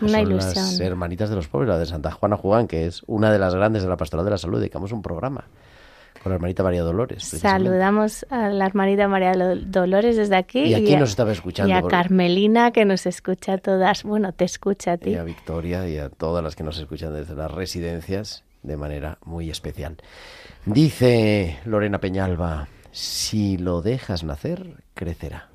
Una 0.00 0.12
Son 0.12 0.20
ilusión. 0.20 0.54
las 0.64 0.80
hermanitas 0.80 1.30
de 1.30 1.36
los 1.36 1.48
pobres, 1.48 1.68
la 1.68 1.78
de 1.78 1.86
Santa 1.86 2.10
Juana 2.10 2.36
Juan, 2.36 2.66
que 2.68 2.86
es 2.86 3.02
una 3.06 3.30
de 3.32 3.38
las 3.38 3.54
grandes 3.54 3.82
de 3.82 3.88
la 3.88 3.96
Pastoral 3.96 4.24
de 4.24 4.30
la 4.30 4.38
Salud. 4.38 4.58
Dedicamos 4.58 4.92
un 4.92 5.02
programa 5.02 5.44
con 6.22 6.30
la 6.30 6.36
hermanita 6.36 6.62
María 6.62 6.82
Dolores. 6.82 7.24
Saludamos 7.24 8.26
a 8.30 8.48
la 8.48 8.66
hermanita 8.66 9.08
María 9.08 9.34
Lo- 9.34 9.56
Dolores 9.56 10.16
desde 10.16 10.36
aquí. 10.36 10.60
Y 10.64 10.74
aquí 10.74 10.94
a- 10.94 10.98
nos 11.00 11.10
estaba 11.10 11.32
escuchando, 11.32 11.70
Y 11.70 11.72
a 11.76 11.82
Carmelina, 11.82 12.70
que 12.72 12.84
nos 12.84 13.06
escucha 13.06 13.54
a 13.54 13.58
todas. 13.58 14.02
Bueno, 14.04 14.32
te 14.32 14.44
escucha 14.44 14.92
a 14.92 14.96
ti. 14.98 15.10
Y 15.10 15.14
a 15.16 15.24
Victoria 15.24 15.88
y 15.88 15.98
a 15.98 16.08
todas 16.08 16.42
las 16.44 16.56
que 16.56 16.62
nos 16.62 16.78
escuchan 16.78 17.12
desde 17.14 17.34
las 17.34 17.50
residencias 17.50 18.44
de 18.62 18.76
manera 18.76 19.18
muy 19.24 19.50
especial. 19.50 19.96
Dice 20.66 21.58
Lorena 21.64 21.98
Peñalba, 21.98 22.68
si 22.92 23.56
lo 23.56 23.82
dejas 23.82 24.24
nacer, 24.24 24.82
crecerá. 24.94 25.49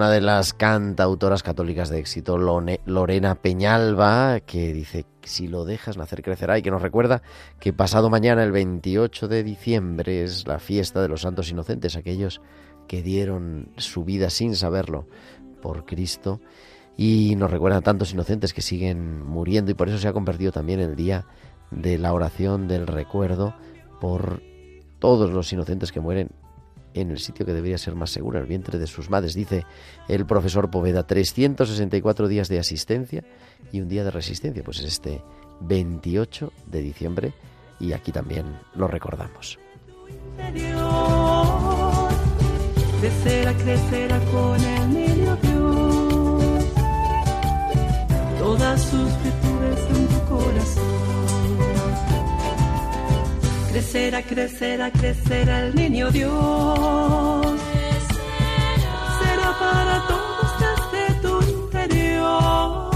Una 0.00 0.08
de 0.08 0.22
las 0.22 0.54
cantautoras 0.54 1.42
católicas 1.42 1.90
de 1.90 1.98
éxito, 1.98 2.38
Lorena 2.38 3.34
Peñalba, 3.34 4.40
que 4.40 4.72
dice, 4.72 5.04
si 5.22 5.46
lo 5.46 5.66
dejas 5.66 5.98
nacer, 5.98 6.22
crecerá, 6.22 6.56
y 6.56 6.62
que 6.62 6.70
nos 6.70 6.80
recuerda 6.80 7.20
que 7.58 7.74
pasado 7.74 8.08
mañana, 8.08 8.42
el 8.42 8.50
28 8.50 9.28
de 9.28 9.44
diciembre, 9.44 10.22
es 10.24 10.48
la 10.48 10.58
fiesta 10.58 11.02
de 11.02 11.08
los 11.08 11.20
santos 11.20 11.50
inocentes, 11.50 11.96
aquellos 11.96 12.40
que 12.88 13.02
dieron 13.02 13.72
su 13.76 14.06
vida 14.06 14.30
sin 14.30 14.56
saberlo 14.56 15.06
por 15.60 15.84
Cristo, 15.84 16.40
y 16.96 17.34
nos 17.36 17.50
recuerda 17.50 17.76
a 17.76 17.82
tantos 17.82 18.14
inocentes 18.14 18.54
que 18.54 18.62
siguen 18.62 19.22
muriendo, 19.22 19.70
y 19.70 19.74
por 19.74 19.90
eso 19.90 19.98
se 19.98 20.08
ha 20.08 20.14
convertido 20.14 20.50
también 20.50 20.80
el 20.80 20.96
día 20.96 21.26
de 21.70 21.98
la 21.98 22.14
oración 22.14 22.68
del 22.68 22.86
recuerdo 22.86 23.54
por 24.00 24.40
todos 24.98 25.30
los 25.30 25.52
inocentes 25.52 25.92
que 25.92 26.00
mueren 26.00 26.30
en 26.94 27.10
el 27.10 27.18
sitio 27.18 27.46
que 27.46 27.52
debería 27.52 27.78
ser 27.78 27.94
más 27.94 28.10
seguro, 28.10 28.38
el 28.38 28.46
vientre 28.46 28.78
de 28.78 28.86
sus 28.86 29.10
madres. 29.10 29.34
Dice 29.34 29.64
el 30.08 30.26
profesor 30.26 30.70
Poveda, 30.70 31.06
364 31.06 32.28
días 32.28 32.48
de 32.48 32.58
asistencia 32.58 33.24
y 33.72 33.80
un 33.80 33.88
día 33.88 34.04
de 34.04 34.10
resistencia. 34.10 34.62
Pues 34.62 34.80
es 34.80 34.86
este 34.86 35.22
28 35.60 36.52
de 36.66 36.80
diciembre 36.80 37.32
y 37.78 37.92
aquí 37.92 38.12
también 38.12 38.46
lo 38.74 38.88
recordamos. 38.88 39.58
Crecerá, 53.70 54.22
crecerá, 54.22 54.90
crecerá 54.90 55.66
el 55.66 55.74
niño 55.74 56.10
Dios. 56.10 57.60
Será 59.20 59.58
para 59.58 60.06
todos 60.08 60.50
desde 60.64 61.20
tu 61.22 61.34
interior. 61.50 62.90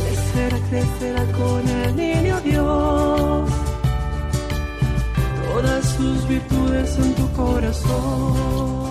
Crecerá, 0.00 0.58
crecerá 0.68 1.24
con 1.32 1.68
el 1.68 1.96
niño 1.96 2.40
Dios 2.40 3.64
todas 5.54 5.84
sus 5.96 6.28
virtudes 6.28 6.98
en 6.98 7.14
tu 7.14 7.32
corazón. 7.32 8.83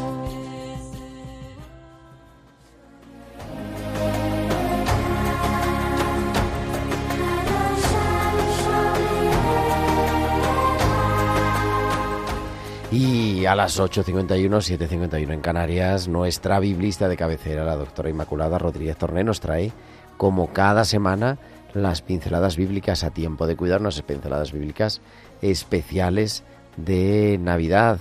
Y 12.93 13.47
a 13.47 13.55
las 13.55 13.79
8.51, 13.79 14.49
7.51 14.49 15.33
en 15.33 15.41
Canarias, 15.41 16.07
nuestra 16.07 16.59
biblista 16.59 17.07
de 17.07 17.17
cabecera, 17.17 17.65
la 17.65 17.75
doctora 17.75 18.11
Inmaculada 18.11 18.59
Rodríguez 18.59 18.97
Torné, 18.97 19.23
nos 19.23 19.39
trae, 19.39 19.71
como 20.15 20.53
cada 20.53 20.85
semana, 20.85 21.39
las 21.73 22.03
pinceladas 22.03 22.55
bíblicas 22.55 23.03
a 23.03 23.09
tiempo 23.09 23.47
de 23.47 23.55
cuidarnos, 23.55 23.99
pinceladas 24.03 24.51
bíblicas 24.51 25.01
especiales 25.41 26.43
de 26.77 27.39
Navidad. 27.41 27.97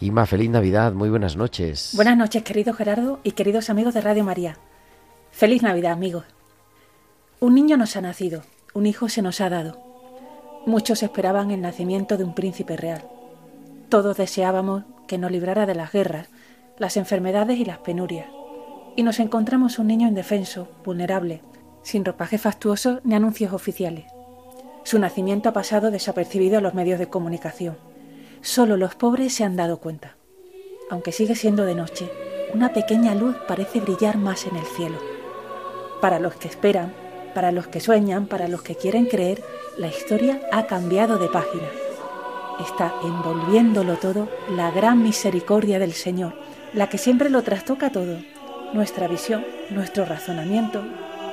Ima, 0.00 0.26
feliz 0.26 0.50
Navidad, 0.50 0.92
muy 0.92 1.08
buenas 1.08 1.36
noches. 1.36 1.92
Buenas 1.94 2.16
noches, 2.16 2.42
querido 2.42 2.74
Gerardo 2.74 3.20
y 3.22 3.30
queridos 3.30 3.70
amigos 3.70 3.94
de 3.94 4.00
Radio 4.00 4.24
María. 4.24 4.58
Feliz 5.30 5.62
Navidad, 5.62 5.92
amigos. 5.92 6.24
Un 7.38 7.54
niño 7.54 7.76
nos 7.76 7.94
ha 7.94 8.00
nacido, 8.00 8.42
un 8.74 8.86
hijo 8.86 9.08
se 9.08 9.22
nos 9.22 9.40
ha 9.40 9.50
dado. 9.50 9.80
Muchos 10.66 11.04
esperaban 11.04 11.52
el 11.52 11.60
nacimiento 11.60 12.16
de 12.16 12.24
un 12.24 12.34
príncipe 12.34 12.76
real. 12.76 13.15
Todos 13.88 14.16
deseábamos 14.16 14.82
que 15.06 15.16
nos 15.16 15.30
librara 15.30 15.64
de 15.64 15.76
las 15.76 15.92
guerras, 15.92 16.28
las 16.76 16.96
enfermedades 16.96 17.58
y 17.58 17.64
las 17.64 17.78
penurias. 17.78 18.26
Y 18.96 19.04
nos 19.04 19.20
encontramos 19.20 19.78
un 19.78 19.86
niño 19.86 20.08
indefenso, 20.08 20.68
vulnerable, 20.84 21.42
sin 21.82 22.04
ropaje 22.04 22.36
fastuoso 22.36 23.00
ni 23.04 23.14
anuncios 23.14 23.52
oficiales. 23.52 24.06
Su 24.82 24.98
nacimiento 24.98 25.48
ha 25.48 25.52
pasado 25.52 25.92
desapercibido 25.92 26.58
a 26.58 26.60
los 26.60 26.74
medios 26.74 26.98
de 26.98 27.08
comunicación. 27.08 27.76
Solo 28.40 28.76
los 28.76 28.96
pobres 28.96 29.34
se 29.34 29.44
han 29.44 29.56
dado 29.56 29.78
cuenta. 29.78 30.16
Aunque 30.90 31.12
sigue 31.12 31.36
siendo 31.36 31.64
de 31.64 31.76
noche, 31.76 32.10
una 32.54 32.72
pequeña 32.72 33.14
luz 33.14 33.36
parece 33.46 33.80
brillar 33.80 34.18
más 34.18 34.46
en 34.46 34.56
el 34.56 34.64
cielo. 34.64 34.98
Para 36.00 36.18
los 36.18 36.34
que 36.34 36.48
esperan, 36.48 36.92
para 37.34 37.52
los 37.52 37.68
que 37.68 37.80
sueñan, 37.80 38.26
para 38.26 38.48
los 38.48 38.62
que 38.62 38.74
quieren 38.74 39.06
creer, 39.06 39.42
la 39.78 39.88
historia 39.88 40.40
ha 40.52 40.66
cambiado 40.66 41.18
de 41.18 41.28
página. 41.28 41.68
Está 42.60 42.94
envolviéndolo 43.02 43.96
todo 43.96 44.28
la 44.50 44.70
gran 44.70 45.02
misericordia 45.02 45.78
del 45.78 45.92
Señor, 45.92 46.34
la 46.72 46.88
que 46.88 46.98
siempre 46.98 47.30
lo 47.30 47.42
trastoca 47.42 47.90
todo. 47.90 48.18
Nuestra 48.72 49.08
visión, 49.08 49.44
nuestro 49.70 50.04
razonamiento, 50.04 50.82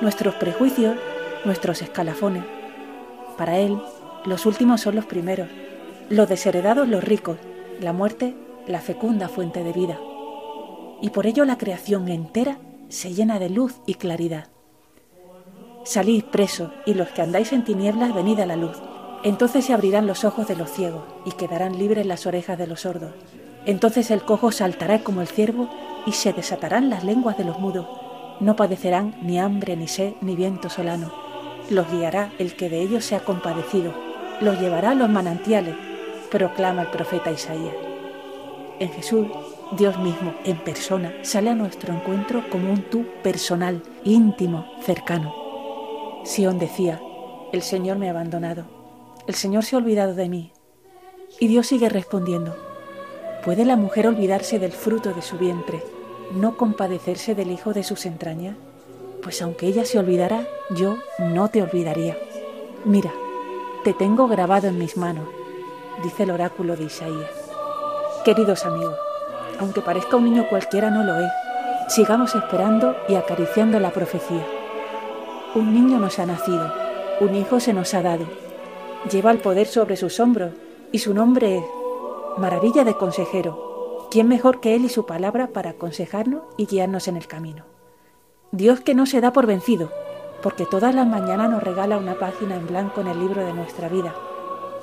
nuestros 0.00 0.34
prejuicios, 0.34 0.96
nuestros 1.44 1.82
escalafones. 1.82 2.44
Para 3.38 3.58
Él, 3.58 3.80
los 4.26 4.46
últimos 4.46 4.80
son 4.80 4.96
los 4.96 5.06
primeros, 5.06 5.48
los 6.10 6.28
desheredados 6.28 6.88
los 6.88 7.02
ricos, 7.02 7.38
la 7.80 7.92
muerte 7.92 8.34
la 8.66 8.80
fecunda 8.80 9.28
fuente 9.28 9.62
de 9.62 9.72
vida. 9.72 9.98
Y 11.00 11.10
por 11.10 11.26
ello 11.26 11.44
la 11.44 11.58
creación 11.58 12.08
entera 12.08 12.58
se 12.88 13.12
llena 13.12 13.38
de 13.38 13.50
luz 13.50 13.80
y 13.86 13.94
claridad. 13.94 14.48
Salid 15.84 16.24
presos 16.24 16.70
y 16.86 16.94
los 16.94 17.08
que 17.08 17.22
andáis 17.22 17.52
en 17.52 17.64
tinieblas 17.64 18.14
venid 18.14 18.40
a 18.40 18.46
la 18.46 18.56
luz. 18.56 18.80
Entonces 19.24 19.64
se 19.64 19.72
abrirán 19.72 20.06
los 20.06 20.24
ojos 20.26 20.46
de 20.46 20.54
los 20.54 20.70
ciegos 20.70 21.02
y 21.24 21.32
quedarán 21.32 21.78
libres 21.78 22.04
las 22.04 22.26
orejas 22.26 22.58
de 22.58 22.66
los 22.66 22.82
sordos. 22.82 23.12
Entonces 23.64 24.10
el 24.10 24.22
cojo 24.22 24.52
saltará 24.52 24.98
como 24.98 25.22
el 25.22 25.28
ciervo 25.28 25.70
y 26.04 26.12
se 26.12 26.34
desatarán 26.34 26.90
las 26.90 27.04
lenguas 27.04 27.38
de 27.38 27.44
los 27.44 27.58
mudos. 27.58 27.86
No 28.40 28.54
padecerán 28.54 29.14
ni 29.22 29.38
hambre, 29.38 29.76
ni 29.76 29.88
sed, 29.88 30.12
ni 30.20 30.36
viento 30.36 30.68
solano. 30.68 31.10
Los 31.70 31.90
guiará 31.90 32.32
el 32.38 32.54
que 32.54 32.68
de 32.68 32.82
ellos 32.82 33.06
sea 33.06 33.20
compadecido. 33.20 33.94
Los 34.42 34.60
llevará 34.60 34.90
a 34.90 34.94
los 34.94 35.08
manantiales, 35.08 35.74
proclama 36.30 36.82
el 36.82 36.88
profeta 36.88 37.30
Isaías. 37.30 37.74
En 38.78 38.90
Jesús, 38.90 39.26
Dios 39.78 39.98
mismo, 40.00 40.34
en 40.44 40.58
persona, 40.58 41.14
sale 41.22 41.48
a 41.48 41.54
nuestro 41.54 41.94
encuentro 41.94 42.44
como 42.50 42.70
un 42.70 42.82
tú 42.90 43.06
personal, 43.22 43.82
íntimo, 44.04 44.66
cercano. 44.82 45.34
Sión 46.24 46.58
decía, 46.58 47.00
el 47.52 47.62
Señor 47.62 47.96
me 47.96 48.08
ha 48.08 48.10
abandonado, 48.10 48.73
el 49.26 49.34
Señor 49.34 49.64
se 49.64 49.74
ha 49.74 49.78
olvidado 49.78 50.14
de 50.14 50.28
mí. 50.28 50.52
Y 51.40 51.48
Dios 51.48 51.66
sigue 51.66 51.88
respondiendo, 51.88 52.54
¿puede 53.44 53.64
la 53.64 53.76
mujer 53.76 54.06
olvidarse 54.06 54.58
del 54.58 54.72
fruto 54.72 55.12
de 55.14 55.22
su 55.22 55.38
vientre, 55.38 55.82
no 56.34 56.56
compadecerse 56.56 57.34
del 57.34 57.50
hijo 57.50 57.72
de 57.72 57.84
sus 57.84 58.06
entrañas? 58.06 58.56
Pues 59.22 59.40
aunque 59.40 59.66
ella 59.66 59.84
se 59.84 59.98
olvidara, 59.98 60.46
yo 60.70 60.98
no 61.18 61.48
te 61.48 61.62
olvidaría. 61.62 62.18
Mira, 62.84 63.12
te 63.82 63.94
tengo 63.94 64.28
grabado 64.28 64.68
en 64.68 64.78
mis 64.78 64.96
manos, 64.96 65.26
dice 66.02 66.24
el 66.24 66.30
oráculo 66.30 66.76
de 66.76 66.84
Isaías. 66.84 67.30
Queridos 68.24 68.66
amigos, 68.66 68.96
aunque 69.58 69.80
parezca 69.80 70.16
un 70.16 70.24
niño 70.24 70.46
cualquiera, 70.50 70.90
no 70.90 71.02
lo 71.02 71.18
es. 71.18 71.32
Sigamos 71.88 72.34
esperando 72.34 72.94
y 73.08 73.14
acariciando 73.14 73.80
la 73.80 73.90
profecía. 73.90 74.44
Un 75.54 75.72
niño 75.72 75.98
nos 75.98 76.18
ha 76.18 76.26
nacido, 76.26 76.72
un 77.20 77.34
hijo 77.34 77.60
se 77.60 77.72
nos 77.72 77.94
ha 77.94 78.02
dado. 78.02 78.43
Lleva 79.10 79.30
el 79.32 79.38
poder 79.38 79.66
sobre 79.66 79.96
sus 79.96 80.18
hombros 80.18 80.52
y 80.90 80.98
su 80.98 81.12
nombre 81.12 81.58
es 81.58 81.64
Maravilla 82.38 82.84
de 82.84 82.96
Consejero. 82.96 84.08
¿Quién 84.10 84.28
mejor 84.28 84.60
que 84.60 84.74
Él 84.74 84.86
y 84.86 84.88
su 84.88 85.04
palabra 85.04 85.48
para 85.48 85.70
aconsejarnos 85.70 86.42
y 86.56 86.66
guiarnos 86.66 87.06
en 87.08 87.18
el 87.18 87.26
camino? 87.26 87.64
Dios 88.50 88.80
que 88.80 88.94
no 88.94 89.04
se 89.04 89.20
da 89.20 89.32
por 89.32 89.46
vencido, 89.46 89.90
porque 90.42 90.64
todas 90.64 90.94
las 90.94 91.06
mañanas 91.06 91.50
nos 91.50 91.62
regala 91.62 91.98
una 91.98 92.14
página 92.14 92.56
en 92.56 92.66
blanco 92.66 93.02
en 93.02 93.08
el 93.08 93.20
libro 93.20 93.44
de 93.44 93.52
nuestra 93.52 93.88
vida 93.88 94.14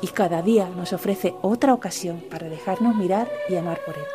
y 0.02 0.08
cada 0.08 0.42
día 0.44 0.70
nos 0.70 0.94
ofrece 0.94 1.34
otra 1.42 1.74
ocasión 1.74 2.24
para 2.30 2.48
dejarnos 2.48 2.96
mirar 2.96 3.28
y 3.50 3.56
amar 3.56 3.80
por 3.86 3.96
Él. 3.98 4.06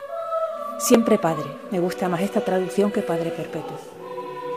Siempre 0.79 1.19
Padre, 1.19 1.47
me 1.73 1.81
gusta 1.81 2.09
más 2.09 2.21
esta 2.21 2.43
traducción 2.43 2.93
que 2.93 3.03
Padre 3.03 3.31
Perpetuo. 3.31 3.77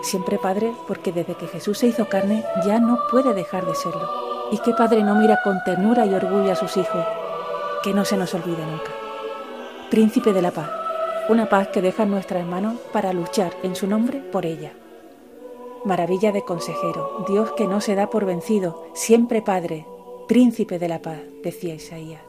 Siempre 0.03 0.37
Padre 0.37 0.73
porque 0.87 1.11
desde 1.11 1.35
que 1.35 1.47
Jesús 1.47 1.79
se 1.79 1.87
hizo 1.87 2.07
carne 2.07 2.43
ya 2.65 2.79
no 2.79 2.99
puede 3.09 3.33
dejar 3.33 3.65
de 3.65 3.73
serlo. 3.73 4.38
¿Y 4.51 4.57
qué 4.59 4.73
Padre 4.73 5.03
no 5.03 5.15
mira 5.15 5.39
con 5.43 5.63
ternura 5.63 6.05
y 6.05 6.13
orgullo 6.13 6.51
a 6.51 6.55
sus 6.55 6.75
hijos? 6.77 7.05
Que 7.83 7.93
no 7.93 8.05
se 8.05 8.17
nos 8.17 8.33
olvide 8.33 8.65
nunca. 8.65 8.91
Príncipe 9.91 10.33
de 10.33 10.41
la 10.41 10.51
paz, 10.51 10.69
una 11.29 11.47
paz 11.47 11.69
que 11.69 11.81
deja 11.81 12.03
en 12.03 12.11
nuestras 12.11 12.45
manos 12.45 12.75
para 12.91 13.13
luchar 13.13 13.53
en 13.63 13.75
su 13.75 13.87
nombre 13.87 14.19
por 14.19 14.45
ella. 14.45 14.73
Maravilla 15.85 16.31
de 16.31 16.43
consejero, 16.43 17.25
Dios 17.27 17.51
que 17.53 17.67
no 17.67 17.79
se 17.79 17.95
da 17.95 18.09
por 18.09 18.25
vencido, 18.25 18.85
siempre 18.93 19.41
Padre, 19.41 19.85
Príncipe 20.27 20.77
de 20.77 20.87
la 20.87 21.01
paz, 21.01 21.21
decía 21.43 21.73
Isaías. 21.73 22.21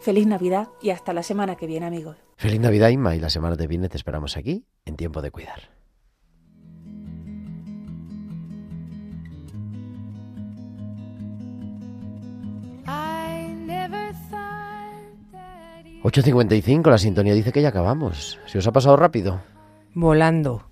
Feliz 0.00 0.26
Navidad 0.26 0.68
y 0.82 0.90
hasta 0.90 1.14
la 1.14 1.22
semana 1.22 1.56
que 1.56 1.66
viene, 1.66 1.86
amigos. 1.86 2.18
Feliz 2.36 2.60
Navidad, 2.60 2.90
Inma, 2.90 3.16
y 3.16 3.20
la 3.20 3.30
semana 3.30 3.56
que 3.56 3.66
viene 3.66 3.88
te 3.88 3.96
esperamos 3.96 4.36
aquí, 4.36 4.66
en 4.84 4.96
Tiempo 4.96 5.22
de 5.22 5.30
Cuidar. 5.30 5.70
8.55, 16.02 16.90
la 16.90 16.98
sintonía 16.98 17.34
dice 17.34 17.52
que 17.52 17.62
ya 17.62 17.68
acabamos. 17.68 18.38
¿Se 18.46 18.58
os 18.58 18.66
ha 18.66 18.72
pasado 18.72 18.96
rápido? 18.96 19.40
Volando. 19.94 20.64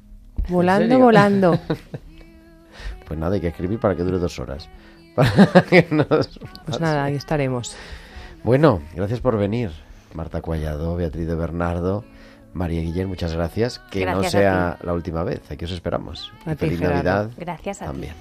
Volando, 0.49 0.99
volando. 0.99 1.59
Pues 3.07 3.19
nada, 3.19 3.35
hay 3.35 3.41
que 3.41 3.49
escribir 3.49 3.81
para 3.81 3.97
que 3.97 4.05
dure 4.05 4.19
dos 4.21 4.39
horas. 4.39 4.69
Para 5.17 5.63
que 5.69 5.85
nos 5.91 6.39
Pues 6.65 6.79
nada, 6.79 7.03
ahí 7.03 7.17
estaremos. 7.17 7.75
Bueno, 8.45 8.81
gracias 8.95 9.19
por 9.19 9.37
venir. 9.37 9.73
Marta 10.15 10.41
Cuallado, 10.41 10.95
Beatriz 10.95 11.27
de 11.27 11.35
Bernardo, 11.35 12.05
María 12.55 12.81
Guillén, 12.83 13.09
muchas 13.09 13.35
gracias. 13.35 13.81
Que 13.91 14.07
no 14.07 14.13
Gracias 14.13 14.31
sea 14.31 14.79
la 14.83 14.93
última 14.93 15.25
vez, 15.25 15.41
aquí 15.51 15.65
os 15.65 15.73
esperamos. 15.73 16.33
A 16.47 16.51
ti, 16.53 16.67
Feliz 16.67 16.79
Gerardo. 16.79 17.03
Navidad 17.03 17.31
Gracias 17.37 17.83
a 17.83 17.87
ti. 17.87 17.91
también. 17.91 18.15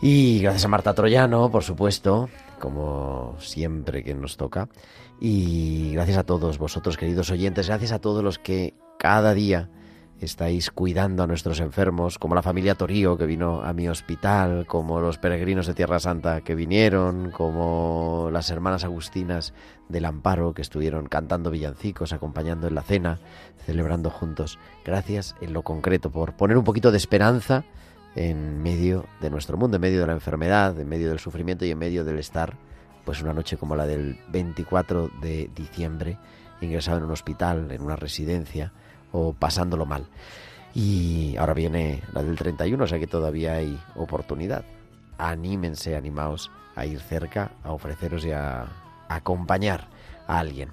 Y 0.00 0.40
gracias 0.40 0.64
a 0.64 0.68
Marta 0.68 0.94
Troyano, 0.94 1.50
por 1.50 1.62
supuesto, 1.62 2.30
como 2.58 3.36
siempre 3.38 4.02
que 4.02 4.14
nos 4.14 4.38
toca. 4.38 4.66
Y 5.20 5.92
gracias 5.94 6.18
a 6.18 6.24
todos 6.24 6.58
vosotros, 6.58 6.96
queridos 6.96 7.30
oyentes, 7.30 7.66
gracias 7.66 7.92
a 7.92 8.00
todos 8.00 8.22
los 8.22 8.38
que 8.38 8.74
cada 8.98 9.34
día 9.34 9.68
estáis 10.20 10.70
cuidando 10.70 11.22
a 11.22 11.26
nuestros 11.26 11.60
enfermos, 11.60 12.18
como 12.18 12.34
la 12.34 12.42
familia 12.42 12.74
Torío 12.74 13.16
que 13.16 13.26
vino 13.26 13.62
a 13.62 13.72
mi 13.72 13.88
hospital, 13.88 14.66
como 14.66 15.00
los 15.00 15.18
peregrinos 15.18 15.66
de 15.66 15.74
Tierra 15.74 16.00
Santa 16.00 16.40
que 16.40 16.54
vinieron, 16.54 17.30
como 17.30 18.28
las 18.32 18.50
hermanas 18.50 18.84
agustinas 18.84 19.54
del 19.88 20.04
Amparo 20.04 20.54
que 20.54 20.62
estuvieron 20.62 21.06
cantando 21.06 21.50
villancicos, 21.50 22.12
acompañando 22.12 22.66
en 22.66 22.74
la 22.74 22.82
cena, 22.82 23.18
celebrando 23.64 24.10
juntos. 24.10 24.58
Gracias 24.84 25.36
en 25.40 25.52
lo 25.52 25.62
concreto 25.62 26.10
por 26.10 26.36
poner 26.36 26.56
un 26.56 26.64
poquito 26.64 26.90
de 26.90 26.98
esperanza 26.98 27.64
en 28.14 28.62
medio 28.62 29.04
de 29.20 29.30
nuestro 29.30 29.56
mundo, 29.56 29.76
en 29.76 29.82
medio 29.82 30.00
de 30.00 30.06
la 30.06 30.12
enfermedad, 30.14 30.78
en 30.78 30.88
medio 30.88 31.08
del 31.08 31.20
sufrimiento 31.20 31.64
y 31.64 31.70
en 31.70 31.78
medio 31.78 32.04
del 32.04 32.18
estar, 32.18 32.56
pues 33.08 33.22
una 33.22 33.32
noche 33.32 33.56
como 33.56 33.74
la 33.74 33.86
del 33.86 34.18
24 34.28 35.10
de 35.22 35.48
diciembre, 35.56 36.18
ingresado 36.60 36.98
en 36.98 37.04
un 37.04 37.10
hospital, 37.10 37.70
en 37.70 37.80
una 37.80 37.96
residencia 37.96 38.70
o 39.12 39.32
pasándolo 39.32 39.86
mal. 39.86 40.04
Y 40.74 41.34
ahora 41.38 41.54
viene 41.54 42.02
la 42.12 42.22
del 42.22 42.36
31, 42.36 42.84
o 42.84 42.86
sea 42.86 42.98
que 42.98 43.06
todavía 43.06 43.54
hay 43.54 43.80
oportunidad. 43.96 44.62
Anímense, 45.16 45.96
animaos 45.96 46.50
a 46.76 46.84
ir 46.84 47.00
cerca, 47.00 47.52
a 47.64 47.72
ofreceros 47.72 48.26
y 48.26 48.32
a 48.32 48.66
acompañar 49.08 49.88
a 50.26 50.38
alguien. 50.38 50.68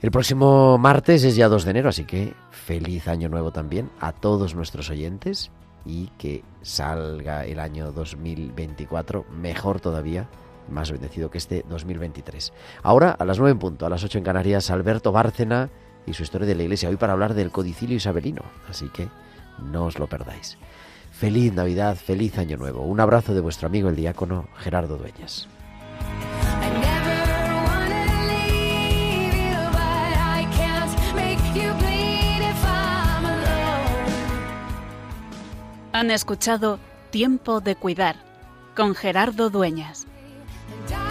El 0.00 0.10
próximo 0.10 0.78
martes 0.78 1.22
es 1.22 1.36
ya 1.36 1.50
2 1.50 1.66
de 1.66 1.70
enero, 1.70 1.90
así 1.90 2.06
que 2.06 2.32
feliz 2.50 3.08
año 3.08 3.28
nuevo 3.28 3.52
también 3.52 3.90
a 4.00 4.12
todos 4.12 4.54
nuestros 4.54 4.88
oyentes 4.88 5.50
y 5.84 6.06
que 6.16 6.42
salga 6.62 7.44
el 7.44 7.60
año 7.60 7.92
2024 7.92 9.26
mejor 9.30 9.80
todavía, 9.80 10.30
más 10.68 10.90
bendecido 10.90 11.30
que 11.30 11.38
este 11.38 11.64
2023. 11.68 12.52
Ahora, 12.82 13.10
a 13.10 13.24
las 13.24 13.38
9 13.38 13.52
en 13.52 13.58
punto, 13.58 13.86
a 13.86 13.90
las 13.90 14.04
8 14.04 14.18
en 14.18 14.24
Canarias, 14.24 14.70
Alberto 14.70 15.12
Bárcena 15.12 15.70
y 16.06 16.12
su 16.12 16.22
historia 16.22 16.46
de 16.46 16.54
la 16.54 16.62
Iglesia, 16.62 16.88
hoy 16.88 16.96
para 16.96 17.12
hablar 17.12 17.34
del 17.34 17.50
codicilio 17.50 17.96
isabelino, 17.96 18.42
así 18.68 18.88
que 18.88 19.08
no 19.58 19.86
os 19.86 19.98
lo 19.98 20.06
perdáis. 20.06 20.58
Feliz 21.12 21.52
Navidad, 21.54 21.96
feliz 21.96 22.38
Año 22.38 22.56
Nuevo. 22.56 22.82
Un 22.82 23.00
abrazo 23.00 23.34
de 23.34 23.40
vuestro 23.40 23.66
amigo 23.66 23.88
el 23.88 23.96
diácono 23.96 24.48
Gerardo 24.58 24.98
Dueñas. 24.98 25.48
Han 35.92 36.10
escuchado 36.10 36.78
Tiempo 37.08 37.62
de 37.62 37.74
Cuidar 37.74 38.16
con 38.76 38.94
Gerardo 38.94 39.48
Dueñas. 39.48 40.06
And 40.68 40.92
I 40.92 41.05